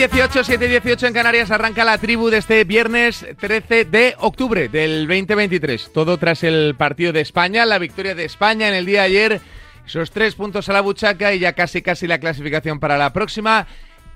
[0.00, 4.70] 18, 7 y 18 en Canarias arranca la tribu de este viernes 13 de octubre
[4.70, 5.92] del 2023.
[5.92, 9.40] Todo tras el partido de España, la victoria de España en el día de ayer,
[9.84, 13.66] esos tres puntos a la buchaca y ya casi casi la clasificación para la próxima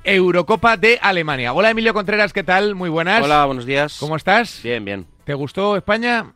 [0.04, 1.52] Eurocopa de Alemania.
[1.52, 2.74] Hola Emilio Contreras, ¿qué tal?
[2.74, 3.22] Muy buenas.
[3.22, 3.98] Hola, buenos días.
[4.00, 4.60] ¿Cómo estás?
[4.62, 5.06] Bien, bien.
[5.24, 6.32] ¿Te gustó España?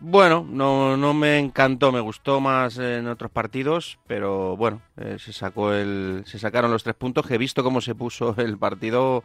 [0.00, 5.32] Bueno, no, no me encantó, me gustó más en otros partidos, pero bueno, eh, se
[5.32, 7.26] sacó el, se sacaron los tres puntos.
[7.26, 9.24] Que he visto cómo se puso el partido,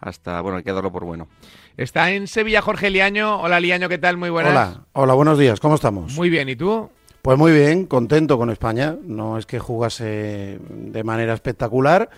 [0.00, 1.28] hasta bueno, hay que darlo por bueno.
[1.76, 3.40] Está en Sevilla Jorge Liaño.
[3.40, 4.16] Hola Liaño, ¿qué tal?
[4.16, 4.52] Muy buenas.
[4.52, 5.60] Hola, hola, buenos días.
[5.60, 6.14] ¿Cómo estamos?
[6.14, 6.90] Muy bien, ¿y tú?
[7.22, 8.96] Pues muy bien, contento con España.
[9.02, 12.08] No es que jugase de manera espectacular,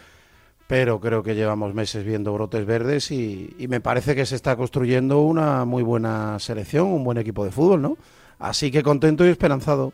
[0.73, 4.57] pero creo que llevamos meses viendo brotes verdes y, y, me parece que se está
[4.57, 7.99] construyendo una muy buena selección, un buen equipo de fútbol, ¿no?
[8.39, 9.93] Así que contento y esperanzado.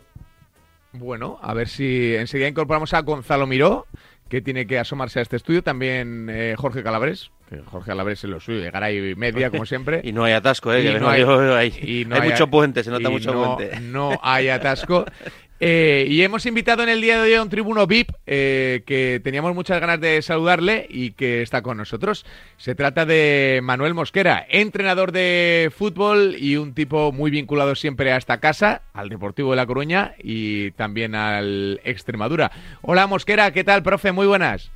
[0.93, 3.89] Bueno, a ver si enseguida incorporamos a Gonzalo Miró,
[4.29, 8.31] que tiene que asomarse a este estudio, también eh, Jorge Calabres, que Jorge Calabres es
[8.31, 10.01] lo suyo, llegará ahí media como siempre.
[10.05, 10.85] y no hay atasco, ¿eh?
[10.85, 11.75] Y no hay- yo ahí.
[11.83, 13.81] y no hay, hay- mucho puente, se nota y mucho no, puente.
[13.81, 15.07] no hay atasco.
[15.61, 19.21] Eh, y hemos invitado en el día de hoy a un tribuno VIP eh, que
[19.25, 22.25] teníamos muchas ganas de saludarle y que está con nosotros.
[22.59, 28.17] Se trata de Manuel Mosquera, entrenador de fútbol y un tipo muy vinculado siempre a
[28.17, 32.53] esta casa, al Deportivo de La Coruña y también al Extremadura.
[32.83, 34.13] Hola Mosquera, ¿qué tal, profe?
[34.13, 34.71] Muy buenas.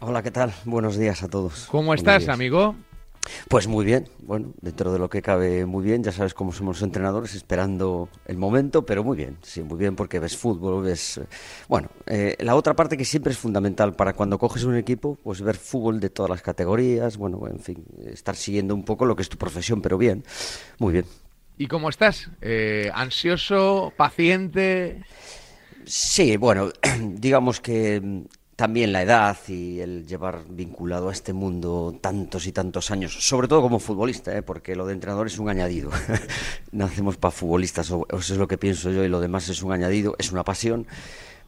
[0.00, 0.52] Hola, ¿qué tal?
[0.64, 1.66] Buenos días a todos.
[1.68, 2.34] ¿Cómo Buenos estás, días.
[2.34, 2.76] amigo?
[3.48, 6.76] Pues muy bien, bueno, dentro de lo que cabe muy bien, ya sabes cómo somos
[6.76, 11.20] los entrenadores, esperando el momento, pero muy bien, sí, muy bien porque ves fútbol, ves...
[11.68, 15.40] Bueno, eh, la otra parte que siempre es fundamental para cuando coges un equipo, pues
[15.42, 19.22] ver fútbol de todas las categorías, bueno, en fin, estar siguiendo un poco lo que
[19.22, 20.24] es tu profesión, pero bien,
[20.78, 21.04] muy bien.
[21.56, 22.30] ¿Y cómo estás?
[22.40, 23.92] Eh, ¿Ansioso?
[23.96, 25.02] ¿Paciente?
[25.84, 26.70] Sí, bueno,
[27.14, 28.26] digamos que
[28.58, 33.46] también la edad y el llevar vinculado a este mundo tantos y tantos años, sobre
[33.46, 34.42] todo como futbolista, ¿eh?
[34.42, 35.92] porque lo de entrenador es un añadido.
[36.72, 40.16] Nacemos para futbolistas, eso es lo que pienso yo, y lo demás es un añadido,
[40.18, 40.88] es una pasión.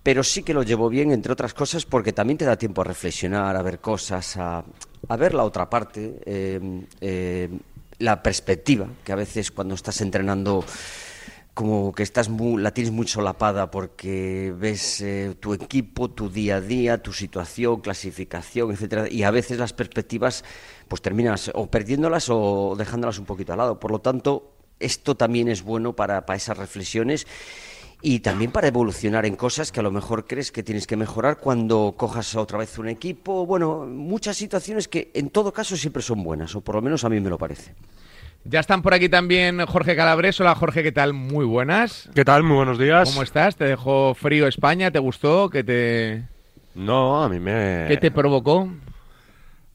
[0.05, 2.85] Pero sí que lo llevo bien, entre otras cosas, porque también te da tiempo a
[2.85, 4.63] reflexionar, a ver cosas, a,
[5.09, 6.61] a ver la otra parte, eh,
[7.01, 7.49] eh,
[7.99, 10.65] la perspectiva, que a veces cuando estás entrenando
[11.61, 16.57] como que estás mu- la tienes muy solapada porque ves eh, tu equipo, tu día
[16.57, 20.43] a día, tu situación, clasificación, etcétera, y a veces las perspectivas
[20.89, 23.79] pues terminas o perdiéndolas o dejándolas un poquito al lado.
[23.79, 27.27] Por lo tanto, esto también es bueno para, para esas reflexiones
[28.01, 31.41] y también para evolucionar en cosas que a lo mejor crees que tienes que mejorar
[31.41, 33.45] cuando cojas otra vez un equipo.
[33.45, 37.11] Bueno, muchas situaciones que en todo caso siempre son buenas, o por lo menos a
[37.11, 37.75] mí me lo parece.
[38.45, 40.41] Ya están por aquí también Jorge Calabres.
[40.41, 41.13] Hola Jorge, ¿qué tal?
[41.13, 42.09] Muy buenas.
[42.15, 42.43] ¿Qué tal?
[42.43, 43.11] Muy buenos días.
[43.11, 43.57] ¿Cómo estás?
[43.57, 44.91] ¿Te dejó frío España?
[44.91, 45.51] ¿Te gustó?
[45.51, 46.25] ¿Qué te,
[46.75, 47.85] No, a mí me...
[47.89, 48.69] qué te provocó?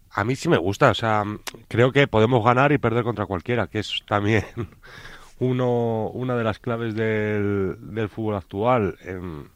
[0.10, 1.24] A mí sí me gusta, o sea,
[1.68, 4.46] creo que podemos ganar y perder contra cualquiera, que es también
[5.40, 8.98] uno, una de las claves del, del fútbol actual.
[9.04, 9.50] Em,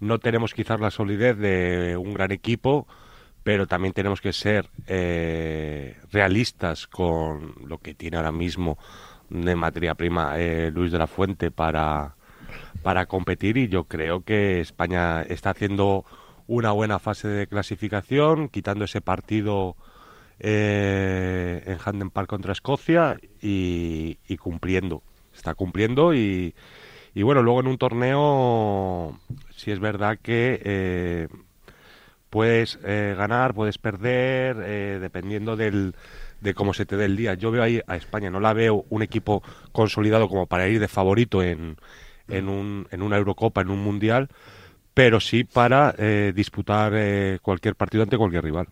[0.00, 2.86] no tenemos quizás la solidez de un gran equipo,
[3.48, 8.76] pero también tenemos que ser eh, realistas con lo que tiene ahora mismo
[9.30, 12.14] de materia prima eh, Luis de la Fuente para,
[12.82, 16.04] para competir y yo creo que España está haciendo
[16.46, 19.76] una buena fase de clasificación, quitando ese partido
[20.40, 25.02] eh, en Handen Park contra Escocia y, cumpliendo.
[25.34, 26.54] Está cumpliendo y,
[27.14, 29.18] Y bueno, luego en un torneo,
[29.56, 31.30] si es verdad que
[32.30, 35.94] puedes eh, ganar, puedes perder, eh, dependiendo del,
[36.40, 37.34] de cómo se te dé el día.
[37.34, 39.42] Yo veo ahí a España, no la veo un equipo
[39.72, 41.76] consolidado como para ir de favorito en,
[42.28, 44.28] en, un, en una Eurocopa, en un Mundial,
[44.94, 48.68] pero sí para eh, disputar eh, cualquier partido ante cualquier rival.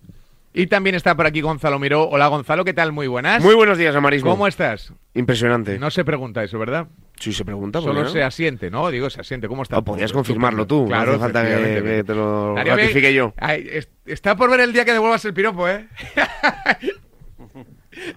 [0.58, 2.08] Y también está por aquí Gonzalo Miró.
[2.08, 2.90] Hola Gonzalo, ¿qué tal?
[2.90, 3.44] Muy buenas.
[3.44, 4.30] Muy buenos días, Amarismo.
[4.30, 4.90] ¿Cómo estás?
[5.12, 5.78] Impresionante.
[5.78, 6.86] No se pregunta eso, ¿verdad?
[7.20, 7.82] Sí, se pregunta.
[7.82, 8.08] Solo ¿no?
[8.08, 8.90] se asiente, ¿no?
[8.90, 9.48] Digo, se asiente.
[9.48, 9.76] ¿Cómo está?
[9.76, 10.86] No, podías confirmarlo tú.
[10.86, 13.34] Claro, no hace falta que, te lo ratifique yo.
[13.36, 13.68] Ay,
[14.06, 15.88] está por ver el día que devuelvas el piropo, ¿eh?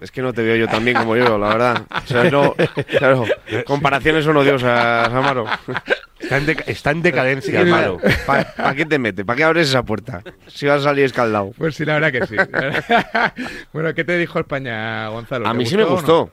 [0.00, 1.82] Es que no te veo yo tan bien como yo, la verdad.
[1.90, 2.54] O sea, no,
[2.98, 3.24] claro,
[3.66, 5.46] comparaciones son odiosas, Amaro.
[6.30, 8.00] Está en, deca- está en decadencia, Amaro.
[8.24, 9.24] ¿Para qué te metes?
[9.24, 10.22] ¿Para qué abres esa puerta?
[10.46, 11.52] Si vas a salir escaldado.
[11.58, 12.36] Pues sí, la verdad que sí.
[13.72, 15.48] bueno, ¿qué te dijo España, Gonzalo?
[15.48, 15.90] A ¿Te mí sí me no?
[15.90, 16.30] gustó.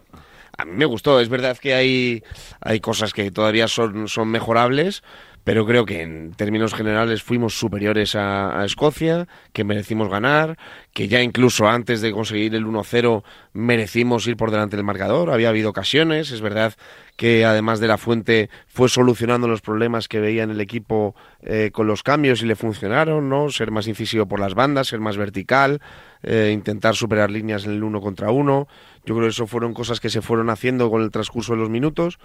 [0.58, 1.20] A mí me gustó.
[1.20, 2.24] Es verdad que hay,
[2.62, 5.02] hay cosas que todavía son, son mejorables,
[5.48, 10.58] pero creo que en términos generales fuimos superiores a, Escocia, que merecimos ganar,
[10.94, 13.24] que ya incluso antes de conseguir el 1-0
[13.54, 15.30] merecimos ir por delante del marcador.
[15.30, 16.32] Había habido ocasiones.
[16.32, 16.74] Es verdad
[17.16, 21.72] que además de la fuente fue solucionando los problemas que veía en el equipo eh,
[21.72, 23.50] con los cambios y le funcionaron, ¿no?
[23.50, 25.80] Ser más incisivo por las bandas, ser más vertical,
[26.24, 28.68] eh, intentar superar líneas en el uno contra uno.
[29.06, 31.70] Yo creo que eso fueron cosas que se fueron haciendo con el transcurso de los
[31.70, 32.20] minutos.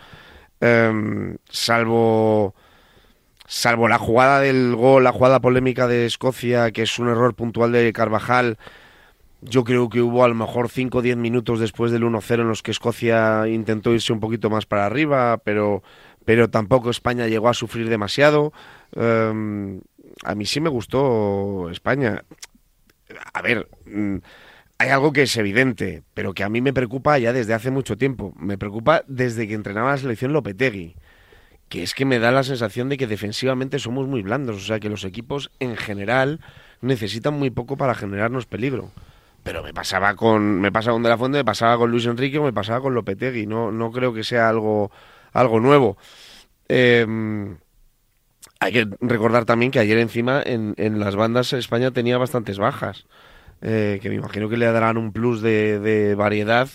[0.61, 2.57] Em, salvo
[3.47, 7.73] salvo la jugada del gol, la jugada polémica de Escocia, que es un error puntual
[7.73, 8.59] de Carvajal,
[9.43, 12.49] yo creo que hubo a lo mejor 5 o 10 minutos después del 1-0 en
[12.49, 15.83] los que Escocia intentó irse un poquito más para arriba, pero,
[16.25, 18.53] pero tampoco España llegó a sufrir demasiado.
[18.95, 19.81] Em,
[20.25, 22.25] a mí sí me gustó España.
[23.35, 24.19] A ver, mm,
[24.79, 27.99] hay algo que es evidente, pero que a mí me preocupa ya desde hace mucho
[27.99, 28.33] tiempo.
[28.39, 30.95] Me preocupa desde que entrenaba la selección Lopetegui
[31.73, 34.79] que es que me da la sensación de que defensivamente somos muy blandos, o sea
[34.79, 36.39] que los equipos en general
[36.83, 38.91] necesitan muy poco para generarnos peligro.
[39.43, 42.37] Pero me pasaba con me pasa con De La Fuente, me pasaba con Luis Enrique,
[42.37, 44.91] o me pasaba con Lopetegui, no no creo que sea algo
[45.33, 45.97] algo nuevo.
[46.69, 47.07] Eh,
[48.61, 53.07] hay que recordar también que ayer encima en, en las bandas España tenía bastantes bajas,
[53.63, 56.69] eh, que me imagino que le darán un plus de variedad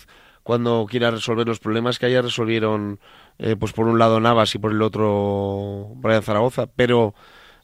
[0.48, 3.02] cuando quiera resolver los problemas que ayer resolvieron,
[3.38, 6.68] eh, pues por un lado Navas y por el otro Brian Zaragoza.
[6.68, 7.14] Pero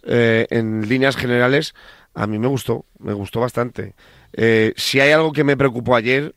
[0.04, 1.76] eh, en líneas generales
[2.14, 3.96] a mí me gustó, me gustó bastante.
[4.34, 6.36] Eh, si hay algo que me preocupó ayer,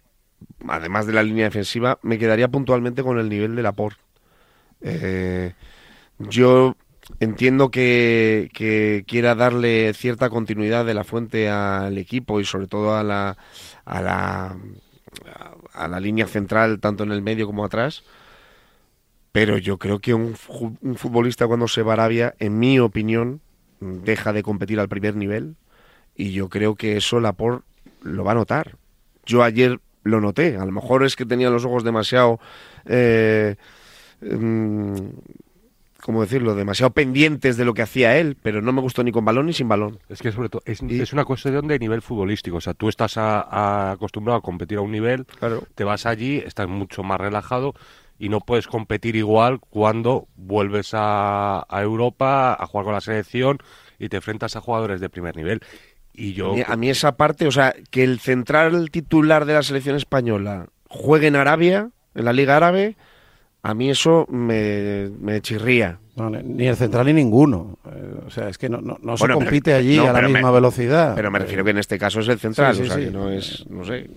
[0.68, 4.00] además de la línea defensiva, me quedaría puntualmente con el nivel de Laporte.
[4.82, 5.52] Eh,
[6.20, 6.76] yo
[7.18, 12.94] entiendo que, que quiera darle cierta continuidad de la fuente al equipo y sobre todo
[12.94, 13.36] a la,
[13.84, 14.56] a la,
[15.72, 18.02] a la línea central, tanto en el medio como atrás.
[19.32, 22.78] Pero yo creo que un, fu- un futbolista cuando se va a Arabia, en mi
[22.78, 23.40] opinión,
[23.80, 25.56] deja de competir al primer nivel.
[26.14, 27.66] Y yo creo que eso Laporte
[28.02, 28.76] lo va a notar.
[29.26, 30.56] Yo ayer lo noté.
[30.56, 32.40] A lo mejor es que tenía los ojos demasiado...
[32.86, 33.56] Eh,
[34.22, 34.96] mm,
[36.06, 36.54] ¿Cómo decirlo?
[36.54, 39.52] Demasiado pendientes de lo que hacía él, pero no me gustó ni con balón ni
[39.52, 39.98] sin balón.
[40.08, 42.58] Es que sobre todo es, Y- es una cuestión de nivel futbolístico.
[42.58, 45.64] O sea, tú estás a- a- acostumbrado a competir a un nivel, Claro.
[45.74, 47.74] te vas allí, estás mucho más relajado
[48.20, 53.58] y no puedes competir igual cuando vuelves a, a Europa a jugar con la selección
[53.98, 55.60] y te enfrentas a jugadores de primer nivel.
[56.14, 59.54] Y yo A mí, a mí esa parte, o sea, que el central titular de
[59.54, 62.96] la selección española juegue en Arabia, en la Liga Árabe,
[63.68, 65.98] a mí eso me, me chirría.
[66.14, 67.78] No, ni- el central ni ninguno.
[67.84, 70.06] Eh, o sea, es que no, no, no se Bueno, pero- compite allí no, a
[70.06, 71.14] la pero me- misma velocidad.
[71.14, 73.04] Pero me refiero que en este caso es el central, Sí, sí, o sea, sí.
[73.04, 74.08] que no es, no sé.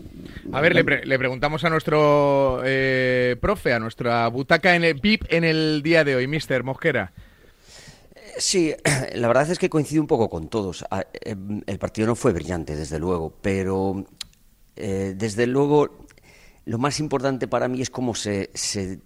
[0.53, 4.93] A ver, le, pre- le preguntamos a nuestro eh, profe, a nuestra butaca en el
[4.93, 7.11] VIP en el día de hoy, Mister Mosquera.
[8.37, 8.73] Sí,
[9.15, 10.85] la verdad es que coincido un poco con todos.
[10.91, 14.05] Ah, eh, El partido no fue brillante, desde luego, pero
[14.77, 16.05] eh, desde luego
[16.69, 18.51] lo más importante para mí es cómo se,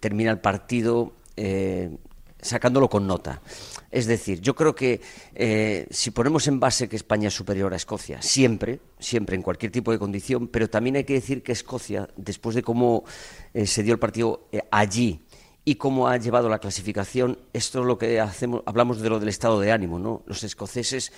[0.02, 1.96] termina el partido eh,
[2.42, 3.42] sacándolo con nota.
[3.90, 5.00] Es decir, yo creo que
[5.34, 9.72] eh, si ponemos en base que España es superior a Escocia, siempre, siempre, en cualquier
[9.72, 13.06] tipo de condición, pero también hay que decir que Escocia, después de cómo
[13.54, 15.22] eh, se dio el partido allí,
[15.64, 19.30] y cómo ha llevado la clasificación, esto es lo que hacemos, hablamos de lo del
[19.30, 20.22] estado de ánimo, ¿no?
[20.26, 21.14] Los escoceses,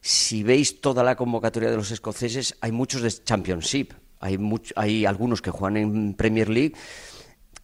[0.00, 5.06] si veis toda la convocatoria de los escoceses, hay muchos de Championship, hay, much- hay
[5.06, 6.74] algunos que juegan en Premier League.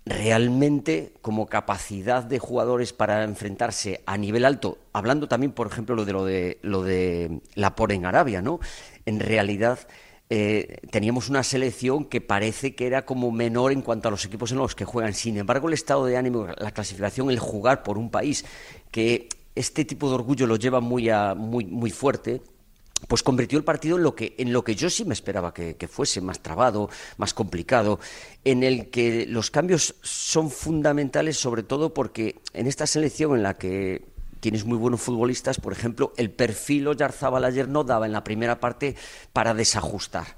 [0.06, 6.04] Realmente, como capacidad de jugadores para enfrentarse a nivel alto, hablando también, por ejemplo, lo
[6.04, 8.60] de lo de lo de Laporte en Arabia, ¿no?
[9.06, 9.78] En realidad,
[10.28, 14.52] eh, teníamos una selección que parece que era como menor en cuanto a los equipos
[14.52, 15.14] en los que juegan.
[15.14, 18.44] Sin embargo, el estado de ánimo, la clasificación, el jugar por un país
[18.90, 22.42] que este tipo de orgullo lo lleva muy, muy, muy fuerte,
[23.08, 25.88] pues convirtió el partido en lo que, en lo que yo sí me esperaba que,
[25.88, 28.00] fuese, más trabado, más complicado,
[28.44, 33.54] en el que los cambios son fundamentales, sobre todo porque en esta selección en la
[33.54, 34.06] que
[34.40, 38.60] tienes muy buenos futbolistas, por ejemplo, el perfil Oyarzábal ayer no daba en la primera
[38.60, 38.94] parte
[39.32, 40.36] para desajustar.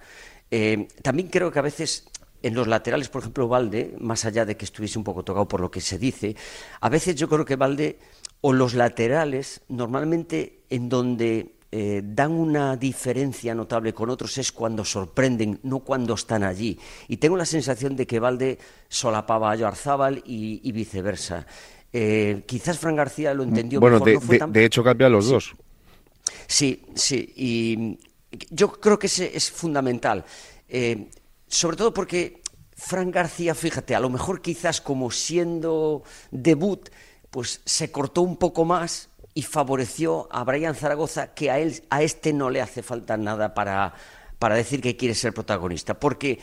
[0.50, 2.04] Eh, también creo que a veces
[2.42, 5.60] en los laterales, por ejemplo, Valde, más allá de que estuviese un poco tocado por
[5.60, 6.36] lo que se dice,
[6.80, 7.98] a veces yo creo que Valde
[8.40, 14.84] o los laterales, normalmente en donde eh, dan una diferencia notable con otros es cuando
[14.84, 16.78] sorprenden, no cuando están allí.
[17.08, 18.58] Y tengo la sensación de que Valde
[18.88, 21.46] solapaba a Joarzábal y, y viceversa.
[21.92, 24.22] Eh, quizás Fran García lo entendió bueno, mejor.
[24.26, 25.54] De, de, hecho, cambia los dos.
[26.46, 27.32] Sí, sí.
[27.36, 27.98] Y
[28.50, 30.24] yo creo que ese es fundamental.
[30.68, 31.08] Eh,
[31.48, 32.42] sobre todo porque
[32.76, 36.90] Fran García, fíjate, a lo mejor quizás como siendo debut,
[37.30, 42.02] pues se cortó un poco más y favoreció a Brian Zaragoza, que a él, a
[42.02, 43.92] este no le hace falta nada para,
[44.38, 46.00] para decir que quiere ser protagonista.
[46.00, 46.38] Porque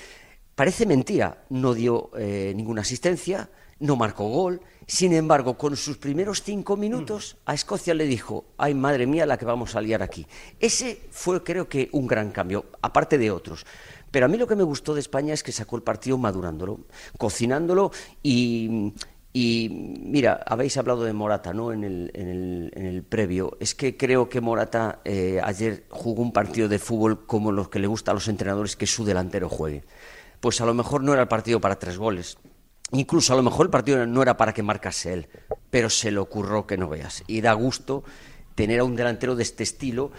[0.53, 6.43] parece mentira, no dio eh, ninguna asistencia, no marcó gol, sin embargo, con sus primeros
[6.43, 10.27] cinco minutos, a Escocia le dijo, ay madre mía, la que vamos a liar aquí.
[10.59, 13.65] Ese fue, creo que, un gran cambio, aparte de otros.
[14.11, 16.81] Pero a mí lo que me gustó de España es que sacó el partido madurándolo,
[17.17, 18.93] cocinándolo y,
[19.33, 21.71] mira, habéis hablado de Morata ¿no?
[21.71, 23.57] en, el, en, el, previo.
[23.59, 27.79] Es que creo que Morata eh, ayer jugó un partido de fútbol como los que
[27.79, 29.83] le gusta a los entrenadores que su delantero juegue.
[30.39, 32.37] Pues a lo mejor no era el partido para tres goles,
[32.93, 35.27] Incluso a lo mejor el partido no era para que marcase él,
[35.71, 37.23] pero se le ocurrió que no veas.
[37.25, 38.03] Y da gusto
[38.53, 40.11] tener a un delantero de este estilo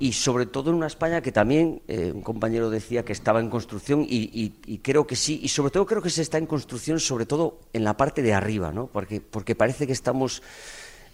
[0.00, 3.50] y sobre todo en una España que también eh, un compañero decía que estaba en
[3.50, 6.98] construcción y, y, creo que sí y sobre todo creo que se está en construcción
[6.98, 8.86] sobre todo en la parte de arriba, ¿no?
[8.86, 10.42] Porque porque parece que estamos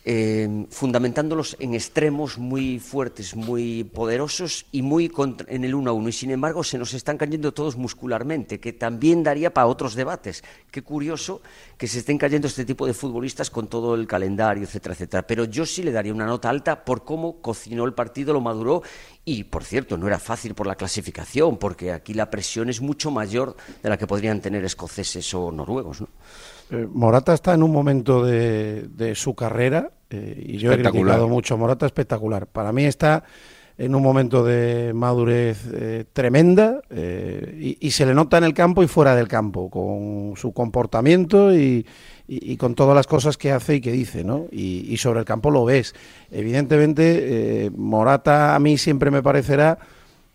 [0.08, 5.10] eh, fundamentándolos en extremos muy fuertes, muy poderosos y muy
[5.48, 6.08] en el uno a uno.
[6.08, 10.44] Y sin embargo se nos están cayendo todos muscularmente, que también daría para otros debates.
[10.70, 11.42] Qué curioso
[11.76, 15.26] que se estén cayendo este tipo de futbolistas con todo el calendario, etcétera, etcétera.
[15.26, 18.82] Pero yo sí le daría una nota alta por cómo cocinó el partido, lo maduró
[19.24, 23.10] y, por cierto, no era fácil por la clasificación, porque aquí la presión es mucho
[23.10, 26.02] mayor de la que podrían tener escoceses o noruegos.
[26.02, 26.08] ¿no?
[26.70, 31.56] Eh, Morata está en un momento de, su carrera, eh, y yo he criticado mucho
[31.56, 32.46] Morata, espectacular.
[32.46, 33.24] Para mí está
[33.78, 38.88] en un momento de madurez eh, tremenda y, se le nota en el campo y
[38.88, 41.84] fuera del campo, con su comportamiento y,
[42.58, 44.46] con todas las cosas que hace y que dice, ¿no?
[44.50, 45.94] Y, sobre el campo lo ves.
[46.30, 49.78] Evidentemente, Morata a mí siempre me parecerá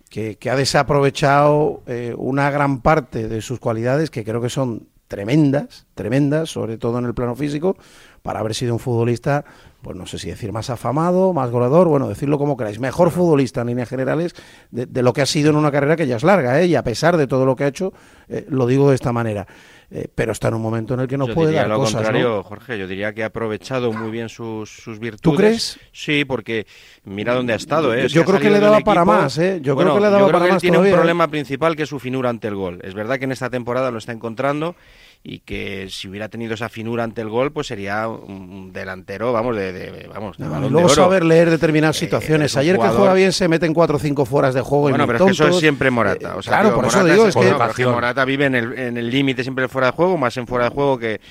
[0.10, 1.82] que, que ha desaprovechado
[2.18, 7.04] una gran parte de sus cualidades, que creo que son tremendas, tremendas, sobre todo en
[7.04, 7.76] el plano físico,
[8.22, 9.46] para haber sido un futbolista,
[9.82, 13.62] pues no sé si decir más afamado, más goleador, bueno, decirlo como queráis, mejor futbolista
[13.62, 14.36] en líneas generales
[14.70, 16.68] de, lo que ha sido en una carrera que ya es larga, ¿eh?
[16.68, 17.94] y a pesar de todo lo que ha hecho,
[18.30, 19.48] eh, lo digo de esta manera.
[19.94, 21.96] Eh, pero está en un momento en el que no puede dar lo cosas.
[21.96, 25.22] contrario, Jorge, yo diría que ha aprovechado muy bien sus, sus virtudes.
[25.22, 25.80] ¿Tú crees?
[25.92, 26.66] Sí, porque
[27.04, 27.94] mira dónde ha estado.
[27.94, 28.08] ¿eh?
[28.08, 29.38] Yo, creo que le daba para más.
[29.38, 29.60] ¿eh?
[29.62, 30.62] Yo creo que le daba para más.
[30.62, 32.80] tiene un problema principal que es su finura ante el gol.
[32.84, 34.78] Es verdad que en esta temporada lo está encontrando
[35.24, 39.56] y que si hubiera tenido esa finura ante el gol, pues sería un delantero, vamos,
[39.56, 42.58] de, vamos, de balón luego saber leer determinadas eh, situaciones.
[42.58, 44.90] Ayer que juega bien se meten cuatro o cinco fueras de juego.
[44.90, 46.36] Bueno, pero es que eso es siempre Morata.
[46.36, 47.36] O sea, claro, por eso digo, es,
[47.76, 47.86] que...
[47.86, 51.22] Morata vive en el límite siempre fuera de juego, más en fuera de juego que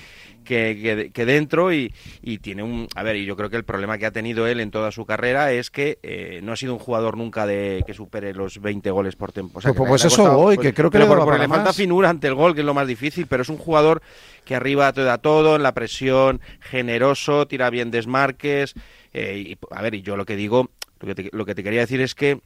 [0.44, 1.92] que, que, dentro y,
[2.22, 2.88] y, tiene un...
[2.94, 5.06] A ver, y yo creo que el problema que ha tenido él en toda su
[5.06, 8.90] carrera es que eh, no ha sido un jugador nunca de que supere los 20
[8.90, 9.72] goles por temporada.
[9.74, 12.60] pues, pues eso voy, que creo que le, le falta finura ante el gol, que
[12.60, 14.02] es lo más difícil, pero es un jugador
[14.44, 18.74] que arriba te da todo, en la presión, generoso, tira bien desmarques.
[19.12, 20.70] Eh, y, a ver, y yo lo que digo,
[21.00, 22.40] lo que lo que te quería decir es que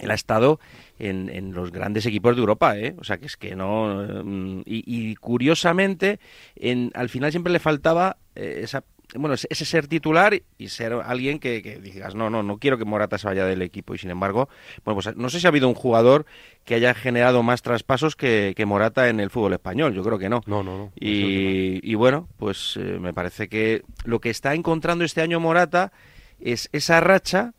[0.00, 0.60] él ha estado
[0.98, 2.94] en, los grandes equipos de Europa, ¿eh?
[2.98, 4.22] O sea, que es que no...
[4.24, 6.18] Mm, y, curiosamente,
[6.56, 11.38] en, al final siempre le faltaba eh, esa bueno, ese ser titular y ser alguien
[11.38, 13.94] que, digas, no, no, no quiero que Morata se vaya del equipo.
[13.94, 14.48] Y sin embargo,
[14.84, 16.26] bueno, pues no sé si ha habido un jugador
[16.64, 19.94] que haya generado más traspasos que, Morata en el fútbol español.
[19.94, 20.42] Yo creo que no.
[20.46, 20.92] No, no, no.
[20.94, 25.92] Y, bueno, pues eh, me parece que lo que está encontrando este año Morata
[26.38, 27.54] es esa racha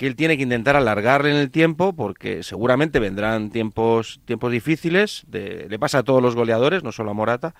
[0.00, 5.26] que él tiene que intentar alargarle en el tiempo porque seguramente vendrán tiempos tiempos difíciles
[5.30, 7.54] le pasa a todos los goleadores no solo a Morata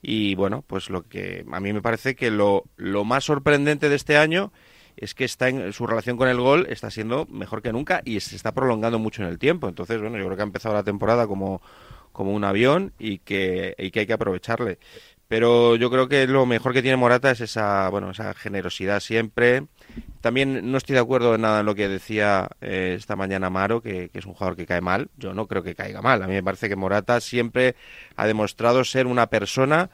[0.00, 3.96] y bueno pues lo que a mí me parece que lo, lo más sorprendente de
[3.96, 4.52] este año
[4.96, 8.20] es que está en su relación con el gol está siendo mejor que nunca y
[8.20, 9.66] se está prolongando mucho en el tiempo.
[9.66, 11.62] Entonces, bueno, yo creo que ha empezado la temporada como,
[12.12, 14.78] como un avión y que, y que hay que aprovecharle.
[15.26, 19.68] Pero yo creo que lo mejor que tiene Morata es esa, bueno, esa generosidad siempre.
[20.20, 23.80] También no estoy de acuerdo en nada en lo que decía eh, esta mañana Maro,
[23.80, 25.08] que, es un jugador que cae mal.
[25.16, 26.22] Yo no creo que caiga mal.
[26.22, 27.74] A mí me parece que Morata siempre
[28.16, 29.90] ha demostrado ser una persona,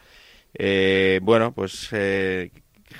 [0.54, 2.50] eh, bueno, pues eh,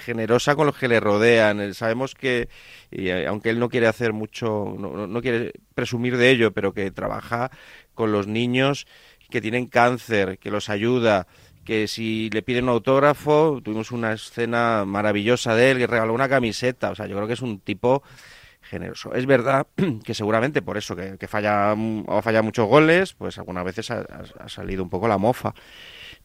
[0.04, 1.74] generosa con los que le rodean.
[1.74, 2.48] Sabemos que,
[2.92, 6.92] y aunque él no quiere hacer mucho, no, no quiere presumir de ello, pero que
[6.92, 7.50] trabaja
[7.94, 8.86] con los niños
[9.30, 11.26] que tienen cáncer, que los ayuda
[11.66, 16.30] que si le piden un autógrafo, tuvimos una escena maravillosa de él, que regaló una
[16.30, 18.02] camiseta, o sea, yo creo que es un tipo
[18.62, 19.12] generoso.
[19.14, 19.66] Es verdad
[20.04, 21.74] que seguramente por eso que, falla
[22.06, 25.52] o falla muchos goles, pues algunas veces ha, salido un poco la mofa.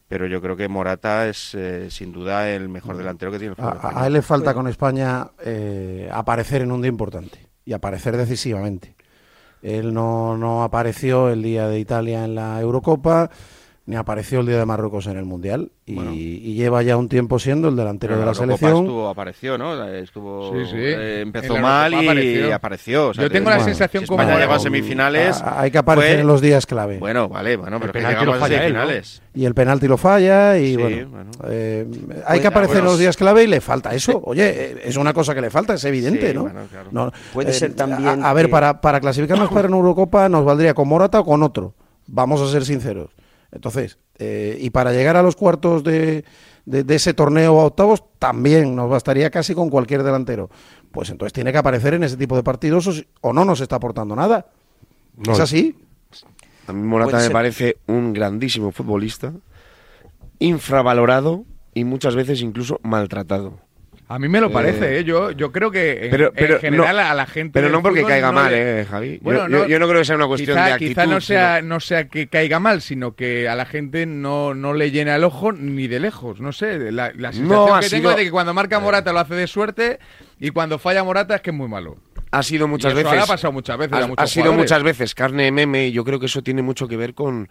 [0.08, 3.64] Pero yo creo que Morata es eh, sin duda el mejor delantero que tiene el
[3.64, 8.94] a, él le falta con España eh, aparecer en un día importante y aparecer decisivamente.
[9.62, 13.30] Él no, no apareció el día de Italia en la Eurocopa
[13.84, 17.68] ni apareció el día de Marruecos en el Mundial y, lleva ya un tiempo siendo
[17.68, 18.84] el delantero de la, selección.
[18.84, 19.84] Estuvo, apareció, ¿no?
[19.88, 23.12] Estuvo, eh, empezó mal y apareció.
[23.12, 25.42] Yo tengo la sensación como España llegó a semifinales.
[25.44, 26.98] hay que aparecer en los días clave.
[26.98, 29.22] Bueno, vale, bueno, pero que llegamos a semifinales.
[29.34, 31.86] Y el penalti lo falla y bueno, eh,
[32.26, 34.20] hay que aparecer en los días clave y le falta eso.
[34.24, 36.50] Oye, eh, es una cosa que le falta, es evidente, ¿no?
[36.90, 38.24] no Puede ser también.
[38.24, 41.74] A, ver, para, para clasificarnos para una Eurocopa nos valdría con Morata o con otro.
[42.06, 43.10] Vamos a ser sinceros.
[43.52, 46.24] Entonces, eh, y para llegar a los cuartos de,
[46.64, 50.50] de, ese torneo a octavos, también nos bastaría casi con cualquier delantero.
[50.90, 54.16] Pues entonces tiene que aparecer en ese tipo de partidos o, no nos está aportando
[54.16, 54.46] nada.
[55.28, 55.76] ¿Es así?
[56.66, 59.32] A mí Morata me parece un grandísimo futbolista,
[60.38, 61.44] infravalorado
[61.74, 63.58] y muchas veces incluso maltratado.
[64.12, 65.04] A mí me lo parece, eh, ¿eh?
[65.04, 67.58] Yo, yo creo que en, general a la gente.
[67.58, 69.18] Pero no porque caiga mal, ¿eh, Javi?
[69.22, 70.90] Bueno, yo, no, creo que sea una cuestión de actitud.
[70.90, 74.74] Quizá no sea, no sea que caiga mal, sino que a la gente no, no
[74.74, 76.42] le llena el ojo ni de lejos.
[76.42, 79.46] No sé, la, sensación que tengo es de que cuando marca Morata lo hace de
[79.46, 79.98] suerte
[80.38, 81.96] y cuando falla Morata es que es muy malo.
[82.32, 83.18] Ha sido muchas veces.
[83.18, 83.98] ha pasado muchas veces.
[84.18, 87.14] Ha, sido muchas veces carne meme y yo creo que eso tiene mucho que ver
[87.14, 87.48] con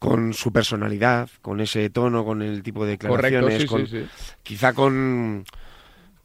[0.00, 3.64] con su personalidad, con ese tono, con el tipo de declaraciones,
[4.42, 5.44] quizá con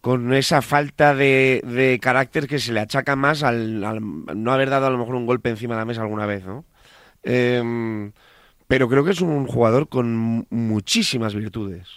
[0.02, 4.90] con esa falta de, carácter que se le achaca más al, no haber dado a
[4.90, 6.66] lo mejor un golpe encima de la mesa alguna vez, ¿no?
[7.24, 8.12] Em,
[8.68, 11.88] pero creo que es un jugador con muchísimas virtudes.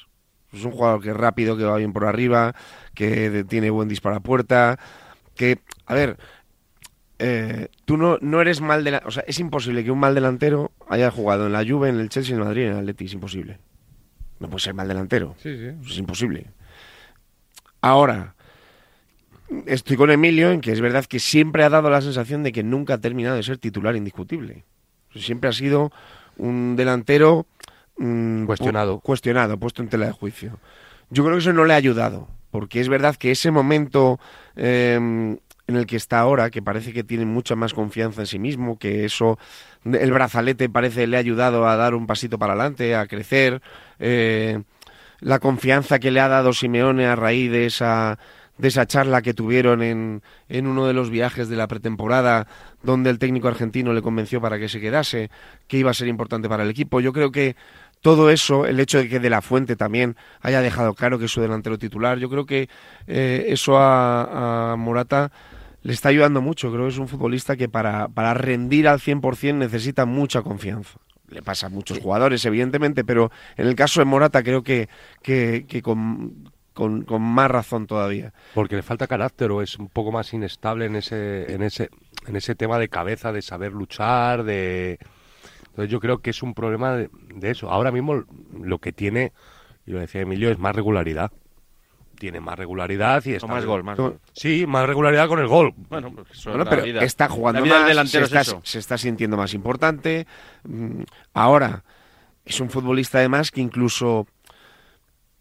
[0.53, 2.55] Es un jugador que es rápido, que va bien por arriba,
[2.95, 4.79] que tiene buen disparo a puerta,
[5.35, 6.19] que, a ver,
[7.19, 10.73] eh, tú no, no eres mal delantero, o sea, es imposible que un mal delantero
[10.88, 13.15] haya jugado en la Juve, en el Chelsea, en el Madrid, en el Atleti, es
[13.15, 13.59] imposible.
[14.41, 15.37] No puede ser mal delantero.
[15.38, 15.88] Sí, sí.
[15.88, 16.47] Es imposible.
[17.83, 18.35] Ahora,
[19.66, 22.62] estoy con Emilio en que es verdad que siempre ha dado la sensación de que
[22.62, 24.64] nunca ha terminado de ser titular indiscutible.
[25.14, 25.92] Siempre ha sido
[26.38, 27.45] un delantero
[27.99, 29.01] mm, cuestionado.
[29.01, 30.59] cuestionado, puesto en tela de juicio.
[31.11, 34.21] Yo creo que eso no le ha ayudado, porque es verdad que ese momento
[34.55, 38.38] em, en el que está ahora, que parece que tiene mucha más confianza en sí
[38.38, 39.38] mismo, que eso,
[39.85, 43.61] el brazalete parece le ha ayudado a dar un pasito para adelante, a crecer.
[43.99, 44.62] Eh,
[45.23, 48.19] la confianza que le ha dado Simeone a raíz de esa
[48.59, 52.47] de esa charla que tuvieron en, en uno de los viajes de la pretemporada,
[52.83, 55.31] donde el técnico argentino le convenció para que se quedase,
[55.67, 57.01] que iba a ser importante para el equipo.
[57.01, 57.57] Yo creo que
[58.03, 61.31] todo eso, el hecho de que De La Fuente también haya dejado claro que es
[61.31, 62.69] su delantero titular, yo creo que
[63.07, 65.33] eh, eso a, Morata
[65.83, 66.71] le está ayudando mucho.
[66.71, 70.99] Creo que es un futbolista que para, para rendir al 100% necesita mucha confianza
[71.33, 74.88] le pasa a muchos jugadores, evidentemente, pero en el caso de Morata creo que,
[75.23, 78.33] que, con, con, más razón todavía.
[78.55, 81.90] Porque le falta carácter o es un poco más inestable en ese, en ese,
[82.27, 84.99] en ese tema de cabeza, de saber luchar, de...
[85.71, 87.71] Entonces yo creo que es un problema de, de eso.
[87.71, 88.25] Ahora mismo
[88.61, 89.33] lo que tiene,
[89.87, 91.33] y lo decía Emilio, es más regularidad
[92.23, 93.99] tiene más regularidad y está más gol, más
[94.33, 95.75] Sí, más regularidad con el gol.
[95.89, 96.15] Bueno,
[96.71, 100.25] pero está jugando más, se está, se está, sintiendo más importante.
[100.63, 101.03] Mm,
[101.35, 101.83] ahora
[102.45, 104.29] es un futbolista además que incluso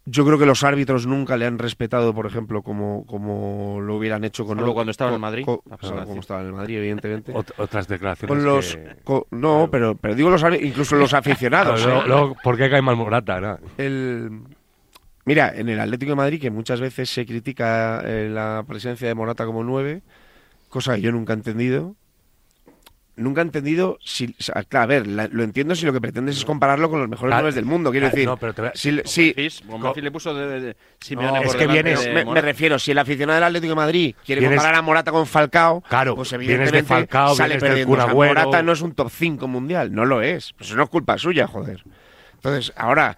[0.06, 4.24] yo creo que los árbitros nunca le han respetado, por ejemplo, como, como lo hubieran
[4.24, 5.46] hecho con Solo cuando estaba en el Madrid.
[5.46, 7.32] como estaba en el Madrid, evidentemente.
[7.58, 8.44] otras declaraciones.
[8.44, 8.80] los,
[9.30, 11.86] no, pero, pero digo los incluso los aficionados.
[11.86, 12.34] ¿eh?
[12.44, 13.60] ¿Por qué cae mal Morata?
[13.78, 14.42] El
[15.26, 19.14] Mira, en el Atlético de Madrid, que muchas veces se critica eh, la presencia de
[19.16, 20.02] Morata como nueve,
[20.70, 21.96] cosa que yo nunca he entendido,
[23.18, 24.36] nunca he entendido si.
[24.40, 27.00] o sea, claro, a ver, la- lo entiendo si lo que pretendes es compararlo con
[27.02, 27.92] los mejores Claro, nueve del mundo.
[27.92, 29.34] Quiero claro, decir, no, pero te voy a- si, si-
[30.02, 32.98] le puso de, de- de- Simeone No, por es que vienes- me, refiero, si el
[32.98, 36.48] aficionado del Atlético de Madrid quiere Vienes- comparar a Morata con Falcao, Claro, pues vienes
[36.48, 37.94] de evidentemente Falcao, sale del perdiendo.
[37.94, 38.08] O sea.
[38.14, 40.54] Morata no es un top 5 mundial, no lo es.
[40.54, 41.84] Pues eso no es culpa suya, joder.
[42.36, 43.16] Entonces, ahora,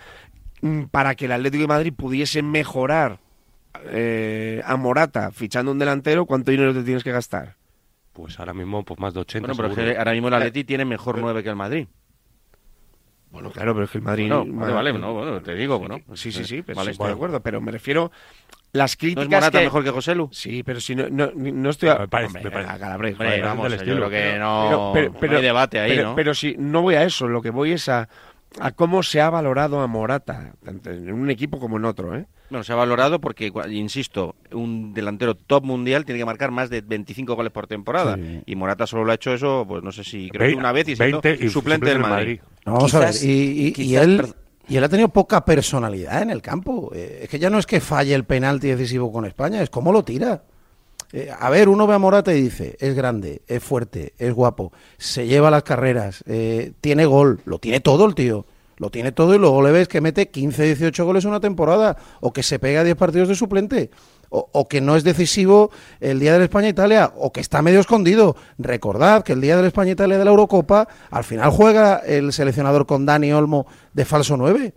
[0.91, 3.19] para que el Atlético de Madrid pudiese mejorar
[3.85, 7.55] eh, a Morata fichando un delantero, ¿cuánto dinero te tienes que gastar?
[8.13, 9.47] Pues ahora mismo, pues más de 80.
[9.53, 11.87] Bueno, pero es que ahora mismo el Atleti tiene mejor 9 que el Madrid.
[13.31, 14.27] Bueno, claro, pero es que el Madrid...
[14.29, 15.99] No, vale, vale, no, bueno, te digo, bueno.
[16.13, 18.11] Sí, sí, sí, pero Vale, sí estoy de acuerdo, pero me refiero...
[18.73, 20.29] Las ¿No críticas es Morata que- mejor que Joselu?
[20.31, 21.89] Sí, pero si no, no, no estoy...
[21.89, 22.71] Me parece- Hombre, me parece.
[22.71, 25.79] a Calabres, Hombre, vamos, del yo creo que Pero- no, pero- pero- no hay debate
[25.79, 26.15] ahí, pero, ¿no?
[26.15, 28.07] Pero si no voy a eso, lo que voy es a,
[28.59, 32.25] a cómo se ha valorado a Morata, tanto en un equipo como en otro, ¿eh?
[32.49, 36.81] Bueno, se ha valorado porque, insisto, un delantero top mundial tiene que marcar más de
[36.81, 38.15] 25 goles por temporada.
[38.15, 38.41] Sí.
[38.45, 40.87] Y Morata solo lo ha hecho eso, pues no sé si creo que una vez
[40.87, 42.39] y siendo 20 y suplente del Madrid.
[42.65, 43.31] No, vamos Quizás- a ver.
[43.31, 44.35] Y, y- y quizás, él, perdón.
[44.67, 46.91] y él ha tenido poca personalidad en el campo.
[46.93, 49.91] Eh, es que ya no es que falle el penalti decisivo con España, es cómo
[49.91, 50.43] lo tira.
[51.15, 54.73] Eh, a ver, uno ve a Morata y dice, es grande, es fuerte, es guapo,
[54.97, 58.45] se lleva las carreras, eh, tiene gol, lo tiene todo el tío.
[58.77, 62.33] Lo tiene todo y luego le ves que mete 15, 18 goles una temporada o
[62.33, 63.91] que se pega a 10 partidos de suplente
[64.29, 68.35] o, que no es decisivo el día del España-Italia o que está medio escondido.
[68.57, 73.05] Recordad que el día del España-Italia de la Eurocopa al final juega el seleccionador con
[73.05, 74.73] Dani Olmo de falso 9 eh,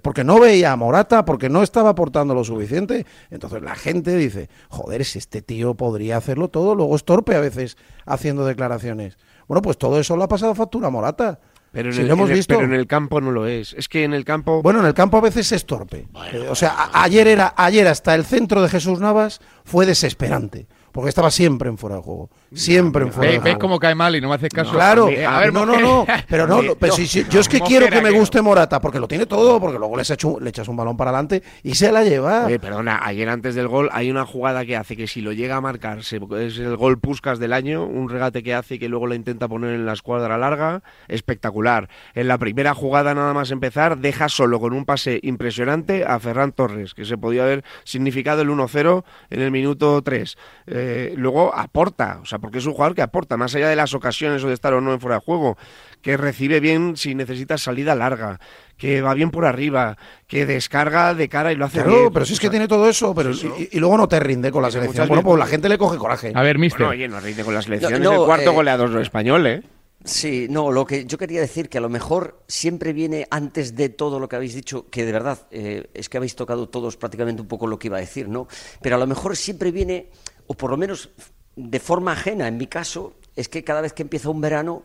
[0.00, 3.06] porque no veía a Morata, porque no estaba aportando lo suficiente.
[3.30, 7.40] Entonces la gente dice, joder, si este tío podría hacerlo todo, luego es torpe a
[7.40, 7.76] veces
[8.06, 9.18] haciendo declaraciones.
[9.48, 11.40] Bueno, pues todo eso lo ha pasado factura a Morata.
[11.72, 12.54] Pero en, Si el, lo hemos en el- visto.
[12.54, 13.72] pero en el campo no lo es.
[13.72, 14.60] Es que en el campo...
[14.62, 16.06] Bueno, en el campo a veces es torpe.
[16.32, 20.66] Eh, o sea, a- ayer era ayer hasta el centro de Jesús Navas fue desesperante,
[20.92, 23.58] porque estaba siempre en fuera de juego, siempre en fuera Ve- de ¿Ves juego.
[23.58, 24.72] cómo cae mal y no me haces caso?
[24.72, 27.48] Claro, a ver, no, no, no, pero no, pero No, si- si- no, yo es
[27.48, 30.42] que quiero que me guste Morata, porque lo tiene todo, porque luego le, echas un,
[30.44, 32.46] le echas un balón para adelante y se la lleva.
[32.46, 35.56] Oye, perdona, ayer antes del gol hay una jugada que hace que si lo llega
[35.56, 38.88] a marcar se- es el gol Puscas del año, un regate que hace y que
[38.88, 41.88] luego la intenta poner en la escuadra larga, espectacular.
[42.14, 46.52] En la primera jugada nada más empezar deja solo con un pase impresionante a Ferran
[46.52, 50.36] Torres, que se podía haber significado el 1-0 en el minuto 3.
[50.66, 50.81] Eh,
[51.16, 54.42] luego aporta, o sea, porque es un jugador que aporta, más allá de las ocasiones
[54.44, 55.56] o de estar o no en fuera de juego,
[56.00, 58.40] que recibe bien si necesita salida larga,
[58.76, 62.12] que va bien por arriba, que descarga de cara y lo hace Claro, bien.
[62.12, 64.62] pero si es que tiene todo eso, pero y, y luego no te rinde con
[64.62, 65.08] la Tiene selección.
[65.08, 66.32] Bueno, pues la gente le coge coraje.
[66.34, 66.86] A ver, mister.
[66.86, 69.62] Bueno, oye, no rinde con la selección, No, es el cuarto eh, goleador español, ¿eh?
[70.04, 73.88] Sí, no, lo que yo quería decir que a lo mejor siempre viene antes de
[73.88, 77.40] todo lo que habéis dicho, que de verdad eh, es que habéis tocado todos prácticamente
[77.40, 78.48] un poco lo que iba a decir, ¿no?
[78.80, 80.08] Pero a lo mejor siempre viene,
[80.52, 81.08] o por lo menos
[81.56, 84.82] de forma ajena, en mi caso, es que cada vez que empieza un verano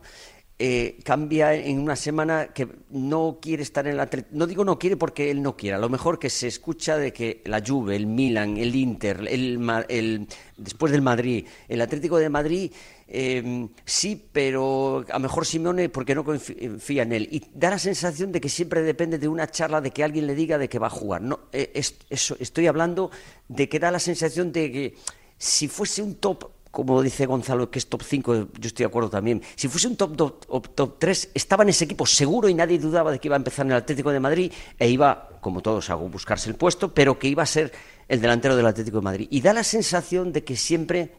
[0.59, 4.09] eh, cambia en una semana que no quiere estar en la...
[4.31, 7.11] No digo no quiere porque él no quiere, a lo mejor que se escucha de
[7.11, 12.71] que la Juve, el Milan, el Inter, el, después del Madrid, el Atlético de Madrid,
[13.09, 17.27] eh, sí, pero a lo mejor Simeone porque no confía en él.
[17.31, 20.35] Y da la sensación de que siempre depende de una charla, de que alguien le
[20.35, 21.21] diga de que va a jugar.
[21.21, 21.71] No, eh,
[22.09, 23.11] estoy hablando
[23.47, 24.95] de que da la sensación de que
[25.37, 29.09] si fuese un top como dice Gonzalo, que es top 5, yo estoy de acuerdo
[29.09, 29.41] también.
[29.55, 32.77] Si fuese un top, top, top, top 3, estaba en ese equipo seguro y nadie
[32.77, 35.89] dudaba de que iba a empezar en el Atlético de Madrid e iba, como todos,
[35.89, 37.71] a buscarse el puesto, pero que iba a ser
[38.07, 39.27] el delantero del Atlético de Madrid.
[39.31, 41.15] Y da la sensación de que siempre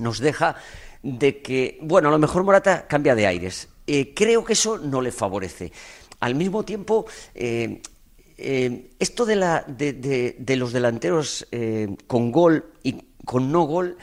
[0.00, 0.56] nos deja
[1.04, 3.68] de que, bueno, a lo mejor Morata cambia de aires.
[3.86, 5.70] Eh, creo que eso no le favorece.
[6.18, 7.80] Al mismo tiempo, eh,
[8.36, 13.98] eh, esto de, la, de los delanteros eh, con gol y con no gol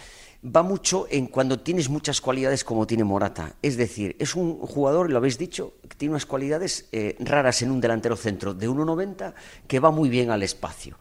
[0.46, 3.56] va mucho en cuando tienes muchas cualidades como tiene Morata.
[3.64, 7.72] Es decir, es un jugador, lo habéis dicho, que tiene unas cualidades eh, raras en
[7.72, 9.34] un delantero centro de 1,90
[9.68, 11.00] que va muy bien al espacio.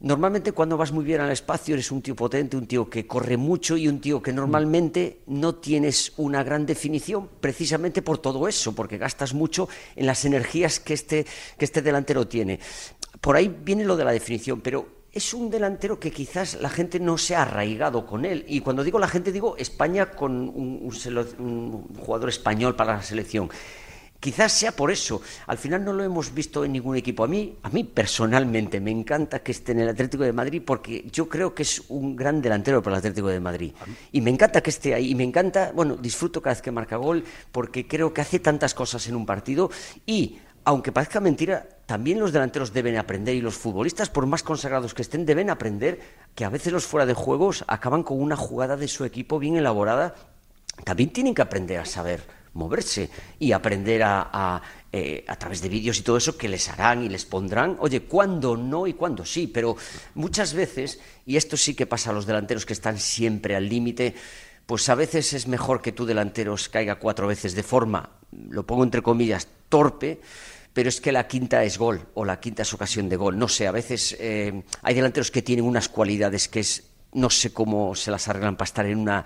[0.00, 3.36] Normalmente cuando vas muy bien al espacio eres un tío potente, un tío que corre
[3.36, 8.74] mucho y un tío que normalmente no tienes una gran definición precisamente por todo eso,
[8.74, 11.26] porque gastas mucho en las energías que este,
[11.58, 12.58] que este delantero tiene.
[13.20, 17.00] Por ahí viene lo de la definición, pero es un delantero que quizás la gente
[17.00, 18.44] no se ha arraigado con él.
[18.48, 22.96] Y cuando digo la gente digo España con un, un selo- un jugador español para
[22.96, 23.48] la selección.
[24.18, 25.20] Quizás sea por eso.
[25.46, 27.22] Al final no lo hemos visto en ningún equipo.
[27.22, 31.06] A mí, a mí personalmente me encanta que esté en el Atlético de Madrid porque
[31.12, 33.72] yo creo que es un gran delantero para el Atlético de Madrid.
[34.12, 35.10] Y me encanta que esté ahí.
[35.10, 38.72] Y me encanta, bueno, disfruto cada vez que marca gol porque creo que hace tantas
[38.74, 39.70] cosas en un partido
[40.06, 44.94] y aunque parezca mentira, también los delanteros deben aprender y los futbolistas, por más consagrados
[44.94, 46.00] que estén, deben aprender
[46.34, 49.56] que a veces los fuera de juegos acaban con una jugada de su equipo bien
[49.56, 50.16] elaborada.
[50.82, 52.20] También tienen que aprender a saber
[52.54, 57.04] moverse y aprender a, eh, a, través de vídeos y todo eso que les harán
[57.04, 59.76] y les pondrán, oye, cuándo no y cuándo sí, pero
[60.14, 64.16] muchas veces, y esto sí que pasa a los delanteros que están siempre al límite,
[64.66, 68.10] pues a veces es mejor que tu delantero caiga cuatro veces de forma,
[68.48, 70.20] lo pongo entre comillas, torpe,
[70.76, 73.38] pero es que la quinta es gol o la quinta es ocasión de gol.
[73.38, 77.50] No sé, a veces eh, hay delanteros que tienen unas cualidades que es, no sé
[77.50, 79.24] cómo se las arreglan para estar en una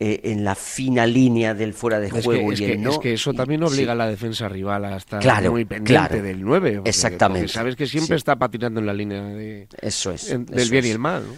[0.00, 2.90] eh, en la fina línea del fuera de juego es y que, no.
[2.90, 6.22] Es que eso también obliga a la defensa rival a estar claro, muy pendiente claro.
[6.24, 6.72] del 9.
[6.78, 7.42] Porque, Exactamente.
[7.42, 8.18] Porque sabes que siempre Sí.
[8.18, 10.28] está patinando en la línea de, Eso es.
[10.32, 10.94] en- del eso bien y es.
[10.94, 11.22] el mal.
[11.24, 11.34] ¿no?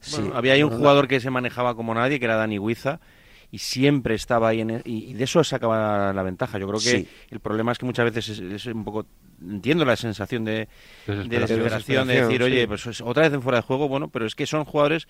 [0.00, 0.16] Sí.
[0.16, 2.98] Bueno, había ahí un jugador que se manejaba como nadie, que era Dani Huiza,
[3.50, 6.58] y siempre estaba ahí en e- y, y de eso sacaba la ventaja.
[6.58, 7.08] Yo creo que Sí.
[7.30, 9.06] el problema es que muchas veces es, es un poco
[9.42, 10.68] entiendo la sensación de,
[11.06, 12.06] de Desesperación.
[12.08, 12.66] de decir, oye, sí.
[12.66, 15.08] pues es otra vez en fuera de juego, bueno, pero es que son jugadores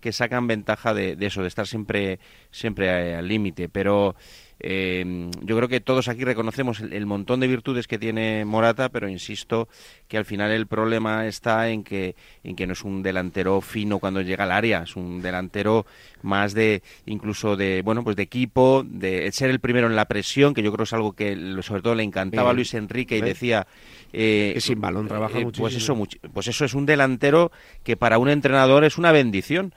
[0.00, 4.14] que sacan ventaja de, de eso, de estar siempre siempre eh, al límite, pero
[4.60, 8.88] eh, yo creo que todos aquí reconocemos el, el montón de virtudes que tiene Morata,
[8.90, 9.68] pero insisto
[10.08, 13.98] que al final el problema está en que en que no es un delantero fino
[13.98, 15.86] cuando llega al área, es un delantero
[16.22, 20.54] más de incluso de bueno pues de equipo, de ser el primero en la presión,
[20.54, 22.52] que yo creo es algo que sobre todo le encantaba a.
[22.52, 23.30] Luis Enrique y ¿Ves?
[23.30, 23.66] decía
[24.12, 26.04] eh, Que sin balón trabaja pues muchísimo.
[26.04, 27.50] eso pues eso es un delantero
[27.82, 29.72] que para un entrenador es una bendición.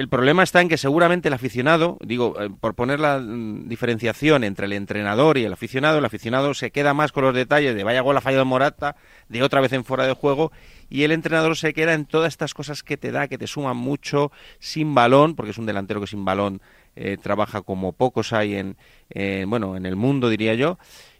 [0.00, 4.44] El problema está en que seguramente el aficionado, digo, eh, por poner la mm, diferenciación
[4.44, 7.84] entre el entrenador y el aficionado, el aficionado se queda más con los detalles de
[7.84, 8.96] vaya gol ha fallado Morata,
[9.28, 10.52] de otra vez en fuera de juego,
[10.88, 13.76] y el entrenador se queda en todas estas cosas que te da, que te suman
[13.76, 16.62] mucho, sin balón, porque es un delantero que sin balón
[16.96, 18.78] eh, trabaja como pocos hay en,
[19.10, 20.78] en, bueno, en el mundo, diría yo.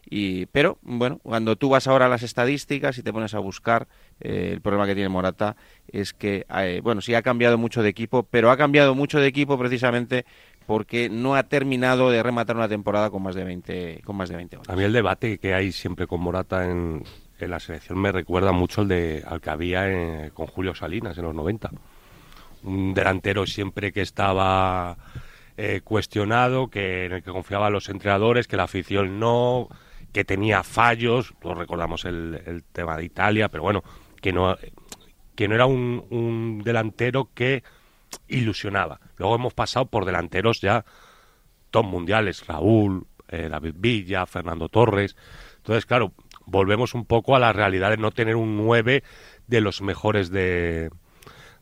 [0.08, 3.88] Y, pero, bueno, cuando tú vas ahora a las estadísticas y te pones a buscar,
[4.20, 5.56] eh, el problema que tiene Morata
[5.88, 9.26] es que, eh, bueno, sí ha cambiado mucho de equipo, pero ha cambiado mucho de
[9.26, 10.24] equipo precisamente
[10.66, 14.36] porque no ha terminado de rematar una temporada con más de 20, con más de
[14.36, 14.70] 20 goles.
[14.70, 17.02] A mí el debate que hay siempre con Morata en,
[17.40, 21.18] en la selección me recuerda mucho al, de, al que había en- con Julio Salinas
[21.18, 21.70] en los 90.
[22.62, 24.96] Un delantero siempre que estaba
[25.56, 29.68] eh, cuestionado, que en el que confiaban los entrenadores, que la afición no,
[30.12, 33.82] que tenía fallos, todos recordamos el tema de Italia, pero bueno,
[34.20, 34.56] que no,
[35.34, 37.62] que no era un, un delantero que
[38.28, 39.00] ilusionaba.
[39.16, 40.84] Luego hemos pasado por delanteros ya
[41.70, 45.16] top mundiales, Raúl, eh, David Villa, Fernando Torres.
[45.58, 46.12] Entonces, claro,
[46.46, 49.02] volvemos un poco a la realidad de no tener un 9
[49.46, 50.90] de los mejores de,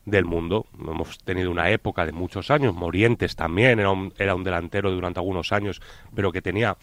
[0.05, 0.65] del mundo.
[0.79, 5.19] Hemos tenido una época de muchos años, Morientes también era un, era un delantero durante
[5.19, 5.81] algunos años,
[6.15, 6.77] pero que tenía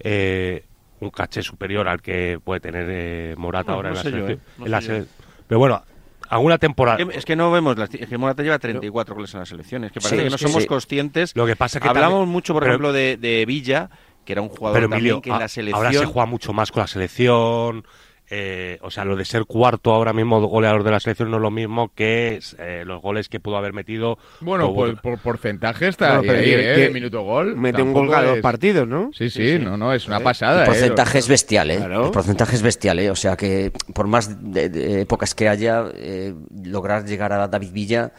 [0.00, 0.64] eh,
[1.00, 4.10] un caché superior al que puede tener eh, Morata No, ahora no en la sé
[4.10, 4.38] yo, selección.
[4.38, 4.94] eh, no en la sé yo.
[4.94, 5.06] sele-
[5.46, 5.82] Pero bueno,
[6.28, 6.98] alguna temporada...
[6.98, 9.48] Es que- Es que no vemos, las, es que Morata lleva 34 goles en las
[9.48, 10.68] selecciones, que parece Sí, que no es somos sí.
[10.68, 11.32] conscientes.
[11.36, 13.90] Lo que pasa que Hablamos también- mucho, por pero- ejemplo, de, de Villa,
[14.24, 15.86] que era un jugador Pero también que en a- la selección...
[15.86, 17.84] ahora se juega mucho más con la selección.
[18.30, 21.42] Eh, o sea, lo de ser cuarto ahora mismo goleador de la selección no es
[21.42, 24.18] lo mismo que eh, los goles que pudo haber metido.
[24.40, 26.86] Bueno, por- por, por porcentaje está Bueno, pero ahí, que- ¿eh?
[26.88, 27.56] que minuto gol.
[27.56, 29.10] Mete un gol cada dos partidos, ¿no?
[29.12, 30.62] Sí, sí, no, no, es una pasada.
[30.62, 30.72] El ¿eh?
[30.72, 31.76] porcentaje es bestial, ¿eh?
[31.76, 32.06] Claro.
[32.06, 33.10] El porcentaje es bestial, ¿eh?
[33.10, 36.34] O sea que por más de- de épocas que haya, eh,
[36.64, 38.12] lograr llegar a David Villa,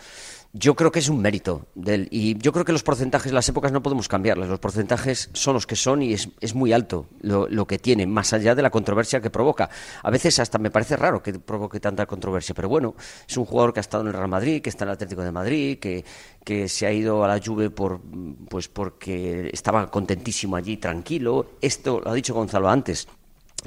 [0.58, 1.67] yo creo que es un mérito.
[1.76, 4.50] Del, y yo creo que los porcentajes, las épocas no podemos cambiarlas.
[4.50, 8.08] Los porcentajes son los que son y es, es muy alto lo, lo que tiene,
[8.08, 9.70] más allá de la controversia que provoca.
[10.04, 12.96] A veces hasta me parece raro que provoque tanta controversia, pero bueno,
[13.28, 15.24] es un jugador que ha estado en el Real Madrid, que está en el Atlético
[15.24, 16.04] de Madrid, que,
[16.43, 18.02] que se ha ido a la Juve por,
[18.50, 21.52] pues porque estaba contentísimo allí, tranquilo.
[21.62, 23.08] Esto lo ha dicho Gonzalo antes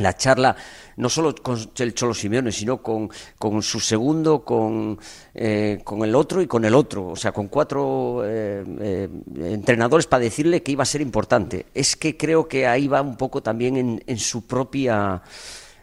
[0.00, 0.56] la charla
[0.96, 3.08] no solo con el Cholo Simeone, sino con,
[3.38, 4.98] con su segundo, con,
[5.34, 10.06] eh, con el otro y con el otro, o sea, con cuatro eh, eh, entrenadores
[10.06, 11.66] para decirle que iba a ser importante.
[11.74, 15.22] Es que creo que ahí va un poco también en, en su propia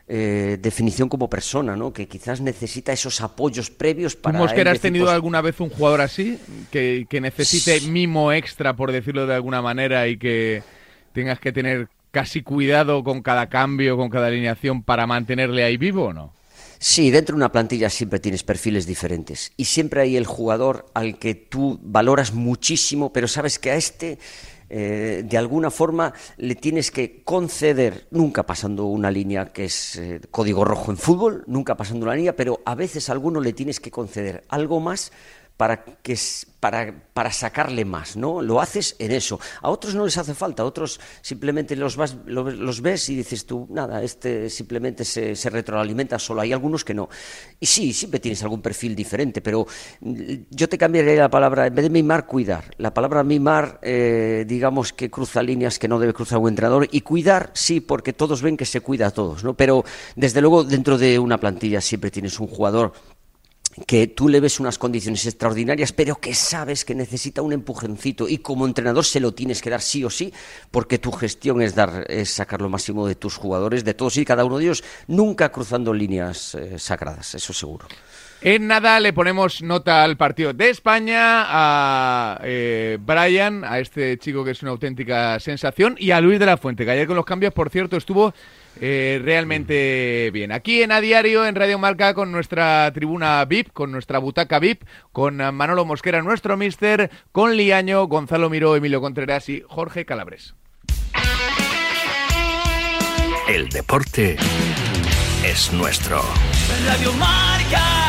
[0.09, 1.91] eh, definición como persona, ¿no?
[1.91, 4.37] que quizás necesita esos apoyos previos ¿Tú, para...
[4.37, 6.39] Mosquera, has tenido pues, alguna vez un jugador así?
[6.71, 10.63] Que, que necesite mimo extra, por decirlo de alguna manera, y que
[11.11, 16.05] tengas que tener casi cuidado con cada cambio, con cada alineación para mantenerle ahí vivo
[16.05, 16.33] o no?
[16.79, 21.19] Sí, dentro de una plantilla siempre tienes perfiles diferentes y siempre hay el jugador al
[21.19, 24.17] que tú valoras muchísimo, pero sabes que a este
[24.67, 30.19] eh, de alguna forma le tienes que conceder, nunca pasando una línea que es eh,
[30.31, 33.79] código rojo en fútbol, nunca pasando una línea, pero a veces a alguno le tienes
[33.79, 35.11] que conceder algo más
[35.57, 36.15] para, que,
[36.59, 38.43] para, para sacarle más, ¿no?
[38.43, 39.39] Lo haces en eso.
[39.61, 43.47] A otros no les hace falta, a otros simplemente los, vas, los, ves y dices
[43.47, 46.41] tú, nada, este simplemente se, retroalimenta solo.
[46.41, 47.09] Hay algunos que no.
[47.59, 49.65] Y sí, siempre tienes algún perfil diferente, pero
[50.01, 52.65] mm, yo te cambiaría la palabra, en vez de mimar, cuidar.
[52.77, 57.01] La palabra mimar, eh, digamos que cruza líneas que no debe cruzar un entrenador, y
[57.01, 59.55] cuidar, sí, porque todos ven que se cuida a todos, ¿no?
[59.55, 59.83] Pero
[60.15, 62.93] desde luego dentro de una plantilla siempre tienes un jugador
[63.85, 68.39] que tú le ves unas condiciones extraordinarias, pero que sabes que necesita un empujoncito y
[68.39, 70.33] como entrenador se lo tienes que dar sí o sí,
[70.71, 74.25] porque tu gestión es dar es sacar lo máximo de tus jugadores, de todos y
[74.25, 77.87] cada uno de ellos, nunca cruzando líneas eh, sagradas, eso seguro.
[78.41, 84.43] En nada le ponemos nota al partido de España, a eh, Brian, a este chico
[84.43, 87.25] que es una auténtica sensación, y a Luis de la Fuente, que ayer con los
[87.25, 88.33] cambios, por cierto, estuvo
[88.81, 90.51] eh, realmente bien.
[90.51, 94.83] Aquí en A Diario, en Radio Marca, con nuestra tribuna VIP, con nuestra butaca VIP,
[95.11, 100.55] con Manolo Mosquera, nuestro mister, con Liaño, Gonzalo Miró, Emilio Contreras y Jorge Calabres.
[103.47, 104.35] El deporte
[105.45, 106.21] es nuestro.
[106.85, 108.06] Radio Marca.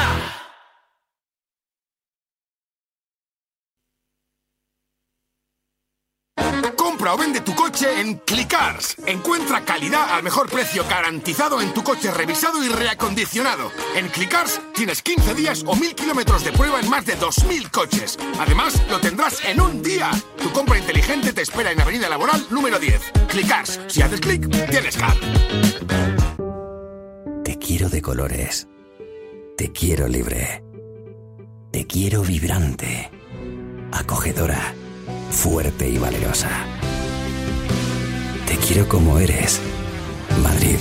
[6.98, 8.96] Compra o vende tu coche en Clicars.
[9.06, 13.70] Encuentra calidad al mejor precio garantizado en tu coche revisado y reacondicionado.
[13.94, 18.18] En Clicars tienes 15 días o 1000 kilómetros de prueba en más de 2000 coches.
[18.40, 20.10] Además, lo tendrás en un día.
[20.42, 23.12] Tu compra inteligente te espera en Avenida Laboral número 10.
[23.28, 23.78] Clicars.
[23.86, 25.16] Si haces clic, tienes car.
[27.44, 28.66] Te quiero de colores.
[29.56, 30.64] Te quiero libre.
[31.70, 33.08] Te quiero vibrante.
[33.92, 34.74] Acogedora
[35.30, 36.77] fuerte y valerosa.
[38.48, 39.60] Te quiero como eres.
[40.42, 40.78] Madrid.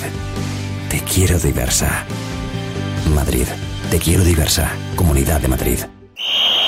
[0.89, 2.05] Te quiero diversa.
[3.13, 3.45] Madrid.
[3.91, 4.71] Te quiero diversa.
[4.95, 5.79] Comunidad de Madrid.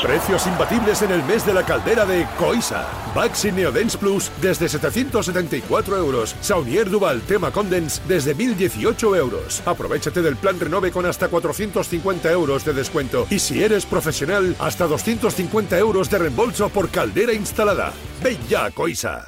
[0.04, 2.86] Precios imbatibles en el mes de la caldera de Coisa.
[3.16, 6.36] Baxi Neodens Plus desde 774 euros.
[6.42, 9.62] Saunier Duval Tema Condens desde 1018 euros.
[9.66, 13.26] Aprovechate del plan Renove con hasta 450 euros de descuento.
[13.30, 17.94] Y si eres profesional, hasta 250 euros de reembolso por caldera instalada.
[18.22, 19.28] Ven ya, Coisa.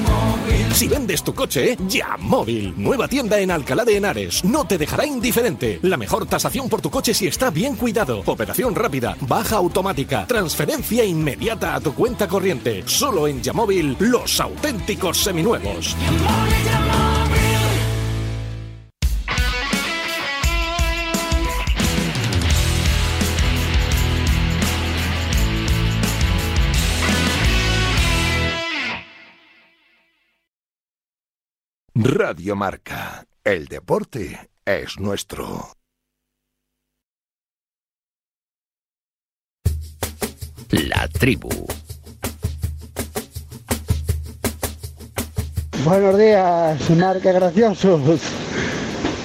[0.73, 2.73] Si vendes tu coche, ya móvil.
[2.77, 4.43] Nueva tienda en Alcalá de Henares.
[4.43, 5.79] No te dejará indiferente.
[5.83, 8.23] La mejor tasación por tu coche si está bien cuidado.
[8.25, 12.83] Operación rápida, baja automática, transferencia inmediata a tu cuenta corriente.
[12.85, 15.95] Solo en Yamóvil, los auténticos seminuevos.
[32.03, 33.25] Radio Marca.
[33.43, 35.67] El deporte es nuestro.
[40.71, 41.49] La tribu.
[45.85, 48.21] Buenos días, Marca Graciosos.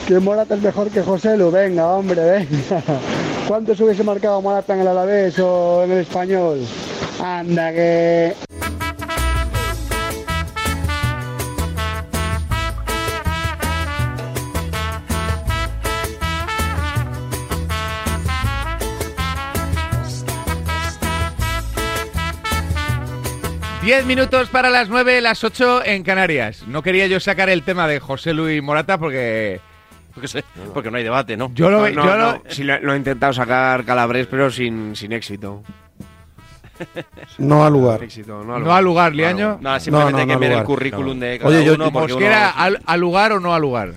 [0.06, 1.50] Que Morata es mejor que José Lu.
[1.50, 2.82] Venga, hombre, venga.
[3.48, 6.60] ¿Cuánto se hubiese marcado Morata en el Alavés o en el Español?
[7.22, 8.34] Anda, que...
[23.86, 26.64] Diez minutos para las nueve, las ocho en Canarias.
[26.66, 29.60] No quería yo sacar el tema de José Luis Morata porque...
[30.12, 30.42] Porque,
[30.74, 31.52] porque no hay debate, ¿no?
[31.54, 34.96] Yo lo, No, yo no, lo- sí lo, lo he intentado sacar Calabres, pero sin,
[34.96, 35.62] sin éxito.
[37.38, 38.02] No al lugar.
[38.02, 39.58] Éxito, no, al no al lugar, Liaño.
[39.60, 40.66] No, simplemente no, hay que no, ver el lugar.
[40.66, 41.24] currículum No.
[41.26, 41.92] de cada Oye, yo- uno.
[41.92, 43.92] porque Mosquera, uno- al, al lugar o no al lugar?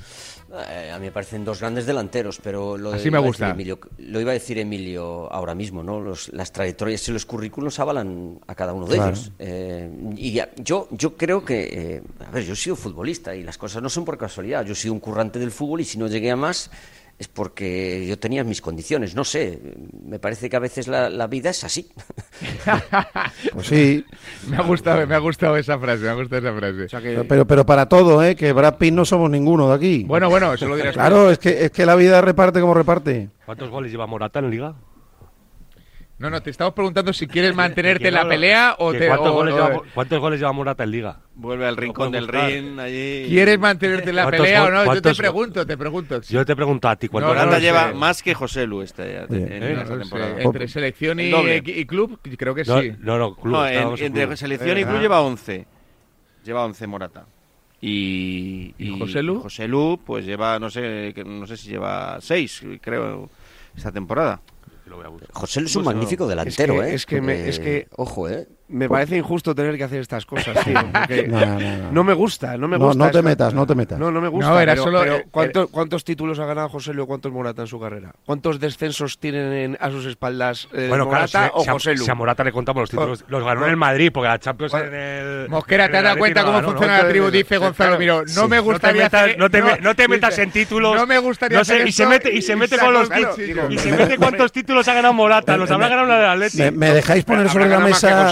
[0.52, 3.22] Eh, a mí me parecen dos grandes delanteros, pero lo, de- Así me iba a
[3.28, 3.50] gusta.
[3.52, 6.00] Emilio, lo iba a decir Emilio ahora mismo, ¿no?
[6.02, 9.12] Los- las trayectorias y los currículos avalan a cada uno de Claro.
[9.12, 9.32] ellos.
[9.38, 13.44] Eh, y ya- yo, yo creo que, eh, a ver, yo he sido futbolista y
[13.44, 14.66] las cosas no son por casualidad.
[14.66, 16.72] Yo he sido un currante del fútbol y si no llegué a más
[17.20, 19.14] es porque yo tenía mis condiciones.
[19.14, 19.60] No sé,
[20.06, 21.92] me parece que a veces la, la vida es así.
[23.54, 24.06] Pues sí,
[24.48, 27.24] Me ha gustado, me ha gustado esa frase, me ha gustado esa frase.
[27.28, 28.36] pero, pero para todo, ¿eh?
[28.36, 30.04] Que Brad Pitt no somos ninguno de aquí.
[30.06, 30.94] Bueno, bueno, eso lo dirás.
[30.94, 33.30] Claro, es que, es que la vida reparte como reparte.
[33.46, 34.76] ¿Cuántos goles lleva Morata en Liga?
[36.20, 39.08] No, no, te estamos preguntando si quieres mantenerte en la pelea o te.
[39.08, 41.20] ¿cuántos, o- goles o- lleva, ¿Cuántos goles lleva Morata en Liga?
[41.34, 43.26] Vuelve al rincón del ring allí.
[43.30, 44.94] ¿Quieres mantenerte en la ¿Cuántos pelea o no?
[44.94, 46.22] Yo te pregunto, te pregunto.
[46.22, 49.34] Yo te pregunto a ti, ¿cuántos Morata lleva eh, más que José Lu este, en
[49.64, 50.42] Eh, esta No temporada.
[50.42, 51.32] entre selección y,
[51.66, 52.92] y club, creo que sí.
[53.00, 54.36] no, no, club, No, en- entre club.
[54.38, 55.02] selección y Eh, club ah.
[55.02, 55.66] lleva 11.
[56.44, 57.26] Lleva 11 Morata.
[57.82, 59.40] Y, ¿Y José Lu?
[59.40, 63.30] José Lu, pues lleva, no sé, no sé si lleva 6, creo,
[63.76, 64.42] esta temporada.
[65.34, 66.30] José es un Pues, magnífico no.
[66.30, 66.96] delantero, es que, ¿eh?
[66.96, 68.48] Es que, me, es que Ojo, ¿eh?
[68.70, 70.74] Me parece injusto tener que hacer estas cosas, tío.
[70.92, 71.92] porque No, no, no.
[71.92, 73.06] no me gusta, no me No, gusta.
[73.06, 74.00] no te metas, no te metas.
[74.00, 74.50] No, no me gusta.
[74.50, 77.08] No, era pero- solo- pero eh, ¿cuánto- ¿Cuántos títulos ha ganado José Lu?
[77.08, 78.14] ¿Cuántos Morata en su carrera?
[78.26, 81.74] ¿Cuántos descensos tienen en- a sus espaldas eh, Bueno, claro, Morata si, o si a-
[81.74, 82.04] José Lu?
[82.06, 84.74] si a Morata le contamos los títulos, los ganó en el Madrid, porque la Champions
[84.76, 85.50] en el...
[85.50, 87.30] Mosquera, ¿te has dado cuenta no cómo funciona la tribu?
[87.32, 88.24] Dice Gonzalo Miró.
[88.36, 89.04] No me gustaría
[89.38, 90.96] No te metas, no te, metas en títulos.
[90.96, 93.34] No me gustaría no sé, hacer y se mete y se mete con los claro,
[93.36, 93.74] títulos.
[93.74, 95.58] Y se mete cuántos títulos ha ganado Morata.
[95.60, 96.58] Los habrá ganado la Atleti.
[96.60, 98.30] Me, me dejáis poner sobre la mesa.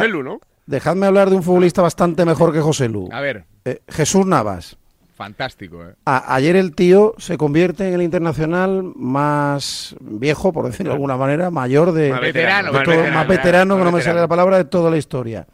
[0.68, 3.10] Dejadme hablar de un futbolista bastante mejor que José Lu.
[3.12, 4.78] A ver, Eh, Jesús Navas.
[5.16, 5.96] fantástico, ¿eh?
[6.06, 11.18] A- ayer el tío se convierte en el internacional más viejo, por decirlo de alguna
[11.18, 14.20] manera, mayor de, Más veterano, de más todo- veterano, más veterano, que no me sale
[14.20, 15.48] la palabra, de toda la historia.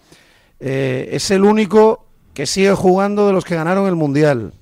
[0.59, 4.53] Eh, es el único que sigue jugando de los que ganaron el Mundial.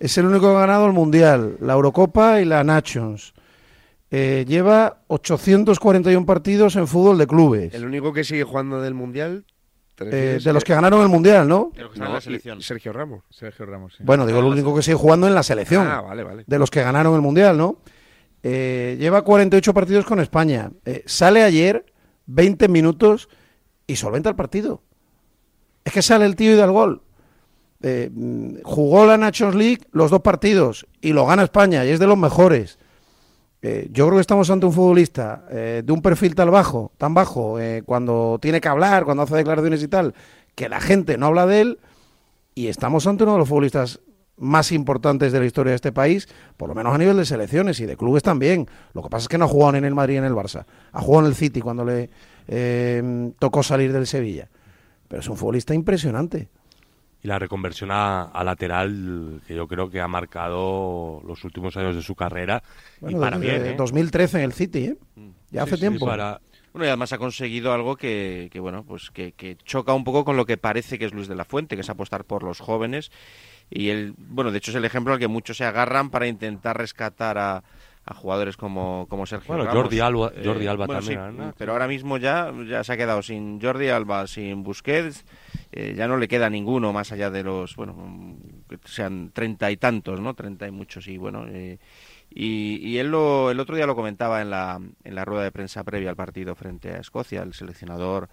[0.00, 3.32] Es el único que ha ganado el Mundial, la Eurocopa y la Nations.
[4.10, 7.72] Eh, lleva 841 partidos en fútbol de clubes.
[7.74, 9.44] El único que sigue jugando del Mundial.
[9.96, 11.72] ¿Te Eh, de los que- ganaron el Mundial, ¿no?
[11.74, 12.60] De los que No, la selección.
[12.60, 13.24] Sergio Ramos.
[13.30, 14.02] Sergio Ramos, sí.
[14.04, 15.86] Bueno, digo, el único que sigue jugando en la selección.
[15.86, 16.44] Ah, vale, vale.
[16.46, 17.78] De los que ganaron el Mundial, ¿no?
[18.42, 20.70] Eh, lleva 48 partidos con España.
[20.84, 21.84] Eh, sale ayer
[22.26, 23.28] 20 minutos
[23.86, 24.82] y solventa el partido.
[25.84, 27.02] Es que sale el tío y da el gol.
[27.82, 31.98] Eh, mm, jugó la Nations League los dos partidos y lo gana España y es
[31.98, 32.78] de los mejores.
[33.68, 37.14] Eh, yo creo que estamos ante un futbolista eh, de un perfil tan bajo, tan
[37.14, 40.14] bajo, eh, cuando tiene que hablar, cuando hace declaraciones y tal,
[40.54, 41.78] que la gente no habla de él
[42.54, 43.98] y estamos ante uno de los futbolistas
[44.36, 47.80] más importantes de la historia de este país, por lo menos a nivel de selecciones
[47.80, 48.68] y de clubes también.
[48.94, 50.64] Lo que pasa es que no ha jugado en el Madrid ni en el Barça.
[50.92, 52.08] Ha jugado en el City cuando le
[53.40, 54.48] tocó salir del Sevilla.
[55.08, 56.50] Pero es un futbolista impresionante.
[57.26, 61.96] Y la reconversión a, a lateral, que yo creo que ha marcado los últimos años
[61.96, 62.62] de su carrera.
[63.00, 63.74] Bueno, y para desde bien, ¿eh?
[63.76, 64.96] 2013 en el City, ¿eh?
[65.50, 66.06] Ya hace sí, tiempo.
[66.06, 66.40] para-
[66.72, 70.24] Bueno, y además ha conseguido algo que, que, bueno, pues que, que choca un poco
[70.24, 72.60] con lo que parece que es Luis de la Fuente, que es apostar por los
[72.60, 73.10] jóvenes.
[73.70, 76.78] Y él, bueno, de hecho es el ejemplo al que muchos se agarran para intentar
[76.78, 77.64] rescatar a,
[78.08, 79.82] a jugadores como, como Sergio Bueno, Ramos.
[79.82, 81.52] Jordi Alba- Jordi Alba también, sí, ¿no?
[81.58, 85.24] pero ahora mismo ya, ya se ha quedado sin Jordi Alba, sin Busquets,
[85.72, 88.36] eh, ya no le queda ninguno más allá de los, bueno,
[88.68, 90.34] que sean treinta y tantos, ¿no?
[90.34, 91.46] Treinta y muchos, y bueno...
[91.48, 91.78] eh,
[92.28, 95.52] y, y él lo, el otro día lo comentaba en la, en la rueda de
[95.52, 98.28] prensa previa al partido frente a Escocia, el seleccionador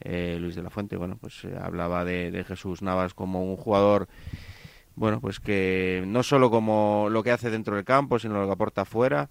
[0.00, 3.56] eh, Luis de la Fuente, bueno, pues eh, hablaba de, de Jesús Navas como un
[3.56, 4.08] jugador,
[4.94, 8.52] bueno, pues que no solo como lo que hace dentro del campo, sino lo que
[8.52, 9.30] aporta afuera.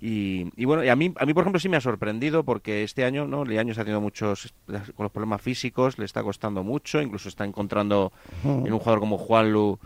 [0.00, 2.84] Y, y bueno, y a mí, a mí, por ejemplo, sí me ha sorprendido porque
[2.84, 3.44] este año, ¿no?
[3.44, 7.44] El año está teniendo muchos, con los problemas físicos, le está costando mucho, incluso está
[7.44, 8.12] encontrando
[8.44, 9.78] en un jugador como Juanlu,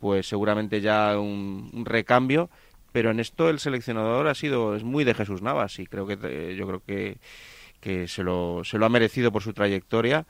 [0.00, 2.48] pues seguramente ya un, un recambio,
[2.92, 6.18] pero en esto el seleccionador ha sido, es muy de Jesús Navas y creo que,
[6.22, 7.18] eh, yo creo que,
[7.80, 10.26] que se lo, se lo ha merecido por su trayectoria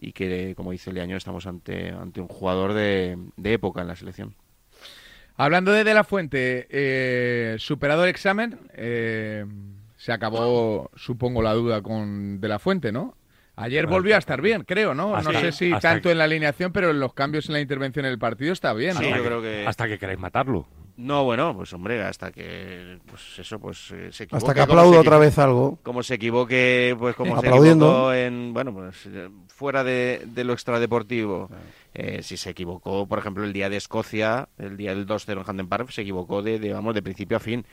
[0.00, 3.96] y que, como dice Leaño, estamos ante, ante un jugador de, de época en la
[3.96, 4.34] selección.
[5.36, 9.44] Hablando de De La Fuente, eh, superado el examen, eh,
[9.96, 13.14] se acabó, supongo, la duda con De La Fuente, ¿no?
[13.56, 15.16] Ayer volvió a estar bien, creo, ¿no?
[15.16, 17.60] hasta- no sé si tanto que- en la alineación, pero en los cambios en la
[17.60, 19.00] intervención en el partido está bien, ¿no?
[19.00, 19.64] Sí, yo creo que...
[19.66, 20.66] Hasta que queráis matarlo.
[20.98, 24.44] No, bueno, pues hombre, hasta que pues eso, pues eh, se equivoque.
[24.44, 25.78] Hasta que aplaudo otra vez algo.
[25.84, 30.54] Como se equivoque, pues como se equivocó en, bueno, pues eh, fuera de, de lo
[30.54, 31.50] extradeportivo.
[31.94, 35.44] Eh, si se equivocó, por ejemplo, el día de Escocia, el día del 2-0 en
[35.46, 37.64] Hampden Park, se equivocó de, de, vamos, de principio a fin.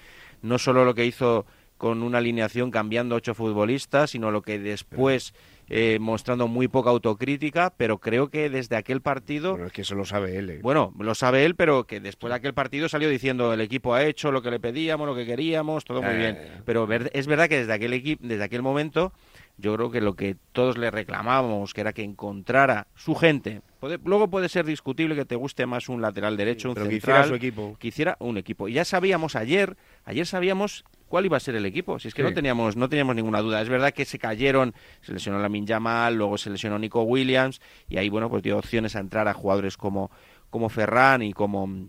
[0.43, 1.47] No solo lo que hizo
[1.79, 5.33] con una alineación cambiando ocho futbolistas, sino lo que después
[5.69, 9.51] eh, mostrando muy poca autocrítica, pero creo que desde aquel partido...
[9.51, 10.49] Bueno, es que eso lo sabe él.
[10.49, 10.59] eh.
[10.61, 14.03] Bueno, lo sabe él, pero que después de aquel partido salió diciendo el equipo ha
[14.03, 16.17] hecho lo que le pedíamos, lo que queríamos, todo muy Eh.
[16.17, 16.37] bien.
[16.65, 19.11] Pero es verdad que desde aquel equipo, desde aquel momento,
[19.57, 23.61] yo creo que lo que todos le reclamábamos, que era que encontrara su gente.
[23.79, 26.93] Puede- luego puede ser discutible que te guste más un lateral derecho, un pero que
[26.95, 27.77] central, hiciera su equipo.
[27.79, 28.67] que hiciera un equipo.
[28.67, 30.83] Y ya sabíamos ayer, ayer sabíamos
[31.15, 31.97] cuál iba a ser el equipo.
[31.97, 32.27] Si es que Sí.
[32.27, 33.61] no teníamos, no teníamos ninguna duda.
[33.61, 37.95] Es verdad que se cayeron, se lesionó Lamin Yamal, luego se lesionó Nico Williams, y
[37.95, 40.11] ahí bueno, pues dio opciones a entrar a jugadores como,
[40.49, 41.87] como Ferran y como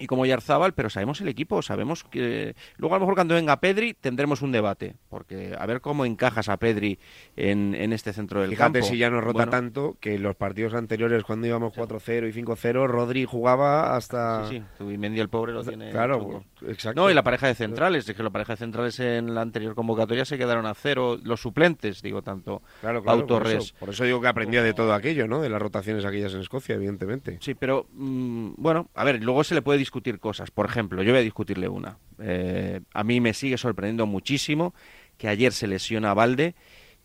[0.00, 3.60] y como Yarzábal, pero sabemos el equipo, sabemos que luego a lo mejor cuando venga
[3.60, 6.98] Pedri tendremos un debate, porque a ver cómo encajas a Pedri
[7.36, 8.88] en, en este centro del Fíjate campo.
[8.88, 12.42] si ya nos rota Bueno, tanto que en los partidos anteriores cuando íbamos 4-0 y
[12.42, 14.48] 5-0, Rodri jugaba hasta...
[14.48, 15.90] Sí, sí, Zubimendi el pobre lo tiene.
[15.90, 17.00] Claro, exacto.
[17.00, 19.74] No, y la pareja de centrales, es que la pareja de centrales en la anterior
[19.74, 24.04] convocatoria se quedaron a cero, los suplentes, digo, tanto Claro, claro, por eso, por eso
[24.04, 25.42] digo que aprendía de todo aquello, ¿no?
[25.42, 27.38] De las rotaciones aquellas en Escocia, evidentemente.
[27.40, 29.89] Sí, pero mm, bueno, a ver, luego se le puede discutir
[30.20, 30.50] cosas.
[30.50, 31.98] Por ejemplo, yo voy a discutirle una.
[32.18, 34.74] Eh, a mí me sigue sorprendiendo muchísimo
[35.18, 36.54] que ayer se lesiona a Valde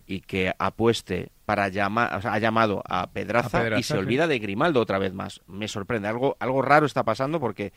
[0.08, 3.94] y que apueste para llamar, o sea, ha llamado a Pedraza, A Pedraza, y se
[3.94, 4.00] sí.
[4.00, 5.42] olvida de Grimaldo otra vez más.
[5.48, 7.74] Me sorprende, algo, algo raro está pasando porque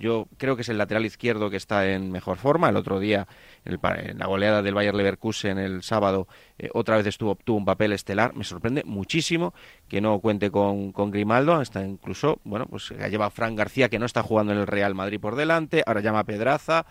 [0.00, 2.68] yo creo que es el lateral izquierdo que está en mejor forma.
[2.68, 3.26] El otro día,
[3.64, 6.28] en, la goleada del Bayer Leverkusen el sábado,
[6.58, 8.34] eh, otra vez estuvo, obtuvo un papel estelar.
[8.34, 9.54] Me sorprende muchísimo
[9.88, 11.54] que no cuente con, con Grimaldo.
[11.54, 14.94] Hasta incluso, bueno, pues lleva a Fran García, que no está jugando en el Real
[14.94, 15.82] Madrid por delante.
[15.86, 16.86] Ahora llama a Pedraza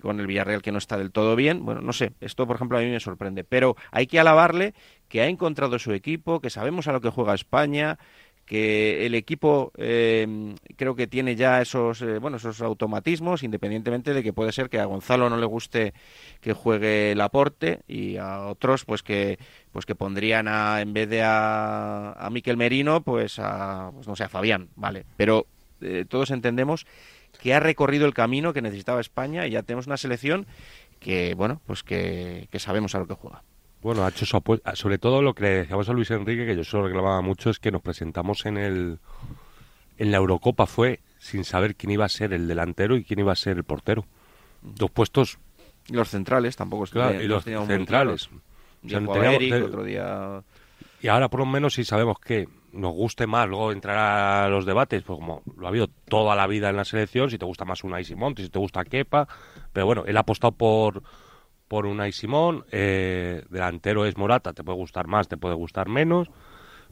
[0.00, 1.64] con el Villarreal que no está del todo bien.
[1.64, 4.74] Bueno, no sé, esto por ejemplo a mí me sorprende, pero hay que alabarle
[5.08, 7.98] que ha encontrado su equipo, que sabemos a lo que juega España,
[8.48, 14.22] que el equipo eh, creo que tiene ya esos eh, bueno esos automatismos independientemente de
[14.22, 15.92] que puede ser que a Gonzalo no le guste
[16.40, 19.38] que juegue el aporte y a otros pues que
[19.70, 24.16] pues que pondrían a en vez de a, a Miquel Merino pues a pues no
[24.16, 25.04] sé a Fabián vale.
[25.18, 25.46] Pero
[25.82, 26.86] eh, todos entendemos
[27.42, 30.46] que ha recorrido el camino que necesitaba España y ya tenemos una selección
[31.00, 33.42] que bueno pues que, que sabemos a lo que juega
[33.82, 34.74] Bueno, ha hecho su apuesta.
[34.74, 37.50] Sobre todo lo que le decíamos a Luis Enrique, que yo se lo reclamaba mucho,
[37.50, 38.98] es que nos presentamos en el
[39.98, 43.32] en la Eurocopa fue sin saber quién iba a ser el delantero y quién iba
[43.32, 44.04] a ser el portero.
[44.62, 45.38] Dos puestos.
[45.88, 48.28] Y los centrales tampoco Claro, estuvieron- y los centrales.
[48.84, 50.42] O sea, teníamos- Eric, otro día
[51.00, 54.66] Y ahora por lo menos si sabemos que nos guste más luego entrar a los
[54.66, 57.64] debates, pues como lo ha habido toda la vida en la selección, si te gusta
[57.64, 59.26] más Unai Simón, si te gusta Kepa,
[59.72, 61.02] pero bueno, él ha apostado por
[61.68, 66.28] por Unai Simón, eh, delantero es Morata, te puede gustar más, te puede gustar menos,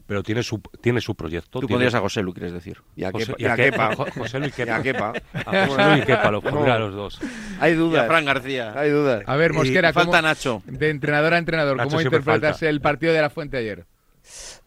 [0.05, 1.59] pero tiene su tiene su proyecto.
[1.59, 2.81] Tú tiene- pondrías a José Lu, quieres decir.
[2.95, 3.95] Y a José- Kepa- y a Kepa.
[3.95, 4.71] José y Kepa.
[4.71, 5.13] Y a Kepa.
[5.33, 7.19] A José Lu y Kepa, los a los dos.
[7.59, 8.03] Hay dudas.
[8.03, 8.73] Y a Fran García.
[8.79, 9.23] Hay dudas.
[9.25, 10.61] A ver, Mosquera, falta ¿cómo- Nacho.
[10.65, 12.69] de entrenador a entrenador, Nacho ¿cómo interpretas falta.
[12.69, 13.85] el partido de la Fuente ayer?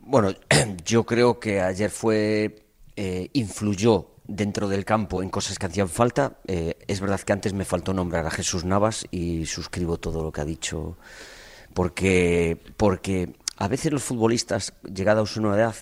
[0.01, 0.33] Bueno,
[0.85, 2.65] yo creo que ayer fue
[2.97, 6.39] eh, influyó dentro del campo en cosas que hacían falta.
[6.47, 10.33] Eh, es verdad que antes me faltó nombrar a Jesús Navas y suscribo todo lo
[10.33, 10.97] que ha dicho,
[11.75, 15.75] porque, porque a veces los futbolistas, llegados a una edad,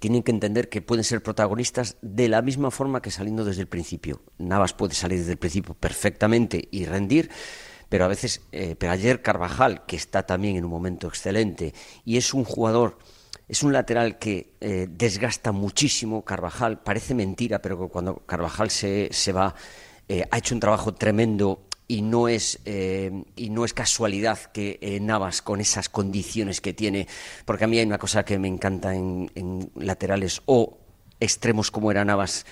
[0.00, 3.68] tienen que entender que pueden ser protagonistas de la misma forma que saliendo desde el
[3.68, 4.22] principio.
[4.38, 7.30] Navas puede salir desde el principio perfectamente y rendir,
[7.88, 11.74] pero a veces, eh, pero ayer Carvajal, que está también en un momento excelente,
[12.04, 12.98] y es un jugador,
[13.48, 19.32] es un lateral que eh, desgasta muchísimo, Carvajal, parece mentira, pero cuando Carvajal se, se
[19.32, 19.54] va,
[20.08, 24.98] eh, ha hecho un trabajo tremendo y no es eh, y no es casualidad que
[25.00, 27.06] Navas con esas condiciones que tiene
[27.44, 30.78] porque a mí hay una cosa que me encanta en, laterales o
[31.20, 32.44] extremos como era Navas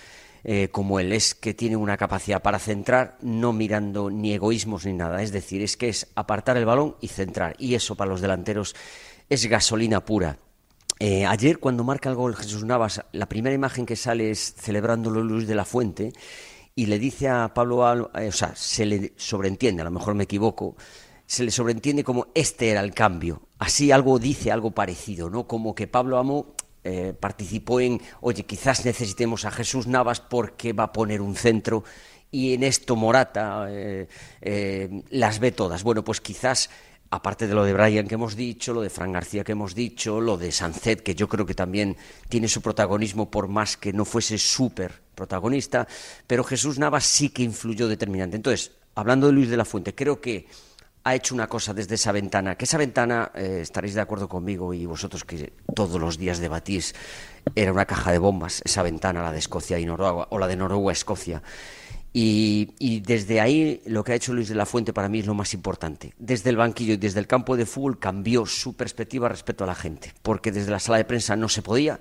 [0.71, 5.23] como él es que tiene una capacidad para centrar no mirando ni egoísmos ni nada.
[5.23, 7.57] Es decir es que es apartar el balón y centrar.
[7.59, 8.77] Y eso para los delanteros
[9.31, 10.39] es gasolina pura
[10.99, 15.23] eh, ayer cuando marca el gol Jesús Navas, la primera imagen que sale es celebrándolo
[15.23, 16.13] Luis de la Fuente
[16.75, 20.25] y le dice a Pablo, eh, o sea, se le sobreentiende, a lo mejor me
[20.25, 20.77] equivoco,
[21.27, 23.43] se le sobreentiende como este era el cambio.
[23.59, 25.47] Así algo dice, algo parecido, ¿no?
[25.47, 30.85] Como que Pablo Amo eh, participó en, oye, quizás necesitemos a Jesús Navas porque va
[30.85, 31.83] a poner un centro
[32.31, 33.69] y en esto Morata
[35.11, 35.85] las ve todas.
[35.85, 36.69] Bueno, pues quizás
[37.15, 40.21] aparte de lo de Brian que hemos dicho, lo de Fran García que hemos dicho,
[40.21, 41.97] lo de Sancet, que yo creo que también
[42.29, 45.87] tiene su protagonismo por más que no fuese súper protagonista,
[46.27, 48.37] pero Jesús Navas sí que influyó determinante.
[48.37, 50.49] Entonces, hablando de Luis de la Fuente, creo que
[51.05, 54.75] ha hecho una cosa desde esa ventana, que esa ventana, eh, estaréis de acuerdo conmigo
[54.75, 56.95] y vosotros que todos los días debatís,
[57.55, 60.57] era una caja de bombas, esa ventana, la de Escocia y Noruega, o la de
[60.57, 61.43] Noruega Escocia.
[62.17, 65.35] Y, desde ahí lo que ha hecho Luis de la Fuente para mí es lo
[65.35, 66.15] más importante.
[66.17, 69.75] Desde el banquillo y desde el campo de fútbol cambió su perspectiva respecto a la
[69.75, 72.01] gente, porque desde la sala de prensa no se podía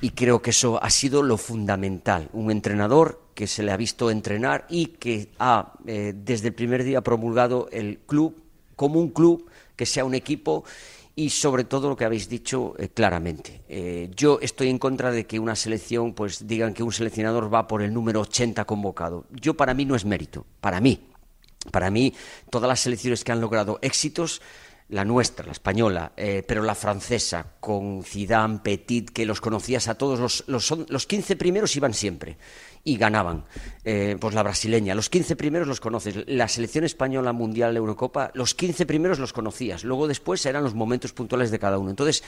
[0.00, 2.28] y creo que eso ha sido lo fundamental.
[2.32, 6.84] Un entrenador que se le ha visto entrenar y que ha eh, desde el primer
[6.84, 8.42] día promulgado el club
[8.76, 10.64] como un club, que sea un equipo
[11.18, 13.62] y sobre todo lo que habéis dicho eh, claramente.
[13.68, 17.66] Eh, yo estoy en contra de que una selección pues digan que un seleccionador va
[17.66, 19.24] por el número 80 convocado.
[19.30, 21.08] Yo para mí no es mérito, para mí.
[21.72, 22.12] Para mí
[22.50, 24.42] todas las selecciones que han logrado éxitos
[24.88, 29.96] la nuestra, la española, eh, pero la francesa, con Zidane, Petit, que los conocías a
[29.96, 32.36] todos, los, los, los 15 primeros iban siempre
[32.86, 33.44] y ganaban.
[33.84, 36.24] Eh, pues la brasileña, los 15 primeros los conoces.
[36.28, 39.82] La selección española mundial de Eurocopa, los 15 primeros los conocías.
[39.82, 41.90] Luego después eran los momentos puntuales de cada uno.
[41.90, 42.22] Entonces,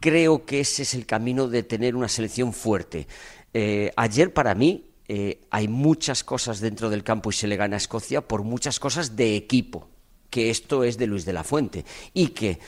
[0.00, 3.06] creo que ese es el camino de tener una selección fuerte.
[3.54, 7.76] Eh, ayer para mí eh, hay muchas cosas dentro del campo y se le gana
[7.76, 9.88] a Escocia por muchas cosas de equipo,
[10.28, 11.84] que esto es de Luis de la Fuente
[12.14, 12.58] y que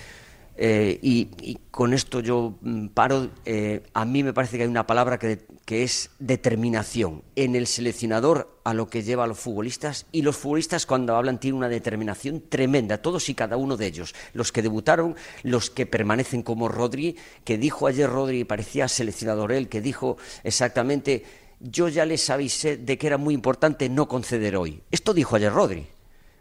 [0.65, 3.31] eh, y, con esto yo mm, paro.
[3.45, 7.25] eh, a mí me parece que hay una palabra que, que es determinación.
[7.35, 11.41] En el seleccionador a lo que lleva a los futbolistas y los futbolistas cuando hablan
[11.41, 14.15] tienen una determinación tremenda, todos y cada uno de ellos.
[14.35, 19.69] Los que debutaron, los que permanecen como Rodri, que dijo ayer Rodri, parecía seleccionador él,
[19.69, 21.25] que dijo exactamente,
[21.59, 24.81] yo ya les avisé de que era muy importante no conceder hoy.
[24.93, 25.89] Esto dijo ayer Rodri.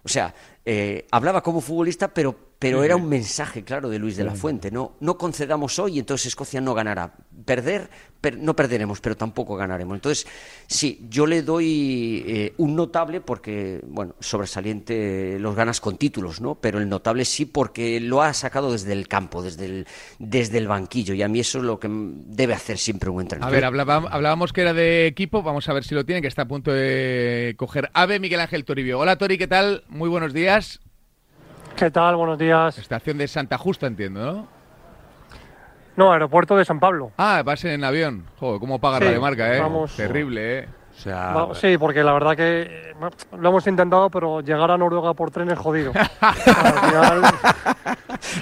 [0.04, 0.34] O sea,
[0.66, 4.70] eh, hablaba como futbolista, pero, pero era un mensaje claro de Luis de la Fuente.
[4.72, 7.14] No, no concedamos hoy, entonces Escocia no ganará.
[7.46, 7.90] Perder,
[8.22, 9.96] per- no perderemos, pero tampoco ganaremos.
[9.96, 10.28] Entonces,
[10.68, 16.54] sí, yo le doy eh, un notable porque, bueno, sobresaliente los ganas con títulos, ¿no?
[16.54, 19.88] Pero el notable sí porque lo ha sacado desde el campo, desde el,
[20.20, 21.16] desde el banquillo.
[21.16, 23.54] Y a mí eso es lo que debe hacer siempre un A entrenador.
[23.56, 26.44] ver, hablaba- hablábamos que era de equipo, vamos a ver si lo tiene, que está
[26.44, 29.00] a punto de coger Ave Miguel Ángel Toribio.
[29.00, 29.84] Hola Tori, ¿qué tal?
[29.90, 30.51] Muy buenos días.
[31.78, 32.18] ¿Qué tal?
[32.18, 32.78] Buenos días.
[32.78, 34.48] Estación de Santa Justa, entiendo, ¿no?
[35.96, 37.12] No, aeropuerto de San Pablo.
[37.18, 38.26] Ah, vas en avión.
[38.38, 39.60] Joder, cómo paga Sí, Radio Marca, ¿eh?
[39.62, 39.96] vamos.
[39.96, 40.68] Terrible, ¿eh?
[40.94, 42.94] O sea, Va- sí, porque la verdad que
[43.40, 45.94] lo hemos intentado, pero llegar a Noruega por tren es jodido.
[46.20, 47.22] Al final,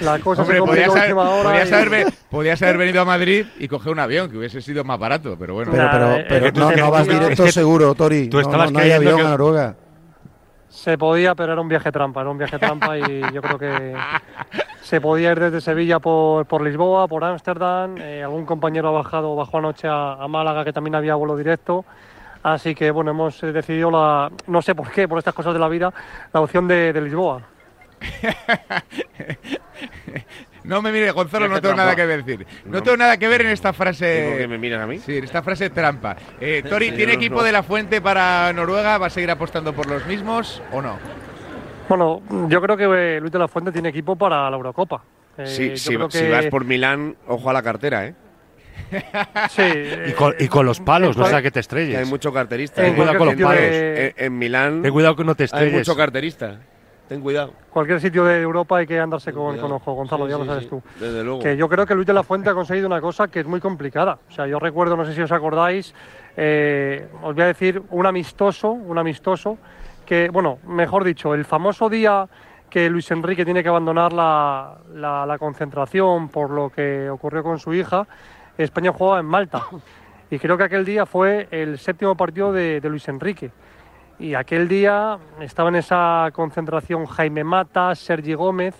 [0.02, 1.50] la cosa Hombre, se podías haber, última hora.
[1.50, 4.82] podías y- haber podías haber venido a Madrid y coger un avión, que hubiese sido
[4.82, 5.70] más barato, pero bueno.
[5.70, 8.28] Pero, pero, pero no, vas directo seguro, Tori.
[8.28, 9.76] tú No, estabas no, no hay avión que- a Noruega.
[10.70, 13.96] Se podía, pero era un viaje trampa, era un viaje trampa y yo creo que
[14.82, 19.34] se podía ir desde Sevilla por, por Lisboa, por Ámsterdam, eh, algún compañero ha bajado,
[19.34, 21.84] bajó anoche a, a Málaga que también había vuelo directo,
[22.44, 25.58] así que bueno, hemos eh, decidido la, no sé por qué, por estas cosas de
[25.58, 25.92] la vida,
[26.32, 27.42] la opción de, de Lisboa.
[30.64, 32.46] No me mire, Gonzalo, no tengo nada que decir.
[32.66, 32.82] No, No.
[32.82, 34.26] tengo nada que ver en esta frase.
[34.30, 34.98] ¿Por qué me miran a mí?
[34.98, 36.16] Sí, en esta frase trampa.
[36.40, 37.42] Eh, Tori, Sí, ¿tiene equipo no.
[37.42, 38.98] de la Fuente para Noruega?
[38.98, 40.98] ¿Va a seguir apostando por los mismos o no?
[41.88, 42.84] Bueno, yo creo que
[43.16, 45.02] eh, Luis de la Fuente tiene equipo para la Eurocopa.
[45.38, 48.14] Eh, Sí, yo si, creo si que- vas por Milán, ojo a la cartera, ¿eh?
[49.50, 49.62] Sí,
[50.08, 51.98] Y con, y con los palos, no sea que te Que estrelles.
[51.98, 52.82] hay mucho carterista.
[52.82, 52.96] Ten ¿eh?
[52.96, 53.62] cuidado con los En- palos.
[53.62, 55.78] En, en Milán Ten cuidado que no te hay estrelles.
[55.88, 56.58] mucho carterista.
[57.10, 57.52] Ten cuidado.
[57.70, 60.46] cualquier sitio de Europa hay que andarse con, con ojo, Gonzalo, Sí, ya sí, lo
[60.46, 60.82] sabes sí, tú.
[61.00, 61.40] Desde luego.
[61.40, 63.58] Que yo creo que Luis de la Fuente ha conseguido una cosa que es muy
[63.58, 64.16] complicada.
[64.28, 65.92] O sea, yo recuerdo, no sé si os acordáis,
[66.36, 69.58] eh, os voy a decir un amistoso, un amistoso,
[70.06, 72.28] que, bueno, mejor dicho, el famoso día
[72.70, 77.58] que Luis Enrique tiene que abandonar la, la- la concentración por lo que ocurrió con
[77.58, 78.06] su hija,
[78.56, 79.64] España jugaba en Malta.
[80.30, 83.50] Y creo que aquel día fue el séptimo partido de, de Luis Enrique.
[84.20, 88.74] Y aquel día estaba en esa concentración Jaime Mata, Sergi Gómez.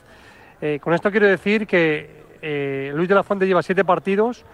[0.61, 4.45] Eh, con esto quiero decir que eh, Luis de la Fuente lleva siete partidos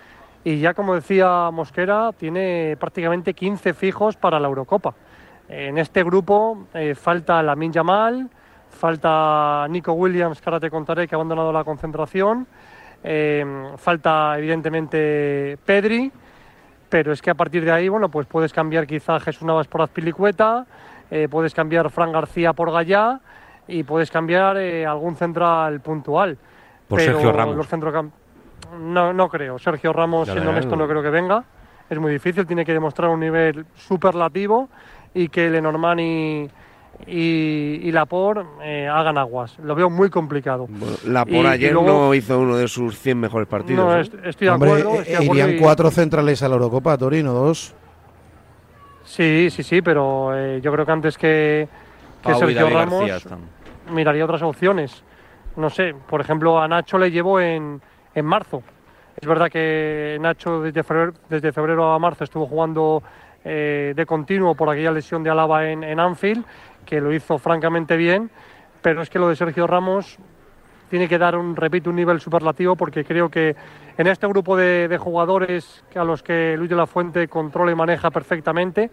[0.44, 4.94] y ya, como decía Mosquera, tiene prácticamente 15 fijos para la Eurocopa.
[5.48, 8.30] En este grupo eh, falta Lamin Yamal,
[8.70, 12.46] falta Nico Williams, que ahora te contaré, que ha abandonado la concentración,
[13.76, 16.12] falta evidentemente Pedri,
[16.88, 19.66] pero es que a partir de ahí, bueno, pues puedes cambiar quizá a Jesús Navas
[19.68, 20.66] por Azpilicueta,
[21.10, 23.20] eh, puedes cambiar Fran García por Gallá
[23.68, 26.36] y puedes cambiar eh, algún central puntual.
[26.88, 27.56] Por pero Sergio Ramos.
[27.56, 28.10] Los centrocamp-
[28.80, 29.58] no, no creo.
[29.58, 31.44] Sergio Ramos, siendo honesto, no creo que venga.
[31.88, 34.68] Es muy difícil, tiene que demostrar un nivel superlativo
[35.14, 36.50] y que Lenormand y,
[37.06, 39.58] y, y Laporte eh, hagan aguas.
[39.58, 40.68] Lo veo muy complicado.
[41.06, 43.84] La Y- por y ayer luego- no hizo uno de sus 100 mejores partidos.
[43.84, 44.00] No, ¿eh?
[44.02, 44.90] est- estoy de Hombre, acuerdo.
[44.94, 47.74] eh, estoy de acuerdo irían y- cuatro centrales a la Eurocopa, Tori, no dos.
[49.04, 51.68] Sí, sí, sí, pero eh, yo creo que antes que,
[52.22, 53.08] que Sergio Ramos
[53.92, 55.04] miraría otras opciones.
[55.56, 57.80] No sé, por ejemplo, a Nacho le llevó en,
[58.14, 58.62] en marzo.
[59.20, 63.02] Es verdad que Nacho desde febrero, desde febrero a marzo estuvo jugando
[63.44, 66.44] eh, de continuo por aquella lesión de Alaba en, en Anfield,
[66.86, 68.30] que lo hizo francamente bien,
[68.80, 70.18] pero es que lo de Sergio Ramos
[70.88, 73.54] tiene que dar un, repito, un nivel superlativo porque creo que
[73.98, 77.74] en este grupo de, de jugadores a los que Luis de la Fuente controla y
[77.74, 78.90] maneja perfectamente,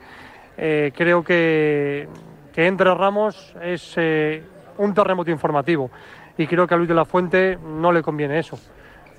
[0.57, 2.07] eh, creo que,
[2.53, 4.43] que entre Ramos es eh,
[4.77, 5.89] un terremoto informativo
[6.37, 8.57] y creo que a Luis de la Fuente no le conviene eso.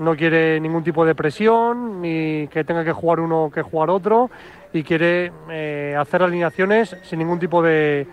[0.01, 4.29] No quiere ningún tipo de presión, ni que tenga que jugar uno que jugar otro,
[4.73, 8.09] y quiere eh, hacer alineaciones sin ningún tipo de,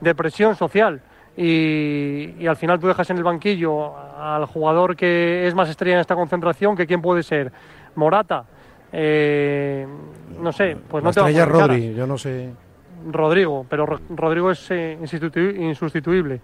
[0.00, 1.00] de presión social.
[1.36, 5.96] y, y al final tú dejas en el banquillo al jugador que es más estrella
[5.96, 7.52] en esta concentración, que quién puede ser,
[7.94, 8.44] Morata,
[8.92, 9.86] eh,
[10.40, 11.44] no sé, pues no La te va a estrella.
[11.46, 12.50] Rodri, yo no sé.
[13.10, 16.40] Rodrigo, pero Ro- Rodrigo es eh, insustitu- insustituible.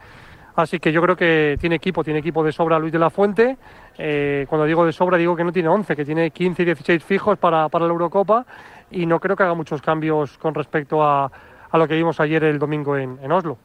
[0.54, 3.56] Así que yo creo que tiene equipo, tiene equipo de sobra Luis de la Fuente.
[3.96, 7.02] Eh, cuando digo de sobra digo que no tiene 11, que tiene 15 y 16
[7.02, 8.44] fijos para, para la Eurocopa
[8.90, 11.32] y no creo que haga muchos cambios con respecto a,
[11.72, 13.58] a lo que vimos ayer el domingo en, en Oslo.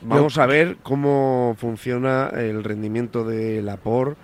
[0.00, 4.16] Vamos a ver cómo funciona el rendimiento de Laporte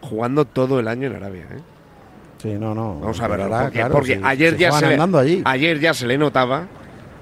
[0.00, 1.44] jugando todo el año en Arabia.
[1.50, 1.58] ¿eh?
[2.38, 3.00] Sí, no, no.
[3.00, 5.42] Vamos a ver, Ahora, porque, claro, porque si- ayer, ya se le, allí.
[5.44, 6.66] ayer ya se le notaba.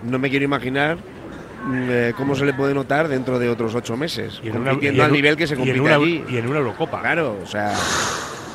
[0.02, 3.96] No me quiero imaginar mm, eh, cómo se le puede notar dentro de otros ocho
[3.96, 5.80] meses, Y en una- compitiendo y en al un- nivel que se y en compite
[5.80, 6.24] una- allí.
[6.28, 7.00] y en una Eurocopa.
[7.00, 7.72] Claro, o sea,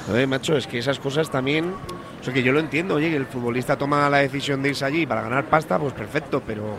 [0.08, 1.72] joder, macho, es que esas cosas también,
[2.34, 5.22] que yo lo entiendo, oye, que el futbolista toma la decisión de irse allí para
[5.22, 6.76] ganar pasta, pues perfecto, pero,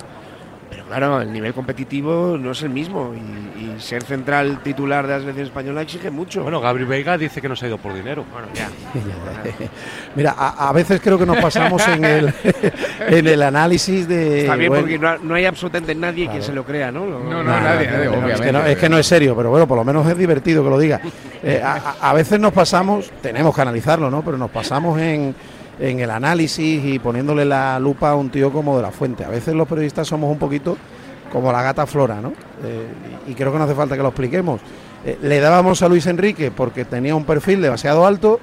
[0.71, 5.13] pero claro, el nivel competitivo no es el mismo y, y ser central titular de
[5.15, 6.43] la selección española exige mucho.
[6.43, 8.25] Bueno, Gabri Veiga dice que no se ha ido por dinero.
[8.33, 8.69] Bueno, ya.
[10.15, 12.35] Mira, a, a veces creo que nos pasamos en el,
[13.09, 14.41] en el análisis de.
[14.43, 16.39] Está bien bueno, porque no, no hay absolutamente nadie Claro.
[16.41, 17.07] que se lo crea, ¿no?
[17.07, 18.43] Lo- No, no, Nada, nadie, nadie, es, obviamente.
[18.45, 20.71] que no, es que no es serio, pero bueno, por lo menos es divertido que
[20.71, 21.01] lo diga.
[21.43, 24.23] Eh, a, a- a veces nos pasamos, tenemos que analizarlo, ¿no?
[24.23, 25.35] Pero nos pasamos en,
[25.79, 29.25] en el análisis y poniéndole la lupa a un tío como de la fuente.
[29.25, 30.77] A veces los periodistas somos un poquito
[31.33, 32.33] como la gata Flora, ¿no?
[32.65, 32.87] Eh,
[33.29, 34.61] y creo que no hace falta que lo expliquemos.
[35.05, 38.41] Eh, le dábamos a Luis Enrique porque tenía un perfil demasiado alto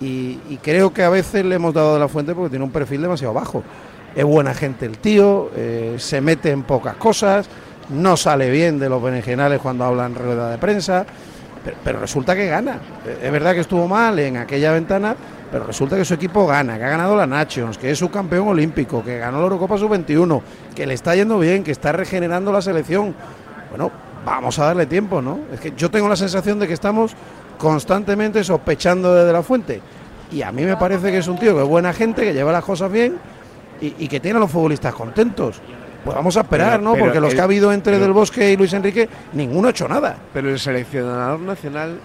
[0.00, 3.02] y, creo que a veces le hemos dado de la fuente porque tiene un perfil
[3.02, 3.62] demasiado bajo.
[4.14, 7.48] Es buena gente el tío, eh, se mete en pocas cosas,
[7.88, 11.04] no sale bien de los berenjenales cuando habla en rueda de prensa,
[11.84, 12.78] pero, resulta que gana.
[13.22, 15.16] Es verdad que estuvo mal en aquella ventana,
[15.50, 19.02] pero resulta que su equipo gana, que ha ganado la Nations, que es subcampeón olímpico,
[19.04, 20.40] que ganó la Eurocopa Sub-21,
[20.74, 23.14] que le está yendo bien, que está regenerando la selección.
[23.70, 23.90] Bueno,
[24.24, 25.40] vamos a darle tiempo, ¿no?
[25.52, 27.14] Es que yo tengo la sensación de que estamos
[27.58, 29.80] constantemente sospechando de De la fuente.
[30.30, 32.52] Y a mí me parece que es un tío que es buena gente, que lleva
[32.52, 33.16] las cosas bien
[33.80, 35.60] y, y que tiene a los futbolistas contentos.
[36.04, 36.92] Pues vamos a esperar, Pero- ¿no?
[36.92, 39.68] pero Porque los el- que ha habido entre pero- Del Bosque y Luis Enrique, ninguno
[39.68, 40.16] ha hecho nada.
[40.32, 41.98] Pero el seleccionador nacional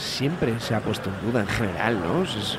[0.00, 2.22] siempre se ha puesto en duda en general, ¿no?
[2.24, 2.58] Es- es-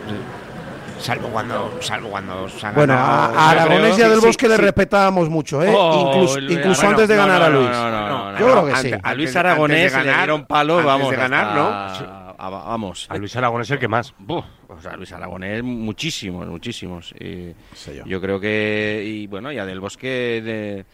[1.04, 4.26] salvo cuando, salvo cuando se ha Bueno, ganado- a, a Aragonés y a Del sí,
[4.28, 4.62] Bosque sí, le sí.
[4.62, 5.74] respetábamos mucho, ¿eh?
[5.76, 7.70] Oh, incluso incluso bueno, antes de no, ganar no, a Luis.
[7.72, 9.00] no, no, no, Yo no, creo que antes- sí.
[9.04, 11.10] A Luis Aragonés antes de le ganar- dieron palo, antes vamos.
[11.10, 11.68] de ganar, ¿no?
[11.70, 13.08] hasta- a- vamos.
[13.10, 14.14] A Luis Aragonés el que más.
[14.20, 17.14] Buf, o sea, Luis Aragonés, muchísimos, muchísimos.
[17.20, 17.54] Y
[17.96, 18.06] yo.
[18.06, 18.22] yo.
[18.22, 20.86] creo que, y bueno, ya del Bosque de-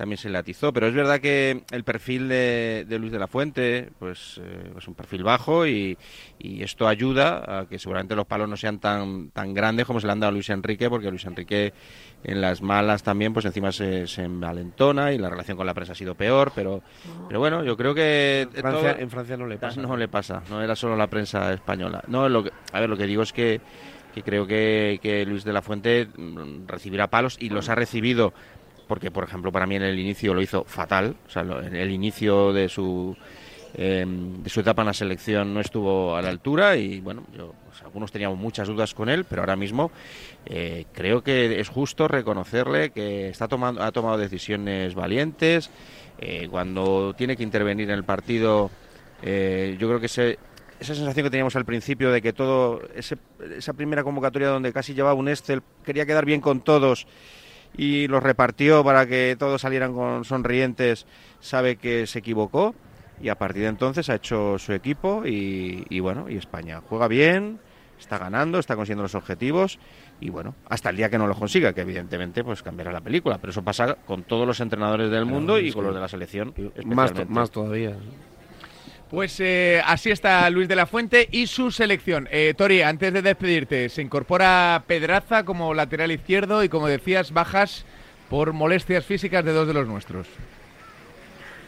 [0.00, 3.26] también se le atizó, pero es verdad que el perfil de, de Luis de la
[3.26, 5.98] Fuente, pues eh, es un perfil bajo y,
[6.38, 10.06] y esto ayuda a que seguramente los palos no sean tan, tan grandes como se
[10.06, 11.74] le han dado a Luis Enrique, porque Luis Enrique
[12.24, 15.92] en las malas también, pues encima se, se envalentona y la relación con la prensa
[15.92, 16.80] ha sido peor, pero,
[17.28, 18.42] pero bueno, yo creo que...
[18.42, 19.82] En Francia, todo- en Francia no le pasa.
[19.82, 22.02] no le pasa, no era solo la prensa española.
[22.08, 23.60] No, lo que, a ver, lo que digo es que,
[24.14, 28.32] que creo que, que Luis de la Fuente mm, recibirá palos y los ha recibido
[28.90, 31.14] porque, por ejemplo, para mí en el inicio lo hizo fatal.
[31.36, 33.16] En el inicio de su
[33.74, 37.54] eh, de su etapa en la selección no estuvo a la altura y bueno, yo,
[37.68, 39.92] pues, algunos teníamos muchas dudas con él, pero ahora mismo
[40.44, 45.70] eh, creo que es justo reconocerle que está tomando, ha tomado decisiones valientes.
[46.18, 48.72] eh, cuando tiene que intervenir en el partido,
[49.22, 50.34] eh, yo creo que esa
[50.80, 53.18] sensación que teníamos al principio de que todo, ese-
[53.56, 57.06] esa primera convocatoria donde casi llevaba un Excel, quería quedar bien con todos
[57.76, 61.06] y los repartió para que todos salieran con sonrientes,
[61.40, 62.74] sabe que se equivocó
[63.22, 67.08] y a partir de entonces ha hecho su equipo y, y bueno, y España juega
[67.08, 67.60] bien,
[67.98, 69.78] está ganando, está consiguiendo los objetivos
[70.20, 73.38] y bueno, hasta el día que no lo consiga, que evidentemente pues cambiará la película,
[73.38, 76.54] pero eso pasa con todos los entrenadores del mundo y con los de la selección.
[76.84, 77.96] Más, más todavía.
[79.10, 82.28] Pues eh, así está Luis de la Fuente y su selección.
[82.30, 87.84] Eh, Tori, antes de despedirte, se incorpora Pedraza como lateral izquierdo y como decías, bajas
[88.28, 90.28] por molestias físicas de dos de los nuestros.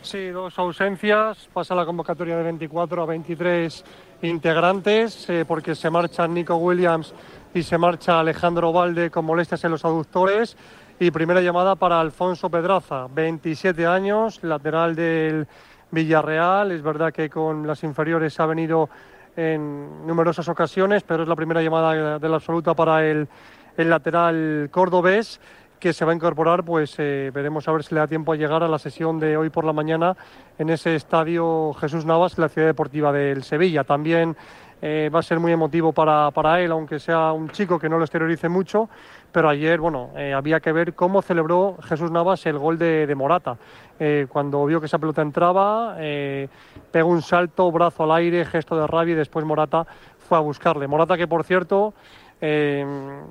[0.03, 1.49] Sí, dos ausencias.
[1.53, 3.85] Pasa la convocatoria de 24 a 23
[4.23, 7.13] integrantes eh, porque se marchan Nico Williams
[7.53, 10.57] y se marcha Alejandro Valde con molestias en los aductores.
[11.01, 15.49] Y primera llamada para Alfonso Pedraza, 27 años, lateral del
[15.93, 16.73] Villarreal.
[16.73, 18.89] Es verdad que con las inferiores ha venido
[19.37, 23.29] en numerosas ocasiones, pero es la primera llamada de la absoluta para el,
[23.77, 25.41] el lateral cordobés
[25.83, 28.37] que se va a incorporar, pues eh, veremos a ver si le da tiempo a
[28.37, 30.17] llegar a la sesión de hoy por la mañana
[30.57, 33.83] en ese estadio Jesús Navas, la ciudad deportiva del Sevilla.
[33.83, 34.37] También
[34.81, 37.99] eh, va a ser muy emotivo para, para él, aunque sea un chico que no
[37.99, 38.89] lo exteriorice mucho,
[39.33, 43.15] pero ayer, bueno, eh, había que ver cómo celebró Jesús Navas el gol de, de
[43.17, 43.57] Morata.
[44.01, 46.49] Eh, cuando vio que esa pelota entraba, eh,
[46.91, 49.87] pegó un salto, brazo al aire, gesto de rabia y después Morata
[50.19, 50.89] fue a buscarle.
[50.89, 51.95] Morata que, por cierto,
[52.41, 52.85] eh,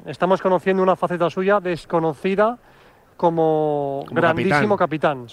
[0.05, 2.57] estamos conociendo una faceta suya desconocida
[3.17, 5.27] como, Como grandísimo capitán.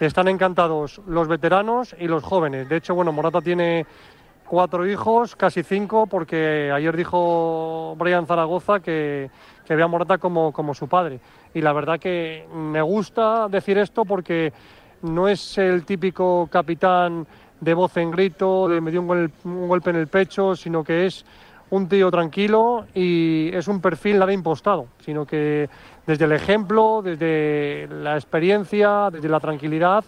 [0.00, 2.68] Están encantados los veteranos y los jóvenes.
[2.68, 3.86] De hecho, bueno, Morata tiene
[4.44, 9.30] cuatro hijos, casi cinco, porque ayer dijo Brian Zaragoza que,
[9.66, 11.20] que ve a Morata como, como su padre.
[11.54, 14.52] Y la verdad que me gusta decir esto porque
[15.02, 17.26] no es el típico capitán
[17.60, 21.06] de voz en grito, de me dio un, un golpe en el pecho, sino que
[21.06, 21.24] es
[21.70, 25.68] un tío tranquilo y es un perfil nada impostado, sino que
[26.06, 30.04] desde el ejemplo, desde la experiencia, desde la tranquilidad,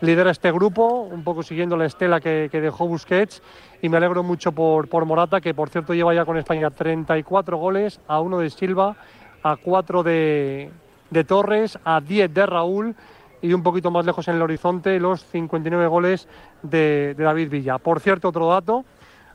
[0.00, 3.42] lidera este grupo, un poco siguiendo la estela que, dejó Busquets
[3.82, 7.56] y me alegro mucho por, por Morata, que por cierto lleva ya con España 34
[7.56, 8.96] goles, a uno de Silva,
[9.42, 10.70] a cuatro de,
[11.10, 12.94] de Torres, a 10 de Raúl
[13.42, 16.28] y un poquito más lejos en el horizonte los 59 goles
[16.62, 17.78] de, de David Villa.
[17.78, 18.84] Por cierto, otro dato,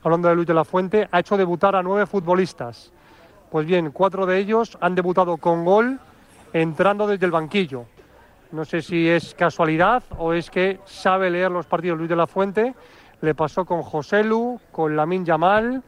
[0.02, 2.92] hablando de Luis de la Fuente, ha hecho debutar a nueve futbolistas.
[3.50, 5.98] Pues bien, cuatro de ellos han debutado con gol
[6.52, 7.86] entrando desde el banquillo.
[8.52, 12.26] No sé si es casualidad o es que sabe leer los partidos Luis de la
[12.26, 12.74] Fuente.
[13.22, 15.82] Le pasó con José Lu, con Lamin Yamal,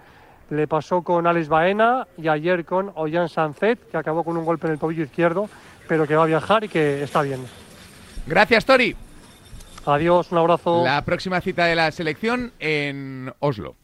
[0.50, 4.66] le pasó con Alex Baena y ayer con Ollán Sancet, que acabó con un golpe
[4.66, 5.48] en el tobillo izquierdo,
[5.88, 7.44] pero que va a viajar y que está bien.
[8.26, 8.96] Gracias, Tori.
[9.86, 10.82] Adiós, un abrazo.
[10.84, 13.76] La próxima cita de la selección en Oslo.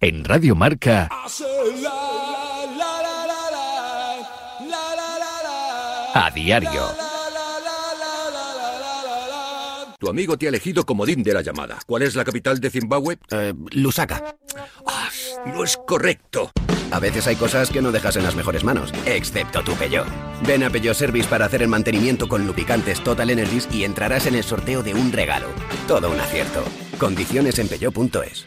[0.00, 1.08] En Radio Marca,
[6.14, 7.15] a diario.
[9.98, 11.78] Tu amigo te ha elegido comodín de la llamada.
[11.86, 13.18] ¿Cuál es la capital de Zimbabue?
[13.70, 14.36] Lusaka.
[14.86, 15.08] Ah,
[15.46, 16.50] no es correcto.
[16.90, 20.06] A veces hay cosas que no dejas en las mejores manos, excepto tu Peugeot.
[20.46, 24.36] Ven a Peugeot Service para hacer el mantenimiento con lubricantes Total Energies y entrarás en
[24.36, 25.48] el sorteo de un regalo.
[25.88, 26.62] Todo un acierto.
[26.98, 28.46] Condiciones en peugeot.es.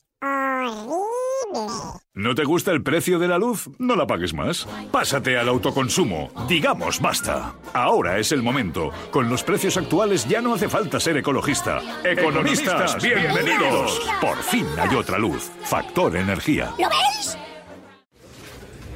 [2.13, 3.69] ¿No te gusta el precio de la luz?
[3.79, 4.67] No la pagues más.
[4.91, 6.29] Pásate al autoconsumo.
[6.47, 7.55] Digamos basta.
[7.73, 8.91] Ahora es el momento.
[9.09, 11.81] Con los precios actuales ya no hace falta ser ecologista.
[12.03, 14.01] Economistas, bienvenidos.
[14.21, 15.49] Por fin hay otra luz.
[15.63, 16.73] Factor energía.
[16.77, 17.37] ¿Lo veis?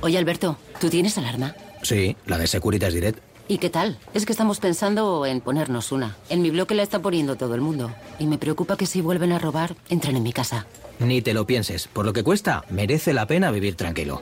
[0.01, 1.55] Oye, Alberto, ¿tú tienes alarma?
[1.81, 3.19] Sí, la de Securitas Direct.
[3.47, 3.99] ¿Y qué tal?
[4.13, 6.15] Es que estamos pensando en ponernos una.
[6.29, 7.91] En mi bloque la está poniendo todo el mundo.
[8.19, 10.65] Y me preocupa que si vuelven a robar, entren en mi casa.
[10.99, 11.87] Ni te lo pienses.
[11.87, 14.21] Por lo que cuesta, merece la pena vivir tranquilo.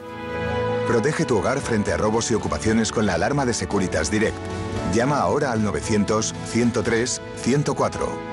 [0.87, 4.35] Protege tu hogar frente a robos y ocupaciones con la alarma de Securitas Direct.
[4.93, 8.32] Llama ahora al 900-103-104.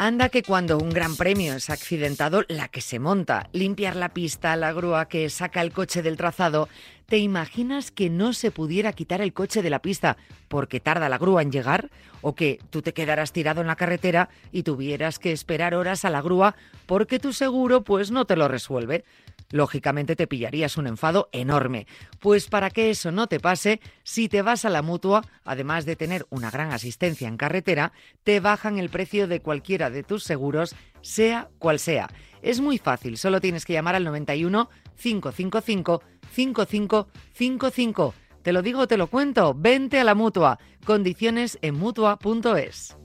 [0.00, 4.54] Anda que cuando un gran premio es accidentado, la que se monta, limpiar la pista,
[4.54, 6.68] la grúa que saca el coche del trazado,
[7.06, 11.18] ¿te imaginas que no se pudiera quitar el coche de la pista porque tarda la
[11.18, 11.90] grúa en llegar?
[12.20, 16.10] ¿O que tú te quedaras tirado en la carretera y tuvieras que esperar horas a
[16.10, 16.54] la grúa
[16.86, 19.04] porque tu seguro pues no te lo resuelve?
[19.50, 21.86] Lógicamente te pillarías un enfado enorme.
[22.20, 25.96] Pues para que eso no te pase, si te vas a la mutua, además de
[25.96, 27.92] tener una gran asistencia en carretera,
[28.24, 32.08] te bajan el precio de cualquiera de tus seguros, sea cual sea.
[32.42, 38.14] Es muy fácil, solo tienes que llamar al 91 555 5555.
[38.42, 39.54] Te lo digo, te lo cuento.
[39.54, 40.58] Vente a la mutua.
[40.84, 42.96] Condiciones en mutua.es.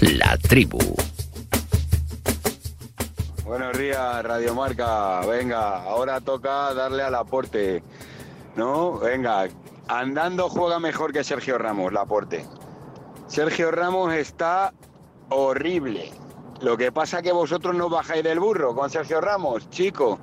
[0.00, 0.78] La tribu.
[3.52, 5.20] Buenos días, Radio Marca.
[5.26, 7.84] Venga, ahora toca darle al aporte.
[8.56, 8.98] ¿No?
[8.98, 9.46] Venga,
[9.88, 12.46] andando juega mejor que Sergio Ramos, Laporte.
[13.26, 14.72] Sergio Ramos está
[15.28, 16.10] horrible.
[16.62, 20.18] Lo que pasa que vosotros no bajáis del burro con Sergio Ramos, chico.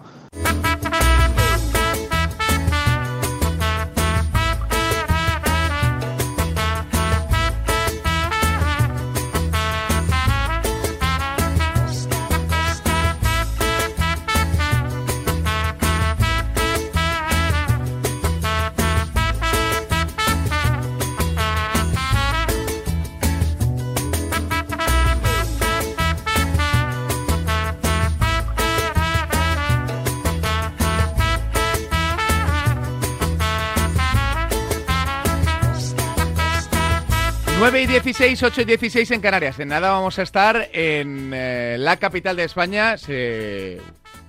[37.89, 39.59] 16, 8 y 16 en Canarias.
[39.59, 42.99] En nada vamos a estar en eh, la capital de España.
[42.99, 43.77] Se,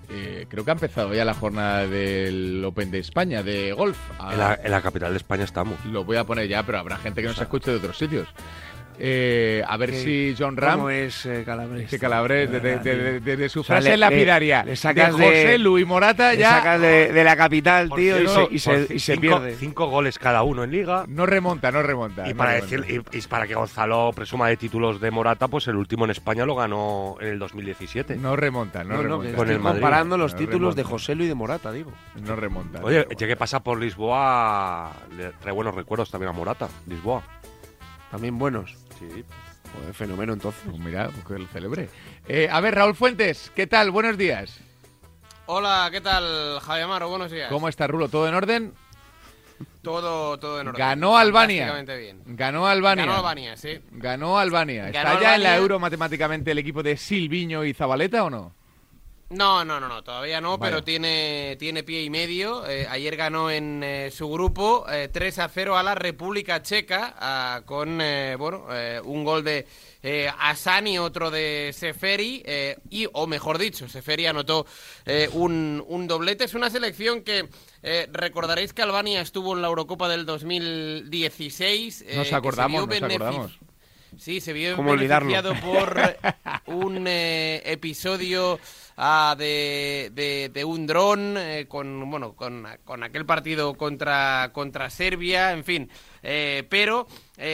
[0.08, 3.98] eh, creo que ha empezado ya la jornada del Open de España de golf.
[4.18, 5.84] Ah, En la, en la capital de España estamos.
[5.84, 8.28] Lo voy a poner ya, pero habrá gente que nos escuche de otros sitios.
[9.02, 10.74] Eh, a ver ¿Qué- si John Ram.
[10.74, 11.88] cómo es, eh, Calabres?
[11.88, 14.62] Que Calabres, de, de- de- de- de- de su O sea, frase le- lapidaria.
[14.62, 16.50] le- le sacas de José Luis Morata le ya.
[16.50, 19.54] sacas de, de la capital, Por tío, y se, y se- y se cinco- pierde.
[19.56, 21.04] Cinco goles cada uno en liga.
[21.08, 22.26] No remonta, no remonta.
[22.28, 22.76] Y no para, remonta.
[22.76, 26.10] decir, y, y para que Gonzalo presuma de títulos de Morata, pues el último en
[26.10, 28.16] España lo ganó en el 2017.
[28.16, 29.30] No remonta, no, No, no, remonta.
[29.30, 30.82] que Con estoy el comparando los No títulos de.
[30.82, 31.90] José Luis y de Morata, digo.
[32.22, 32.80] No remonta.
[32.82, 36.68] Oye, ya que pasa por Lisboa, le trae buenos recuerdos también a Morata.
[36.86, 37.22] Lisboa.
[38.10, 38.76] También buenos.
[39.00, 39.24] Sí.
[39.74, 40.60] Joder, fenómeno entonces.
[40.68, 41.88] Pues mira, que lo celebre.
[42.28, 43.90] Eh, a ver, Raúl Fuentes, ¿qué tal?
[43.90, 44.60] Buenos días.
[45.46, 47.08] Hola, ¿qué tal, Javier Amaro?
[47.08, 47.48] Buenos días.
[47.48, 48.08] ¿Cómo está Rulo?
[48.08, 48.74] ¿Todo en orden?
[49.82, 50.78] Todo, todo en orden.
[50.78, 51.82] Ganó Albania.
[51.82, 52.22] Bien.
[52.26, 53.06] Ganó Albania.
[53.06, 53.80] Ganó Albania, sí.
[53.90, 54.88] Ganó Albania.
[54.88, 55.56] ¿Está Ganó ya en la.
[55.56, 58.54] Euro matemáticamente el equipo de Silviño y Zabaleta o no?
[59.30, 60.72] No, no, no, no, todavía no, Vaya.
[60.72, 62.66] pero tiene, tiene pie y medio.
[62.66, 67.14] Eh, ayer ganó en eh, su grupo eh, 3 a 0 a la República Checa
[67.16, 69.66] ah, con eh, bueno, eh, un gol de
[70.38, 74.66] Asani, otro de Seferi, eh, y, o mejor dicho, Seferi anotó
[75.34, 76.44] un, un doblete.
[76.44, 77.48] Es una selección que
[77.82, 82.02] eh, recordaréis que Albania estuvo en la Eurocopa del 2016.
[82.02, 83.58] eh, que Nos se acordamos, vio nos acordamos.
[84.16, 84.76] Sí, se vio
[85.30, 86.16] beneficiado por
[86.66, 88.58] un eh, episodio
[88.96, 94.90] ah, de, de- de un dron eh, con bueno con, con aquel partido contra contra
[94.90, 95.90] Serbia, en fin.
[96.22, 97.06] Eh, pero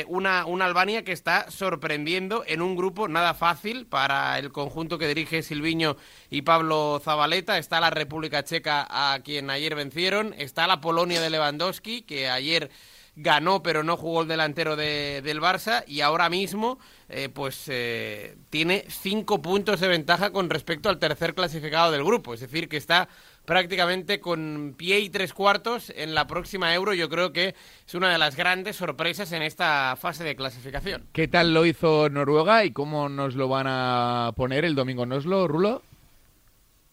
[0.08, 5.06] una, una Albania que está sorprendiendo en un grupo nada fácil para el conjunto que
[5.06, 5.96] dirige Silviño
[6.30, 7.58] y Pablo Zabaleta.
[7.58, 10.34] Está la República Checa a quien ayer vencieron.
[10.36, 12.70] Está la Polonia de Lewandowski que ayer
[13.16, 18.36] ganó pero no jugó el delantero de- del Barça y ahora mismo eh, pues eh,
[18.50, 22.76] tiene cinco puntos de ventaja con respecto al tercer clasificado del grupo, es decir que
[22.76, 23.08] está
[23.46, 27.54] prácticamente con pie y tres cuartos en la próxima Euro, yo creo que
[27.86, 31.06] es una de las grandes sorpresas en esta fase de clasificación.
[31.12, 35.12] ¿Qué tal lo hizo Noruega y cómo nos lo van a poner el domingo en
[35.12, 35.82] Oslo, Rulo?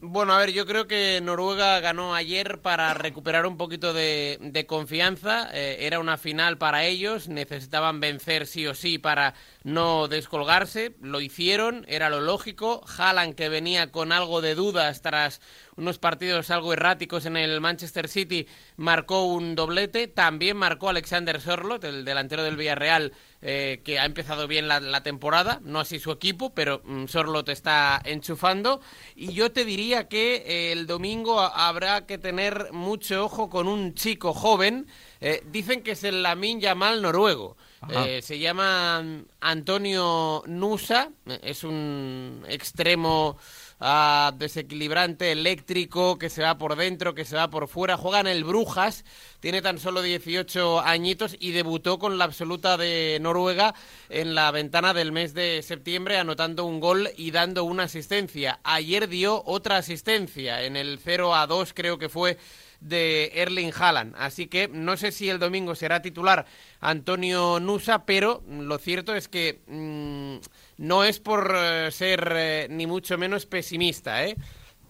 [0.06, 4.66] Bueno, a ver, yo creo que Noruega ganó ayer para recuperar un poquito de, de
[4.66, 5.50] confianza.
[5.54, 9.34] Eh, era una final para ellos, necesitaban vencer sí o sí para
[9.64, 10.96] no descolgarse.
[11.02, 12.84] Lo hicieron, era lo lógico.
[12.98, 15.42] Haaland, que venía con algo de dudas tras
[15.76, 20.08] unos partidos algo erráticos en el Manchester City, marcó un doblete.
[20.08, 25.60] También marcó Alexander Sorloth, el delantero del Villarreal, eh, que ha empezado bien la, temporada,
[25.64, 28.82] no así su equipo, pero mm, Sorloth está enchufando.
[29.16, 33.96] Y yo te diría que eh, el domingo habrá que tener mucho ojo con un
[33.96, 34.88] chico joven.
[35.22, 37.58] Eh, dicen que es el Lamin Yamal noruego.
[37.90, 39.04] Eh, se llama
[39.42, 41.10] Antonio Nusa,
[41.42, 43.38] es un extremo
[43.80, 48.28] ah, desequilibrante, eléctrico, que se va por dentro, que se va por fuera, juega en
[48.28, 49.04] el Brujas,
[49.40, 53.76] tiene tan solo 18 añitos y debutó con la absoluta de Noruega
[54.10, 58.60] en la ventana del mes de septiembre, anotando un gol y dando una asistencia.
[58.64, 62.38] Ayer dio otra asistencia en el 0 a 2, creo que fue
[62.84, 64.14] de Erling Haaland.
[64.18, 66.46] Así que no sé si el domingo será titular
[66.80, 70.38] Antonio Nusa, pero lo cierto es que mm,
[70.78, 74.36] no es por eh, ser eh, ni mucho menos pesimista, ¿eh?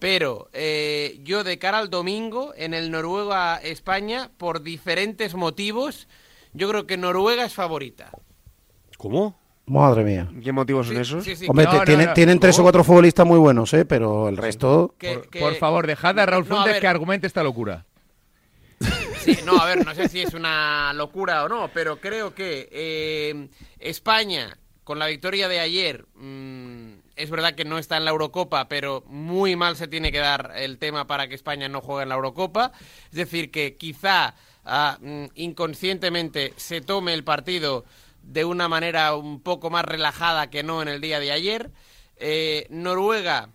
[0.00, 6.08] Pero eh, yo de cara al domingo en el Noruega-España, por diferentes motivos,
[6.52, 8.10] yo creo que Noruega es favorita.
[8.98, 9.38] ¿Cómo?
[9.66, 10.28] Madre mía.
[10.42, 11.24] ¿Qué motivos son Sí, esos?
[11.24, 13.84] sí, sí, Hombre, no, no, tienen, tres o cuatro futbolistas muy buenos, ¿eh?
[13.86, 14.94] Pero el resto...
[14.98, 17.86] que- Por, que- por favor, dejad a Raúl No, a Fuentes que argumente esta locura.
[19.20, 22.68] Sí, no, a ver, no sé si es una locura o no, pero creo que
[22.70, 23.48] eh,
[23.78, 28.68] España, con la victoria de ayer, mm, es verdad que no está en la Eurocopa,
[28.68, 32.10] pero muy mal se tiene que dar el tema para que España no juegue en
[32.10, 32.72] la Eurocopa.
[33.06, 34.34] Es decir, que quizá
[34.66, 37.86] ah, mm, inconscientemente se tome el partido
[38.24, 41.70] de una manera un poco más relajada que no en el día de ayer.
[42.16, 43.50] Eh, Noruega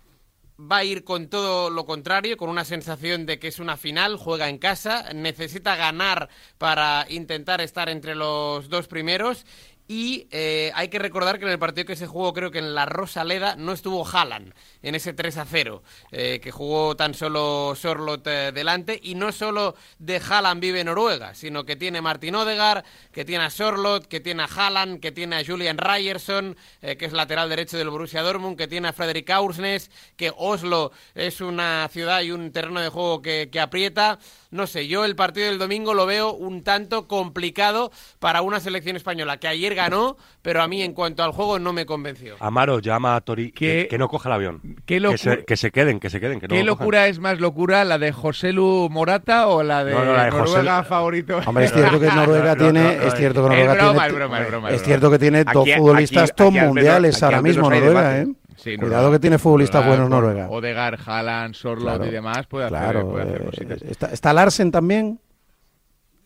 [0.60, 4.16] va a ir con todo lo contrario, con una sensación de que es una final,
[4.16, 9.46] juega en casa, necesita ganar para intentar estar entre los dos primeros.
[9.88, 12.76] Y eh, hay que recordar que en el partido que se jugó, creo que en
[12.76, 17.74] la Rosaleda, no estuvo Haaland en ese 3 a 0, eh, que jugó tan solo
[17.76, 18.98] Sorlot eh, delante.
[19.02, 23.50] Y no solo de Haaland vive Noruega, sino que tiene Martin Odegaard, que tiene a
[23.50, 27.76] Sorlot, que tiene a Haaland, que tiene a Julian Ryerson, eh, que es lateral derecho
[27.78, 32.52] del Borussia Dortmund, que tiene a Frederick Aursnes, que Oslo es una ciudad y un
[32.52, 34.18] terreno de juego que, que aprieta.
[34.50, 38.96] No sé, yo el partido del domingo lo veo un tanto complicado para una selección
[38.96, 42.36] española que ayer ganó, pero a mí en cuanto al juego no me convenció.
[42.40, 44.60] Amaro llama a Tori ¿Qué- que, que no coja el avión.
[44.74, 46.40] Qué que, locura- se, que se queden, que se queden.
[46.40, 49.84] Que no ¿Qué lo locura es más locura, la de José Lu Morata o la
[49.84, 51.40] de, No, no, la de José Noruega favorito?
[51.46, 54.14] Hombre, es cierto que Noruega No, no, tiene, es cierto que Noruega broma, tiene, es
[54.14, 54.84] broma, es broma, es es broma.
[54.86, 58.18] cierto que tiene dos Aquí- futbolistas aquí- top aquí al menos- mundiales ahora mismo Noruega.
[58.18, 58.26] ¿eh?
[58.56, 59.12] Sí, Cuidado Noruega.
[59.16, 60.48] que tiene futbolistas Noruega buenos Noruega.
[60.50, 63.82] Odegaard, Haaland, Sorlot Claro, y demás puede hacer, claro, puede hacer eh, cositas.
[63.82, 65.18] está, está Larsen también.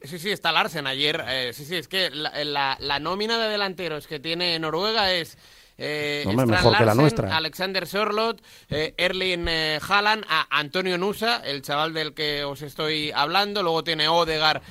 [0.03, 1.23] Sí, sí, está Larsen ayer.
[1.29, 5.39] eh, sí, sí, es que la, la- la nómina de delanteros que tiene Noruega es.
[5.77, 7.37] Eh, Hombre, mejor que la Larsen, nuestra.
[7.37, 13.11] Alexander Sorlot, eh, Erling eh, Haaland, a Antonio Nusa, el chaval del que os estoy
[13.11, 13.63] hablando.
[13.63, 14.63] Luego tiene Odegar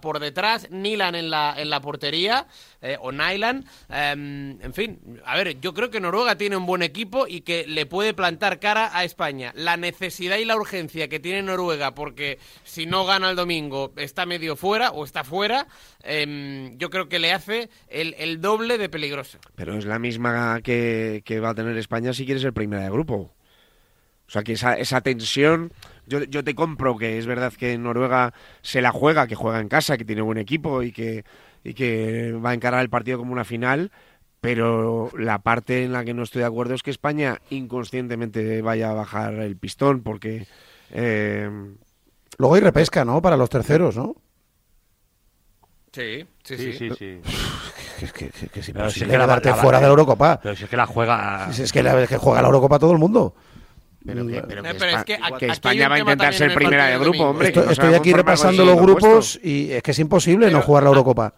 [0.00, 2.46] por detrás, Nilan en la, en la portería,
[2.82, 3.64] eh, o Nylan.
[3.88, 7.66] Em, en fin, a ver, yo creo que Noruega tiene un buen equipo y que
[7.66, 9.52] le puede plantar cara a España.
[9.54, 14.26] La necesidad y la urgencia que tiene Noruega, porque si no gana el domingo está
[14.26, 15.66] medio fuera o está fuera,
[16.02, 19.38] em, yo creo que le hace el, el doble de peligroso.
[19.54, 22.90] Pero es la misma que, que va a tener España si quiere ser primera de
[22.90, 23.34] grupo.
[24.26, 25.72] O sea, que esa, esa tensión,
[26.06, 29.68] yo, yo te compro que es verdad que Noruega se la juega, que juega en
[29.68, 31.24] casa, que tiene buen equipo y que,
[31.64, 33.90] y que va a encarar el partido como una final,
[34.40, 38.90] pero la parte en la que no estoy de acuerdo es que España inconscientemente vaya
[38.90, 40.46] a bajar el pistón, porque...
[40.90, 41.50] eh,
[42.38, 43.20] Luego hay repesca, ¿no?
[43.20, 44.16] Para los terceros, ¿no?
[45.92, 46.72] Sí, sí, Sí, sí.
[46.72, 47.20] sí, sí.
[47.98, 48.76] Que es, que, que- que es si es
[49.08, 50.40] que la- quedarte la- fuera la- de la Eurocopa.
[50.42, 51.52] Pero si es que la juega.
[51.52, 53.34] Si es que, la, que juega la Eurocopa todo el mundo.
[54.06, 56.98] pero que, pero que pero es que aquí- España va a intentar ser primera de
[56.98, 57.48] grupo, hombre.
[57.48, 59.02] Estoy, aquí repasando los grupos
[59.34, 59.40] puesto.
[59.46, 61.34] y es que es imposible no jugar la Eurocopa.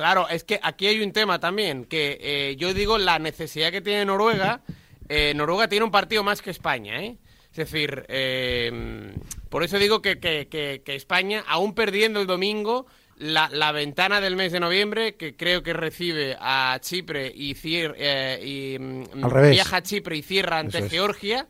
[0.00, 3.82] Claro, es que aquí hay un tema también, que eh, yo digo la necesidad que
[3.82, 4.62] tiene Noruega.
[5.10, 7.18] eh, Noruega tiene un partido más que España, ¿eh?
[7.50, 9.12] Es decir, eh,
[9.50, 12.86] por eso digo que, que- que- que España, aún perdiendo el domingo,
[13.16, 17.94] la, la ventana del mes de noviembre, que creo que recibe a Chipre y, cier-
[17.98, 19.50] eh, y mm, Al revés.
[19.50, 20.90] viaja a Chipre y cierra ante es.
[20.90, 21.46] Georgia,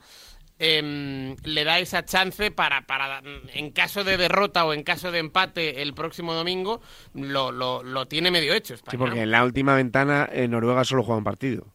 [0.61, 3.23] em, le da esa chance para, para,
[3.55, 6.81] en caso de derrota o en caso de empate el próximo domingo,
[7.15, 8.93] lo, lo, lo tiene medio hecho España.
[8.93, 11.67] Sí, porque en la última ventana en Noruega solo juega un partido.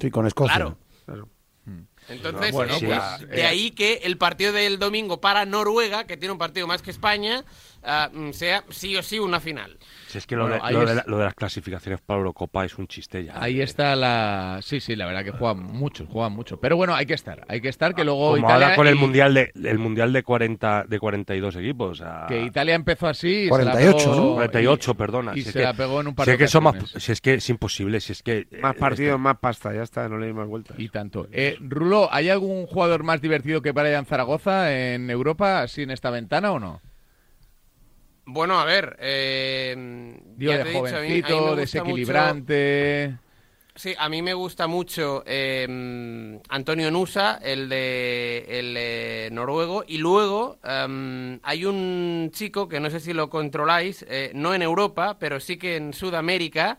[0.00, 0.56] Sí, con Escocia.
[0.56, 0.78] Claro.
[1.04, 1.28] Claro.
[2.08, 6.16] Entonces, Bueno, eh, pues, de eh, ahí que el partido del domingo para Noruega, que
[6.16, 7.44] tiene un partido más que España,
[7.82, 9.78] ah, sea sí o sí una final.
[10.10, 12.18] Si es que lo, Bueno, de, ahí lo, de la- lo de las clasificaciones para
[12.18, 13.40] Eurocopa es un chiste ya.
[13.40, 14.58] Ahí está la...
[14.60, 16.58] Sí, sí, la verdad que juegan mucho, juegan mucho.
[16.60, 18.66] Pero bueno, hay que estar, hay que estar, que luego Como Italia...
[18.66, 22.00] ahora con el mundial de el mundial de 40 de 42 equipos.
[22.00, 23.28] o sea, Que Italia empezó así...
[23.28, 24.34] y se la 48, pegó- ¿no?
[24.34, 25.32] 48, y- perdona.
[25.32, 26.74] Y si es se que- la pegó en un par si de es que más-
[26.96, 29.82] si es que es imposible, si es que Más eh, partidos, este- más pasta, ya
[29.82, 30.76] está, no le doy más vueltas.
[30.78, 31.28] Y tanto.
[31.30, 36.10] Eh, Rulo, ¿hay algún jugador más divertido que Brian Zaragoza en Europa, así en esta
[36.10, 36.80] ventana o no?
[38.32, 39.74] Bueno, a ver, eh,
[40.36, 43.18] Digo, de he dicho, a mí- a mí me jovencito, gusta mucho- desequilibrante...
[43.76, 48.44] Sí, a mí me gusta mucho eh, Antonio Nusa, el de
[49.28, 54.32] el noruego, y luego em, hay un chico que no sé si lo controláis, eh,
[54.34, 56.78] no en Europa, pero sí que en Sudamérica.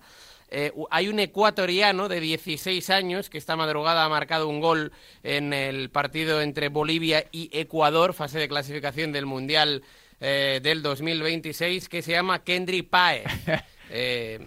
[0.53, 4.91] eh, hay un ecuatoriano de 16 años que esta madrugada ha marcado un gol
[5.23, 9.81] en el partido entre Bolivia y Ecuador, fase de clasificación del Mundial
[10.21, 13.25] eh, del 2026, que se llama Kendry Paez.
[13.93, 14.39] Eh,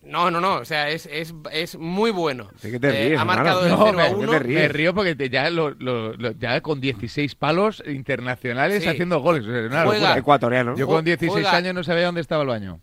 [0.00, 2.48] no, no, no, o sea, es, es, es muy bueno.
[2.62, 3.84] ¿De qué te Eh, ríes, ha marcado el hermano?
[3.92, 4.32] 0 a No, me- 1.
[4.32, 4.60] ¿de qué te ríes?
[4.62, 8.88] Me río porque te- ya, lo- lo- lo- ya con 16 palos internacionales Sí.
[8.88, 9.42] haciendo goles.
[9.46, 10.18] o sea, una Juega- locura.
[10.18, 10.74] Ecuatoriano.
[10.74, 12.80] Yo con 16 Juega- años no sabía dónde estaba el baño.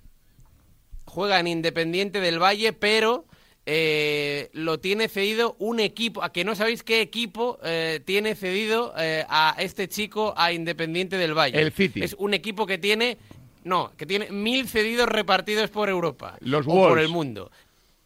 [1.05, 3.25] Juega en Independiente del Valle, pero
[3.66, 6.24] eh, lo tiene cedido un equipo.
[6.24, 11.18] A que no sabéis qué equipo eh, tiene cedido eh, a este chico a Independiente
[11.18, 11.59] del Valle.
[11.59, 12.03] El City.
[12.03, 13.18] Es un equipo que tiene.
[13.63, 16.38] No, que tiene mil cedidos repartidos por Europa.
[16.41, 17.51] Los o por el mundo.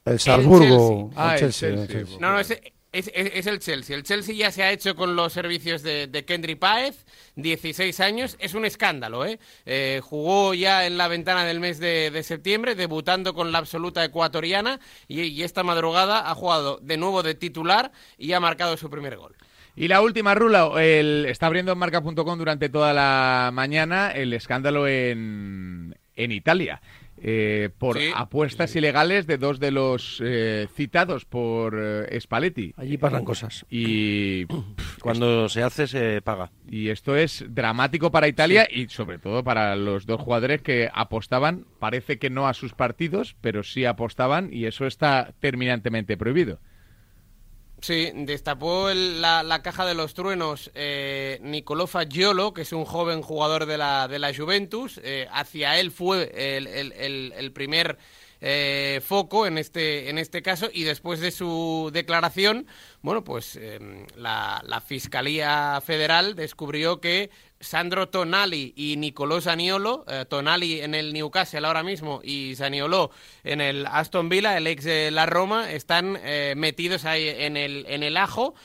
[0.05, 1.11] El Salzburgo.
[1.15, 1.83] Ah, el Chelsea, Chelsea.
[1.83, 2.17] el Chelsea.
[2.19, 2.57] No, no, es,
[2.91, 3.07] es,
[3.47, 3.95] el Chelsea.
[3.95, 8.35] El Chelsea ya se ha hecho con los servicios de, de Kendry Páez, 16 años.
[8.39, 9.39] Es un escándalo, ¿eh?
[9.65, 14.79] Eh, Jugó ya en la ventana del mes de, septiembre, debutando con la absoluta ecuatoriana.
[15.07, 19.17] Y, y esta madrugada ha jugado de nuevo de titular y ha marcado su primer
[19.17, 19.35] gol.
[19.75, 24.87] Y la última rula, el, está abriendo en marca.com durante toda la mañana el escándalo
[24.87, 26.81] en, en Italia.
[27.21, 28.11] Eh, por Sí.
[28.15, 32.73] apuestas ilegales de dos de los eh, citados por eh, Spalletti.
[32.77, 33.65] Allí pasan cosas.
[33.69, 34.45] Y,
[35.01, 36.51] Cuando se hace, se paga.
[36.69, 41.65] y esto es dramático para Italia y sobre todo para los dos jugadores que apostaban,
[41.79, 46.59] parece que no a sus partidos, pero sí apostaban y eso está terminantemente prohibido.
[47.81, 52.83] Sí, destapó el- la, la caja de los truenos eh, Nicolò Fagiolo, que es un
[52.83, 54.99] joven jugador de la, de la Juventus.
[55.03, 57.97] Eh, hacia él fue el, el- el- el primer
[58.41, 62.67] eh, foco en este, en este caso y después de su declaración,
[63.01, 67.29] bueno, pues eh, la, la Fiscalía Federal descubrió que
[67.61, 73.11] Sandro Tonali y Nicolò Zaniolo, eh, Tonali en el Newcastle ahora mismo y Zaniolo
[73.43, 77.85] en el Aston Villa, el ex de la Roma, están eh, metidos ahí en el,
[77.89, 78.55] en el ajo.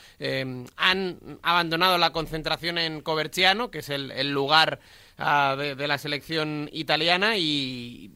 [0.77, 4.79] Han abandonado la concentración en Coverciano, que es el, el lugar
[5.17, 8.11] de, de la selección italiana, y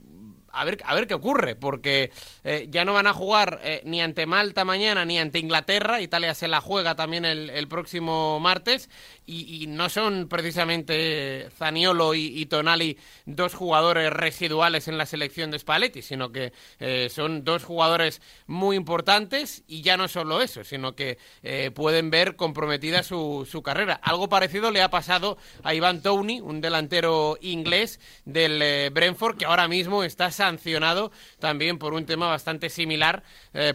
[0.51, 2.11] a ver, a ver qué ocurre, porque
[2.43, 6.01] eh, ya no van a jugar eh, ni ante Malta mañana ni ante Inglaterra.
[6.01, 8.89] Italia se la juega también el, el próximo martes.
[9.31, 12.97] Y, no son precisamente Zaniolo y, Tonali
[13.27, 18.76] dos jugadores residuales en la selección de Spalletti, sino que eh, son dos jugadores muy
[18.76, 19.64] importantes.
[19.68, 23.99] Y ya no solo eso, sino que eh, pueden ver comprometida su, su carrera.
[24.01, 29.45] Algo parecido le ha pasado a Ivan Towney, un delantero inglés del eh, Brentford, que
[29.45, 33.23] ahora mismo está sancionado también por un tema bastante similar,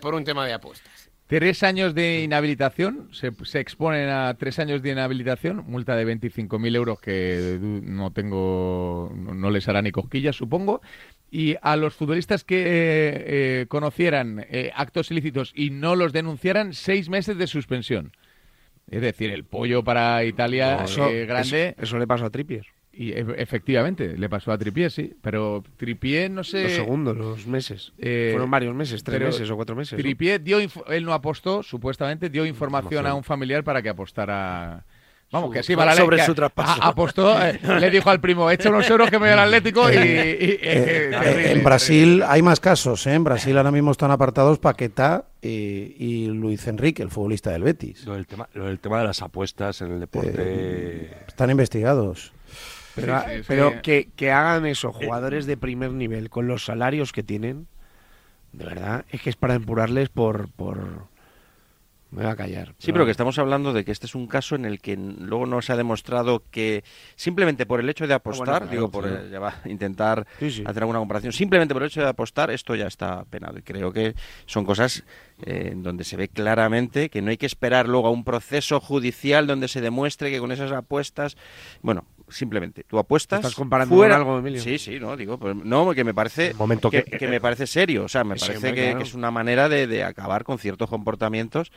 [0.01, 0.94] por un tema de apuestas.
[1.27, 6.77] Tres años de inhabilitación, se, se exponen a tres años de inhabilitación, multa de 25.000
[6.77, 10.83] euros que no tengo, no, no les hará ni cosquillas, supongo.
[11.31, 12.65] Y a los futbolistas que eh,
[13.63, 18.13] eh, conocieran eh, actos ilícitos y no los denunciaran, seis meses de suspensión.
[18.91, 21.69] Es decir, el pollo para Italia No, eso- eh, grande.
[21.71, 22.67] eso- eso le pasó a Trippier.
[22.97, 25.15] Y e- efectivamente, le pasó a Tripier, sí.
[25.23, 26.63] Pero Tripier, no sé.
[26.65, 27.93] Los segundos, los meses.
[27.99, 29.93] Eh, Fueron varios meses, tres meses o cuatro meses.
[29.99, 30.03] ¿no?
[30.03, 34.85] Tripier dio, inf- él no apostó, supuestamente dio información a un familiar para que apostara.
[35.33, 36.81] Vamos, que sí, Sobre vale, que su traspaso.
[36.81, 39.91] a- apostó, eh, le dijo al primo, echa unos euros que me voy al Atlético
[39.91, 39.95] y...
[39.97, 41.51] y- y- Eh, eh, terrible.
[41.53, 43.05] en Brasil hay más casos.
[43.09, 43.15] ¿eh?
[43.15, 48.07] En Brasil ahora mismo están apartados Paquetá y, y Luis Enrique, el futbolista del Betis.
[48.07, 51.11] Lo del tema, lo del tema de las apuestas en el deporte.
[51.27, 52.33] Están investigados.
[52.95, 53.45] Pero, Sí, sí, sí.
[53.49, 57.67] pero que, que hagan eso, jugadores de primer nivel, con los salarios que tienen,
[58.53, 60.49] de verdad, es que es para empurarles por...
[60.53, 61.13] por...
[62.11, 62.77] Me voy a callar.
[62.79, 65.47] Sí, pero que estamos hablando de que este es un caso en el que luego
[65.47, 66.85] no se ha demostrado que
[67.17, 69.11] simplemente por el hecho de apostar, Ah, claro, digo, por sí.
[69.19, 70.63] eh, ya va, intentar Sí, sí.
[70.65, 73.59] hacer alguna comparación, simplemente por el hecho de apostar, esto ya está penado.
[73.59, 74.15] Y creo que
[74.47, 75.03] son cosas
[75.45, 78.79] eh, en donde se ve claramente que no hay que esperar luego a un proceso
[78.79, 81.37] judicial donde se demuestre que con esas apuestas,
[81.83, 84.61] bueno, simplemente tú apuestas ¿Estás comparando fuera- con algo, Emilio?
[84.61, 87.67] Sí, sí, no, digo, pues, no, que me parece momento que, que- que me parece
[87.67, 88.99] serio, o sea, me Sí, parece que, claro.
[88.99, 91.71] que es una manera de, de acabar con ciertos comportamientos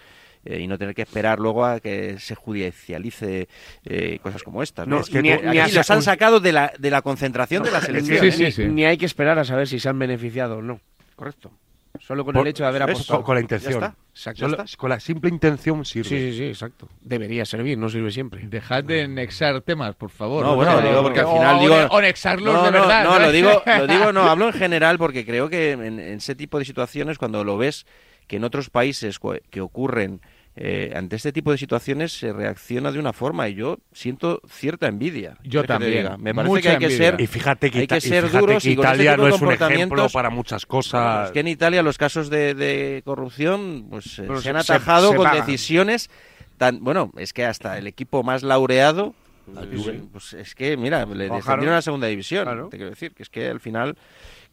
[0.45, 3.48] eh, y no tener que esperar luego a que se judicialice
[3.86, 4.88] eh, cosas como estas.
[4.88, 4.95] ¿no?
[4.98, 7.02] No, Es que ni tú- ni a- aquí los han sacado de la, de la
[7.02, 8.69] concentración de la Es que selección.
[8.69, 10.80] ni, ni hay que esperar a saber si se han beneficiado o no.
[11.15, 11.52] Correcto.
[11.99, 13.19] Solo con Por- el hecho de haber apostado.
[13.19, 13.74] Con, con la intención.
[13.80, 13.95] Ya está.
[14.14, 14.40] Exacto.
[14.41, 14.78] Solo- Ya está.
[14.78, 16.10] Con la simple intención sirve.
[16.10, 16.88] Sí, sí, sí, exacto.
[17.02, 18.41] Debería servir, no sirve siempre.
[18.48, 20.45] Dejad de nexar temas, por favor.
[20.45, 21.76] No, bueno, digo porque al final o digo...
[21.78, 23.03] de- O nexarlos no, de no, verdad.
[23.03, 26.36] No, lo digo, lo digo, no, hablo en general porque creo que en, en ese
[26.36, 27.86] tipo de situaciones, cuando lo ves
[28.28, 29.19] que en otros países
[29.49, 30.19] que ocurren
[30.60, 34.88] eh, ante este tipo de situaciones se reacciona de una forma y yo siento cierta
[34.88, 35.38] envidia.
[35.44, 36.22] Yo ¿Quieres que te también?
[36.24, 38.24] Me parece mucha que hay que ser Y fíjate que, hay Ita- que y ser
[38.26, 41.28] fíjate duros que y con este Italia no es un ejemplo para muchas cosas.
[41.28, 45.12] Es que en Italia los casos de, de corrupción pues, eh, se se- han atajado
[45.12, 45.46] se con pagan.
[45.46, 46.10] decisiones
[46.58, 46.84] tan...
[46.84, 49.14] Bueno, es que hasta el equipo más laureado...
[49.54, 52.46] pues, pues es que, mira, le descendieron a la segunda división.
[52.46, 52.70] Claro.
[52.70, 53.96] Te quiero decir que es que al final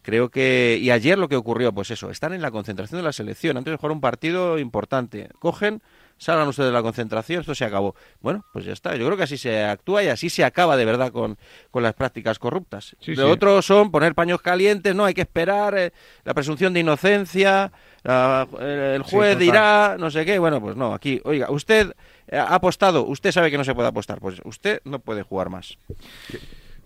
[0.05, 0.78] creo que...
[0.81, 3.56] Y ayer lo que ocurrió, pues eso, están en la concentración de la selección.
[3.56, 5.31] Antes de jugar un partido importante.
[5.40, 5.82] Cogen,
[6.18, 7.97] salgan ustedes de la concentración, esto se acabó.
[8.20, 8.94] Bueno, pues ya está.
[8.97, 11.36] Yo creo que así se actúa y así se acaba de verdad con,
[11.70, 12.94] con las prácticas corruptas.
[13.01, 13.31] Sí, Lo sí.
[13.32, 15.93] otro son poner paños calientes, no hay que esperar, eh,
[16.24, 17.72] la presunción de inocencia,
[18.02, 20.39] la- el juez dirá, no sé qué.
[20.39, 21.93] Bueno, pues no, aquí, oiga, usted
[22.28, 25.48] eh, ha apostado, usted sabe que no se puede apostar, pues usted no puede jugar
[25.51, 25.78] más.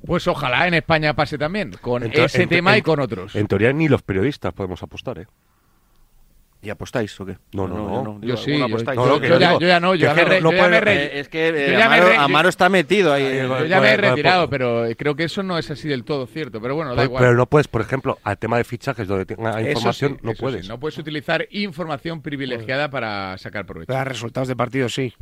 [0.07, 3.01] Pues ojalá en España pase también, con En to- ese en- tema y en- con
[3.01, 3.35] otros.
[3.37, 5.27] En teoría ni los periodistas podemos apostar, ¿eh?
[6.61, 7.37] ¿Y apostáis o qué?
[7.53, 8.19] No, no, no.
[8.21, 8.95] digo, Yo sí, ¿alguno yo-?
[8.95, 11.81] No, ya, digo, yo ya no, yo, es ya me, no Eh, es que eh,
[11.81, 13.23] Amaro, Amaro está metido ahí.
[13.23, 16.27] Eh, yo ya me he retirado, pero creo que eso no es así del todo
[16.27, 16.61] cierto.
[16.61, 17.23] Pero bueno, da Pero, igual.
[17.23, 20.63] pero no puedes, por ejemplo, al tema de fichajes donde tenga información, sí, no puedes.
[20.63, 23.87] sí, no puedes utilizar información privilegiada para sacar provecho.
[23.87, 25.15] Pero a resultados de partido sí.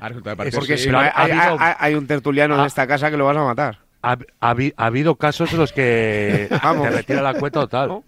[0.00, 0.84] A resultado de partido, Porque sí.
[0.84, 3.36] si no, hay, ha habido- hay- hay un tertuliano en esta casa que lo vas
[3.36, 3.78] a matar.
[4.02, 6.88] Ha, ha ha habido casos en los que Vamos.
[6.88, 8.02] te retira la cuenta o tal.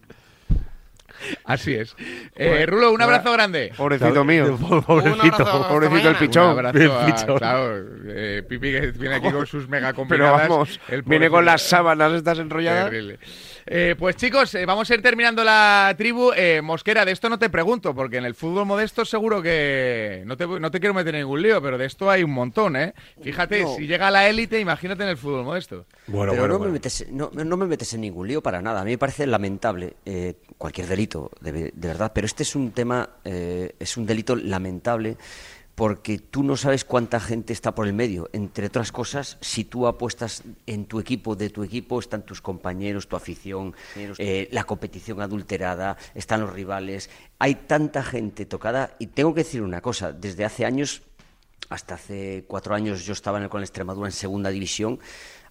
[1.45, 1.97] Así es.
[2.35, 3.73] Eh, Rulo, un abrazo grande.
[3.77, 4.57] Pobrecito mío.
[4.87, 6.45] Pobrecito, pobrecito el pichón.
[6.59, 7.39] Un abrazo a- pichón.
[7.39, 10.49] claro, eh, Pipi que viene aquí con sus mega Pero combinadas.
[10.49, 12.91] vamos, El viene con las sábanas estas enrolladas.
[12.91, 13.19] Terrible.
[13.69, 16.31] Eh, pues chicos, eh, vamos a ir terminando la tribu.
[16.37, 20.37] Eh, Mosquera, de esto no te pregunto, porque en el fútbol modesto seguro que no
[20.37, 22.95] te, no te quiero meter en ningún lío, pero de esto hay un montón, ¿eh?
[23.21, 23.75] Fíjate, No.
[23.75, 25.85] si llega a la élite, imagínate en el fútbol modesto.
[26.07, 28.83] Pero no, Me metes, no, no me metes en ningún lío para nada.
[28.83, 32.13] A mí me parece lamentable eh, cualquier delito, de, de verdad.
[32.15, 35.17] Pero este es un tema, eh, es un delito lamentable
[35.77, 38.31] porque tú no sabes cuánta gente está por el medio.
[38.33, 43.09] Entre otras cosas, si tú apuestas en tu equipo, de tu equipo están tus compañeros,
[43.09, 47.11] tu afición, eh, la competición adulterada, están los rivales.
[47.39, 51.03] Hay tanta gente tocada y tengo que decir una cosa, desde hace años
[51.69, 54.99] hasta hace cuatro años yo estaba en el, con la Extremadura en segunda división.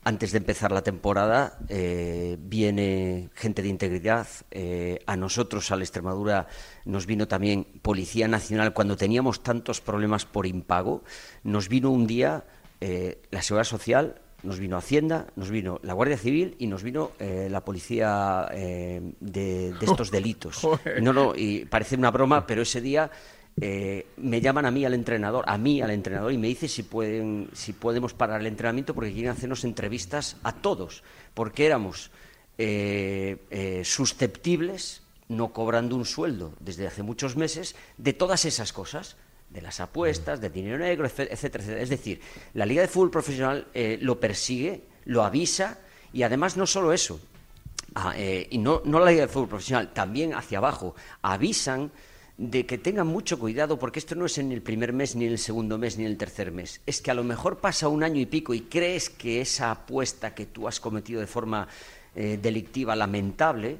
[0.08, 4.28] Antes de empezar la temporada eh, viene gente de integridad.
[4.52, 6.48] eh, a nosotros, a la Extremadura,
[6.86, 11.04] nos vino también Policía Nacional cuando teníamos tantos problemas por impago.
[11.44, 12.46] Nos vino un día
[12.82, 17.12] eh, la Seguridad Social, nos vino Hacienda, nos vino la Guardia Civil y nos vino
[17.18, 20.62] eh, la Policía eh, de, de estos delitos.
[21.02, 23.10] No, no, y parece una broma, pero ese día
[23.62, 26.84] eh, me llaman a mí al entrenador, a mí al entrenador y me dice si
[26.84, 31.04] pueden, si podemos parar el entrenamiento porque quieren hacernos entrevistas a todos,
[31.34, 32.12] porque éramos
[32.58, 39.16] eh, eh, susceptibles, no cobrando un sueldo desde hace muchos meses, de todas esas cosas
[39.50, 41.82] de las apuestas, del dinero negro, etcétera, etcétera.
[41.82, 42.20] Es decir,
[42.54, 43.68] la Liga de Fútbol Profesional
[44.02, 45.80] lo persigue, lo avisa
[46.12, 47.22] y además no solo eso,
[47.98, 51.92] Ah, y no la Liga de Fútbol Profesional, también hacia abajo, avisan
[52.38, 55.32] de que tengan mucho cuidado porque esto no es en el primer mes, ni en
[55.32, 56.82] el segundo mes, ni en el tercer mes.
[56.86, 60.36] Es que a lo mejor pasa un año y pico y crees que esa apuesta
[60.36, 61.68] que tú has cometido de forma
[62.16, 63.80] eh, delictiva, lamentable,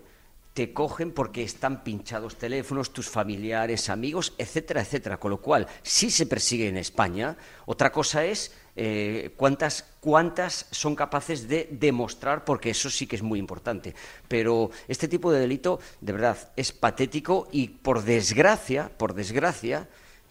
[0.54, 5.18] te cogen porque están pinchados teléfonos, tus familiares, amigos, etcétera, etcétera.
[5.18, 7.36] Con lo cual, sí se persigue en España.
[7.66, 13.24] Otra cosa es eh, cuántas, cuántas son capaces de demostrar, porque eso sí que es
[13.24, 13.96] muy importante.
[14.28, 19.88] Pero este tipo de delito, de verdad, es patético y por desgracia, por desgracia,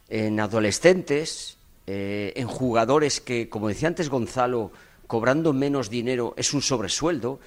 [0.09, 1.57] en adolescentes,
[1.87, 4.73] eh, en jugadores que, como decía antes Gonzalo,
[5.07, 7.41] cobrando menos dinero es un sobresueldo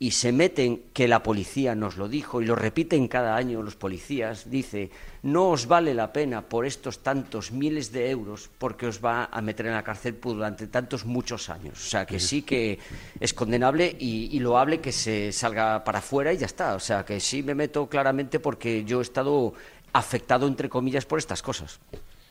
[0.00, 3.74] y se meten, que la policía nos lo dijo y lo repiten cada año los
[3.74, 4.90] policías, dice,
[5.22, 9.42] no os vale la pena por estos tantos miles de euros porque os va a
[9.42, 11.84] meter en la cárcel durante tantos muchos años.
[11.84, 12.78] O sea, que sí que
[13.18, 16.76] es condenable y, y loable que se salga para afuera y ya está.
[16.76, 19.54] O sea, que sí me meto claramente porque yo he estado
[19.92, 21.80] afectado, entre comillas, por estas cosas.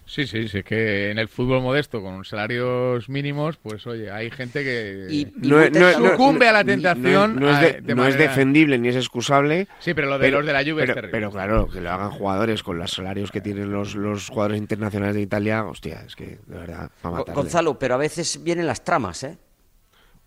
[0.07, 4.31] Sí, sí, sí, es que en el fútbol modesto, con salarios mínimos, pues oye, hay
[4.31, 7.39] gente que Y- No es- no es- no- sucumbe a la tentación.
[7.39, 9.67] No, es, a- de- de no es manera- defendible ni es excusable.
[9.79, 11.11] Sí, pero lo de los de la Juve es pero, terrible.
[11.11, 15.15] pero claro, que lo hagan jugadores con los salarios que tienen los, los jugadores internacionales
[15.15, 17.33] de Italia, hostia, es que de verdad, Go- matarle.
[17.33, 19.37] Gonzalo, pero a veces vienen las tramas, ¿eh?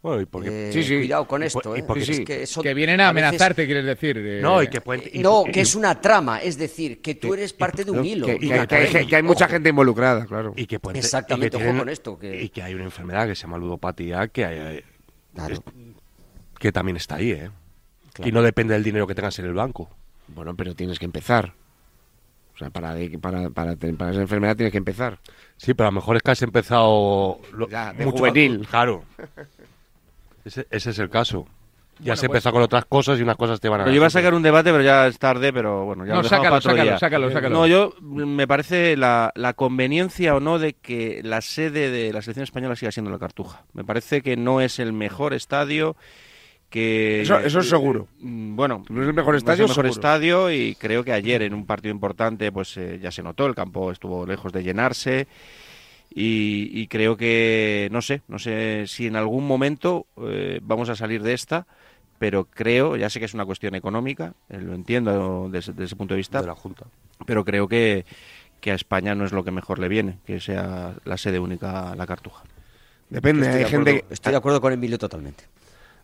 [0.02, 0.96] Bueno, y porque- Eh, Sí, sí.
[0.96, 1.84] Cuidado con esto, y ¿eh?
[1.96, 4.16] Es Sí, que, eso- Que vienen a a veces- amenazarte, quieres decir.
[4.16, 5.04] eh, No, y que pueden...
[5.12, 7.98] y- No, y- que es una trama, es decir, que tú eres parte de un
[7.98, 8.04] ¿no?
[8.04, 8.26] hilo.
[8.26, 10.54] Que, y que- que hay, que hay mucha ojo, gente involucrada, claro.
[10.56, 12.84] y que pueden- Exactamente, y que ojo tienen- con esto, que- Y que hay una
[12.84, 14.82] enfermedad que se llama ludopatía que, hay-
[15.34, 15.54] Claro.
[15.54, 15.60] es-
[16.58, 17.50] que también está ahí, ¿eh?
[18.14, 18.28] Claro.
[18.28, 19.90] Y no depende del dinero que tengas en el banco.
[20.28, 21.52] Bueno, pero tienes que empezar.
[22.54, 25.18] O sea, para, para, para, esa enfermedad tienes que empezar.
[25.56, 28.66] Sí, pero a lo mejor es que has empezado lo- Ya, de mucho- juvenil.
[28.68, 29.04] Claro.
[30.44, 31.46] Ese, ese es el caso.
[31.98, 33.84] Ya Bueno, has pues- empezado con otras cosas y unas cosas te van a...
[33.84, 36.22] Pero yo iba a sacar un debate, pero ya es tarde, pero bueno, ya No,
[36.22, 36.98] lo dejamos sácalo, para otro sácalo, día.
[36.98, 37.54] sácalo, sácalo.
[37.58, 42.10] No, yo mm, me parece la, la conveniencia o no de que la sede de
[42.12, 43.64] la selección española siga siendo la Cartuja.
[43.74, 45.94] Me parece que no es el mejor estadio
[46.70, 48.08] que Eso- eso es seguro.
[48.20, 49.88] Mm, Bueno, No es el mejor no estadio, el mejor seguro.
[50.00, 53.54] estadio y creo que ayer en un partido importante pues eh, ya se notó, el
[53.54, 55.26] campo estuvo lejos de llenarse
[56.12, 60.96] y, y creo que no sé, no sé si en algún momento eh, vamos a
[60.96, 61.66] salir de esta,
[62.18, 65.96] pero creo, ya sé que es una cuestión económica, eh, lo entiendo desde, desde ese
[65.96, 66.84] punto de vista, de la Junta.
[67.26, 68.04] pero creo que,
[68.60, 71.94] que a España no es lo que mejor le viene, que sea la sede única
[71.94, 72.42] la Cartuja.
[73.08, 75.44] Depende, Estoy hay de gente, acuerdo- estoy de acuerdo con Emilio totalmente.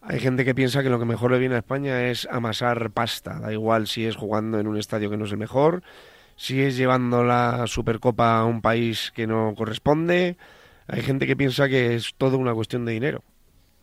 [0.02, 3.38] hay gente que piensa que lo que mejor le viene a España es amasar pasta.
[3.40, 5.82] Da igual si es jugando en un estadio que no es el mejor,
[6.36, 10.36] si es llevando la Supercopa a un país que no corresponde.
[10.88, 13.22] Hay gente que piensa que es todo una cuestión de dinero.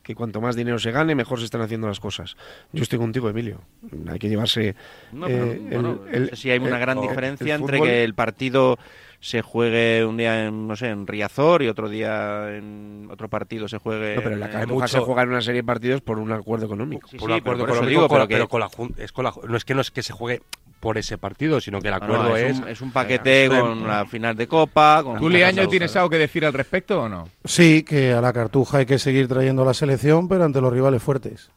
[0.03, 2.35] Que cuanto más dinero se gane, mejor se están haciendo las cosas.
[2.73, 3.61] Yo estoy contigo, Emilio.
[4.09, 4.75] Hay que llevarse.
[5.13, 7.55] No, pero, eh, el- bueno, el- no sé si hay una el- gran el diferencia
[7.55, 7.87] entre fútbol.
[7.89, 8.77] que el partido
[9.21, 13.69] se juegue un día en, no sé, en Riazor y otro día en otro partido
[13.69, 16.01] se juegue No, pero en la en- Cartuja se juega en una serie de partidos
[16.01, 17.07] por un acuerdo económico.
[17.07, 18.67] Sí, por sí, un acuerdo por económico, digo, con la- pero que- pero con la
[18.67, 20.41] Jun- es con la Ju- no es que no es que se juegue
[20.83, 22.59] por ese partido, sino que el No, no, acuerdo es, es...
[22.59, 25.01] un, es un paquete con la final de Copa.
[25.01, 27.29] Con ¿Tú, Liaño, tienes algo que decir al respecto o no?
[27.45, 31.01] Sí, que a la Cartuja hay que seguir trayendo la selección, pero ante los rivales
[31.01, 31.51] fuertes.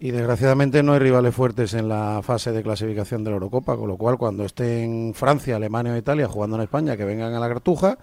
[0.00, 3.86] Y desgraciadamente no hay rivales fuertes en la fase de clasificación de la Eurocopa, con
[3.86, 7.46] lo cual cuando estén Francia, Alemania o Italia jugando en España, que vengan a la
[7.46, 7.96] Cartuja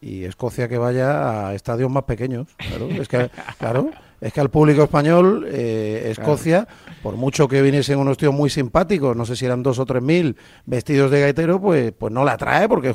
[0.00, 2.48] y Escocia que vaya a estadios más pequeños.
[2.56, 3.90] Claro, es que, claro,
[4.20, 6.66] es que al público español, eh, Escocia,
[7.02, 10.02] por mucho que viniesen unos tíos muy simpáticos, no sé si eran dos o tres
[10.02, 12.94] mil vestidos de gaitero, pues, pues no la atrae, porque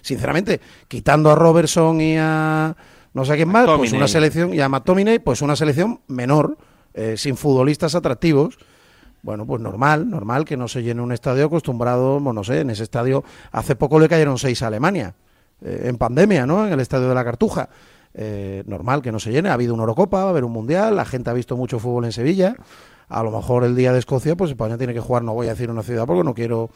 [0.00, 2.76] sinceramente, quitando a Robertson y a
[3.14, 6.56] no sé a quién más, pues una selección, y a McTominay, pues una selección menor,
[6.94, 8.58] eh, sin futbolistas atractivos.
[9.22, 12.70] Bueno, pues normal, normal que no se llene un estadio acostumbrado, bueno, no sé, en
[12.70, 15.14] ese estadio hace poco le cayeron seis a Alemania,
[15.60, 16.66] eh, en pandemia, ¿no?
[16.66, 17.68] En el estadio de la Cartuja.
[18.14, 20.96] Eh, normal que no se llene, ha habido una Eurocopa, va a haber un Mundial,
[20.96, 22.54] la gente ha visto mucho fútbol en Sevilla.
[23.08, 25.50] A lo mejor el día de Escocia, pues España tiene que jugar, no voy a
[25.50, 26.68] decir una ciudad porque no quiero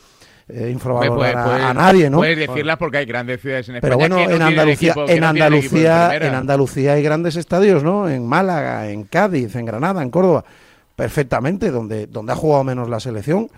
[0.48, 2.18] eh, infravalorar a- nadie, ¿no?
[2.18, 3.88] Puedes decirlas porque hay grandes ciudades en España.
[3.90, 7.82] Pero bueno, que no en Andalucía, equipo- en no Andalucía, en Andalucía hay grandes estadios,
[7.82, 8.08] ¿no?
[8.08, 10.44] En Málaga, en Cádiz, en Granada, en Córdoba,
[10.96, 13.48] perfectamente, donde, donde ha jugado menos la selección.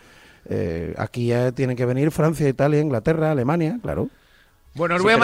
[0.49, 4.09] Eh, aquí ya tienen que venir Francia, Italia, Inglaterra, Alemania, claro.
[4.75, 5.19] Bueno, os Sí, voy a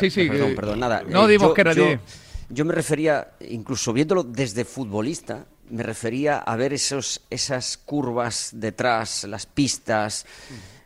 [0.00, 0.28] Sí, sí.
[0.28, 1.02] Perdón, eh, perdón, nada.
[1.08, 1.84] No, Eh, dimos yo- que era yo,
[2.50, 9.24] yo me refería, incluso viéndolo desde futbolista, me refería a ver esos, esas curvas detrás,
[9.24, 10.26] las pistas.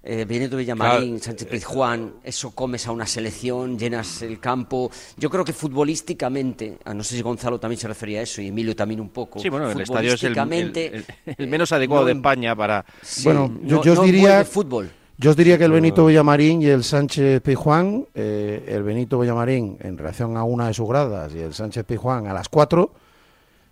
[0.09, 1.25] Eh, Benito Villamarín, Claro.
[1.25, 4.89] Sánchez Pizjuán, eso comes a una selección, llenas el campo.
[5.17, 8.77] Yo creo que futbolísticamente, no sé si Gonzalo también se refería a eso y Emilio
[8.77, 9.41] también un poco.
[9.41, 10.87] Sí, bueno, el estadio es el, el- futbolísticamente,
[11.27, 12.85] el- el menos adecuado no de en- España para...
[13.03, 14.91] sí, bueno, yo, no- yo os no diría, fútbol.
[15.19, 19.79] Yo os diría que el Benito Villamarín y el Sánchez Pizjuán, eh, el Benito Villamarín
[19.81, 22.93] en relación a una de sus gradas y el Sánchez Pizjuán a las cuatro,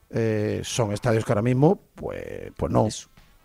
[0.09, 2.89] eh, son estadios que ahora mismo, pues, pues no,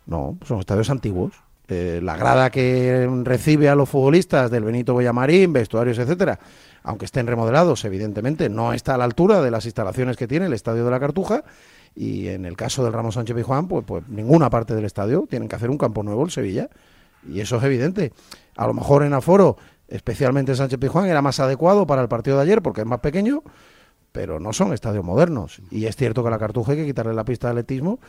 [0.06, 1.34] no, son estadios antiguos.
[1.68, 6.40] Eh, la grada que recibe a los futbolistas del Benito Villamarín, vestuarios, etcétera,
[6.84, 10.54] aunque estén remodelados, evidentemente no está a la altura de las instalaciones que tiene el
[10.54, 11.44] estadio de la Cartuja.
[11.96, 15.50] Y en el caso del Ramos Sánchez Pizjuán, pues, pues ninguna parte del estadio tienen
[15.50, 16.70] que hacer un campo nuevo en Sevilla.
[17.28, 18.14] Y eso es evidente.
[18.56, 22.44] A lo mejor en Aforo, especialmente Sánchez Pizjuán, era más adecuado para el partido de
[22.44, 23.44] ayer porque es más pequeño,
[24.12, 25.62] pero no son estadios modernos.
[25.72, 28.00] Y es cierto que a la Cartuja hay que quitarle la pista de atletismo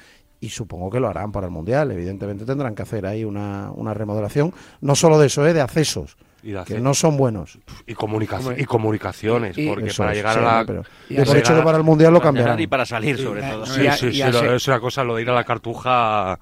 [0.41, 1.91] y supongo que lo harán para el Mundial.
[1.91, 6.17] Evidentemente tendrán que hacer ahí una, una remodelación, no solo de eso, eh, de accesos,
[6.43, 7.59] Y de que no son buenos.
[7.87, 10.65] Y, comunicación, y comunicaciones, Y- porque para es, llegar sí, a la...
[10.67, 12.59] pero- y de por para hecho para el Mundial lo cambiarán.
[12.59, 13.67] Y para salir, sobre todo.
[13.67, 16.39] Sí, sí, sí, lo- es una cosa, lo de ir a la cartuja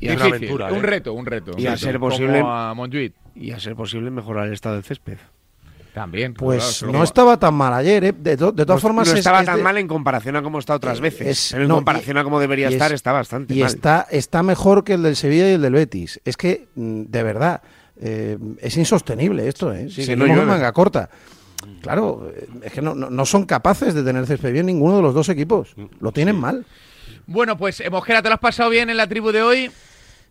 [0.00, 0.82] Y es una un ¿eh?
[0.82, 1.52] reto, un reto.
[1.54, 1.82] un Y a reto.
[1.84, 3.14] ser Como posible- a Montjuic.
[3.34, 5.18] Y a ser posible mejorar el estado del césped.
[5.94, 6.34] También.
[6.34, 8.12] Pues claro, no como- estaba tan mal ayer, ¿eh?
[8.16, 10.36] De, to- de todas No- formas no es- estaba es tan de- mal en comparación
[10.36, 11.26] a como está otras veces.
[11.26, 13.66] es- pero en no, comparación y- a como debería estar es- está bastante y mal.
[13.68, 17.22] está está mejor que el del Sevilla y el del Betis es que mm, de
[17.22, 17.62] verdad
[18.00, 19.88] eh, es insostenible esto ¿eh?
[19.90, 21.10] Sí, Seguimos no manga corta
[21.80, 25.02] claro eh, es que no, no, no son capaces de tener césped bien ninguno de
[25.02, 26.64] los dos equipos lo tienen mal
[27.30, 29.70] Bueno, pues, Mosquera, ¿te lo has pasado bien en la tribu de hoy?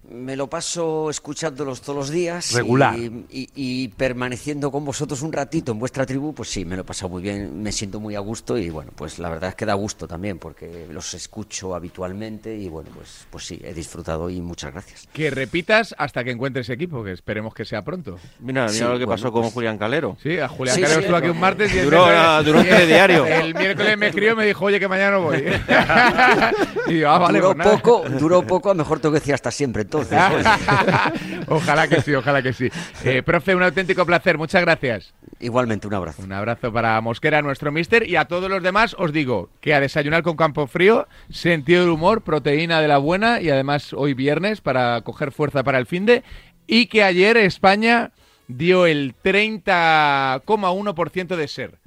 [0.10, 2.54] Me lo paso escuchándolos todos los días.
[2.54, 2.98] Regular.
[2.98, 6.84] Y, y- y permaneciendo con vosotros un ratito en vuestra tribu, pues sí, me lo
[6.84, 9.56] he pasado muy bien, me siento muy a gusto y bueno, pues la verdad es
[9.56, 14.30] que da gusto también porque los escucho habitualmente y bueno, pues, pues sí, he disfrutado
[14.30, 15.08] y muchas gracias.
[15.12, 18.18] Que repitas hasta que encuentres equipo, que esperemos que sea pronto.
[18.40, 20.16] Mira, mira Sí, lo que bueno, pasó con pues- Julián Calero.
[20.24, 22.66] Sí, a Julián Sí, sí, estuvo aquí un martes y el duró- miércoles- duró un
[22.66, 23.26] telediario.
[23.26, 25.38] El miércoles me escribió y me dijo, oye, que mañana no voy.
[26.88, 29.34] y yo, ah, vale, duró pues poco, duró poco, a lo mejor tengo que decir
[29.34, 29.97] hasta siempre entonces.
[31.48, 32.70] ojalá que sí, ojalá que sí.
[33.04, 35.14] Eh, profe, un auténtico placer, muchas gracias.
[35.40, 36.24] Igualmente, un abrazo.
[36.24, 39.80] Un abrazo para Mosquera, nuestro mister, y a todos los demás os digo que a
[39.80, 44.62] desayunar con campo frío, sentido del humor, proteína de la buena y además hoy viernes
[44.62, 46.24] para coger fuerza para el fin de
[46.66, 48.12] y que ayer España
[48.48, 51.80] dio el 30,1% de ser.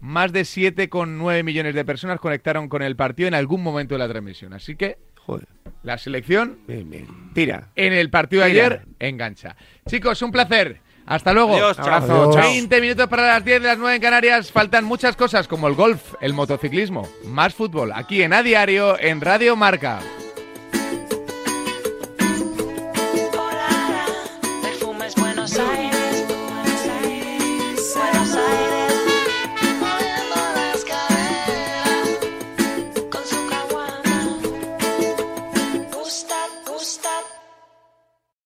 [0.00, 4.08] Más de 7,9 millones de personas conectaron con el partido en algún momento de la
[4.08, 4.52] transmisión.
[4.52, 5.46] Así que Joder.
[5.82, 7.06] la selección Bien, bien.
[7.34, 7.68] Tira.
[7.76, 9.56] en el partido de ayer engancha.
[9.88, 10.80] Chicos, un placer.
[11.06, 11.54] Hasta luego.
[11.54, 11.84] Adiós, chao.
[11.86, 12.34] Abrazo, Adiós.
[12.34, 12.44] chao.
[12.50, 14.50] 20 minutos para las 10 de las 9 en Canarias.
[14.50, 17.92] Faltan muchas cosas como el golf, el motociclismo, más fútbol.
[17.94, 20.00] Aquí en A Diario, en Radio Marca.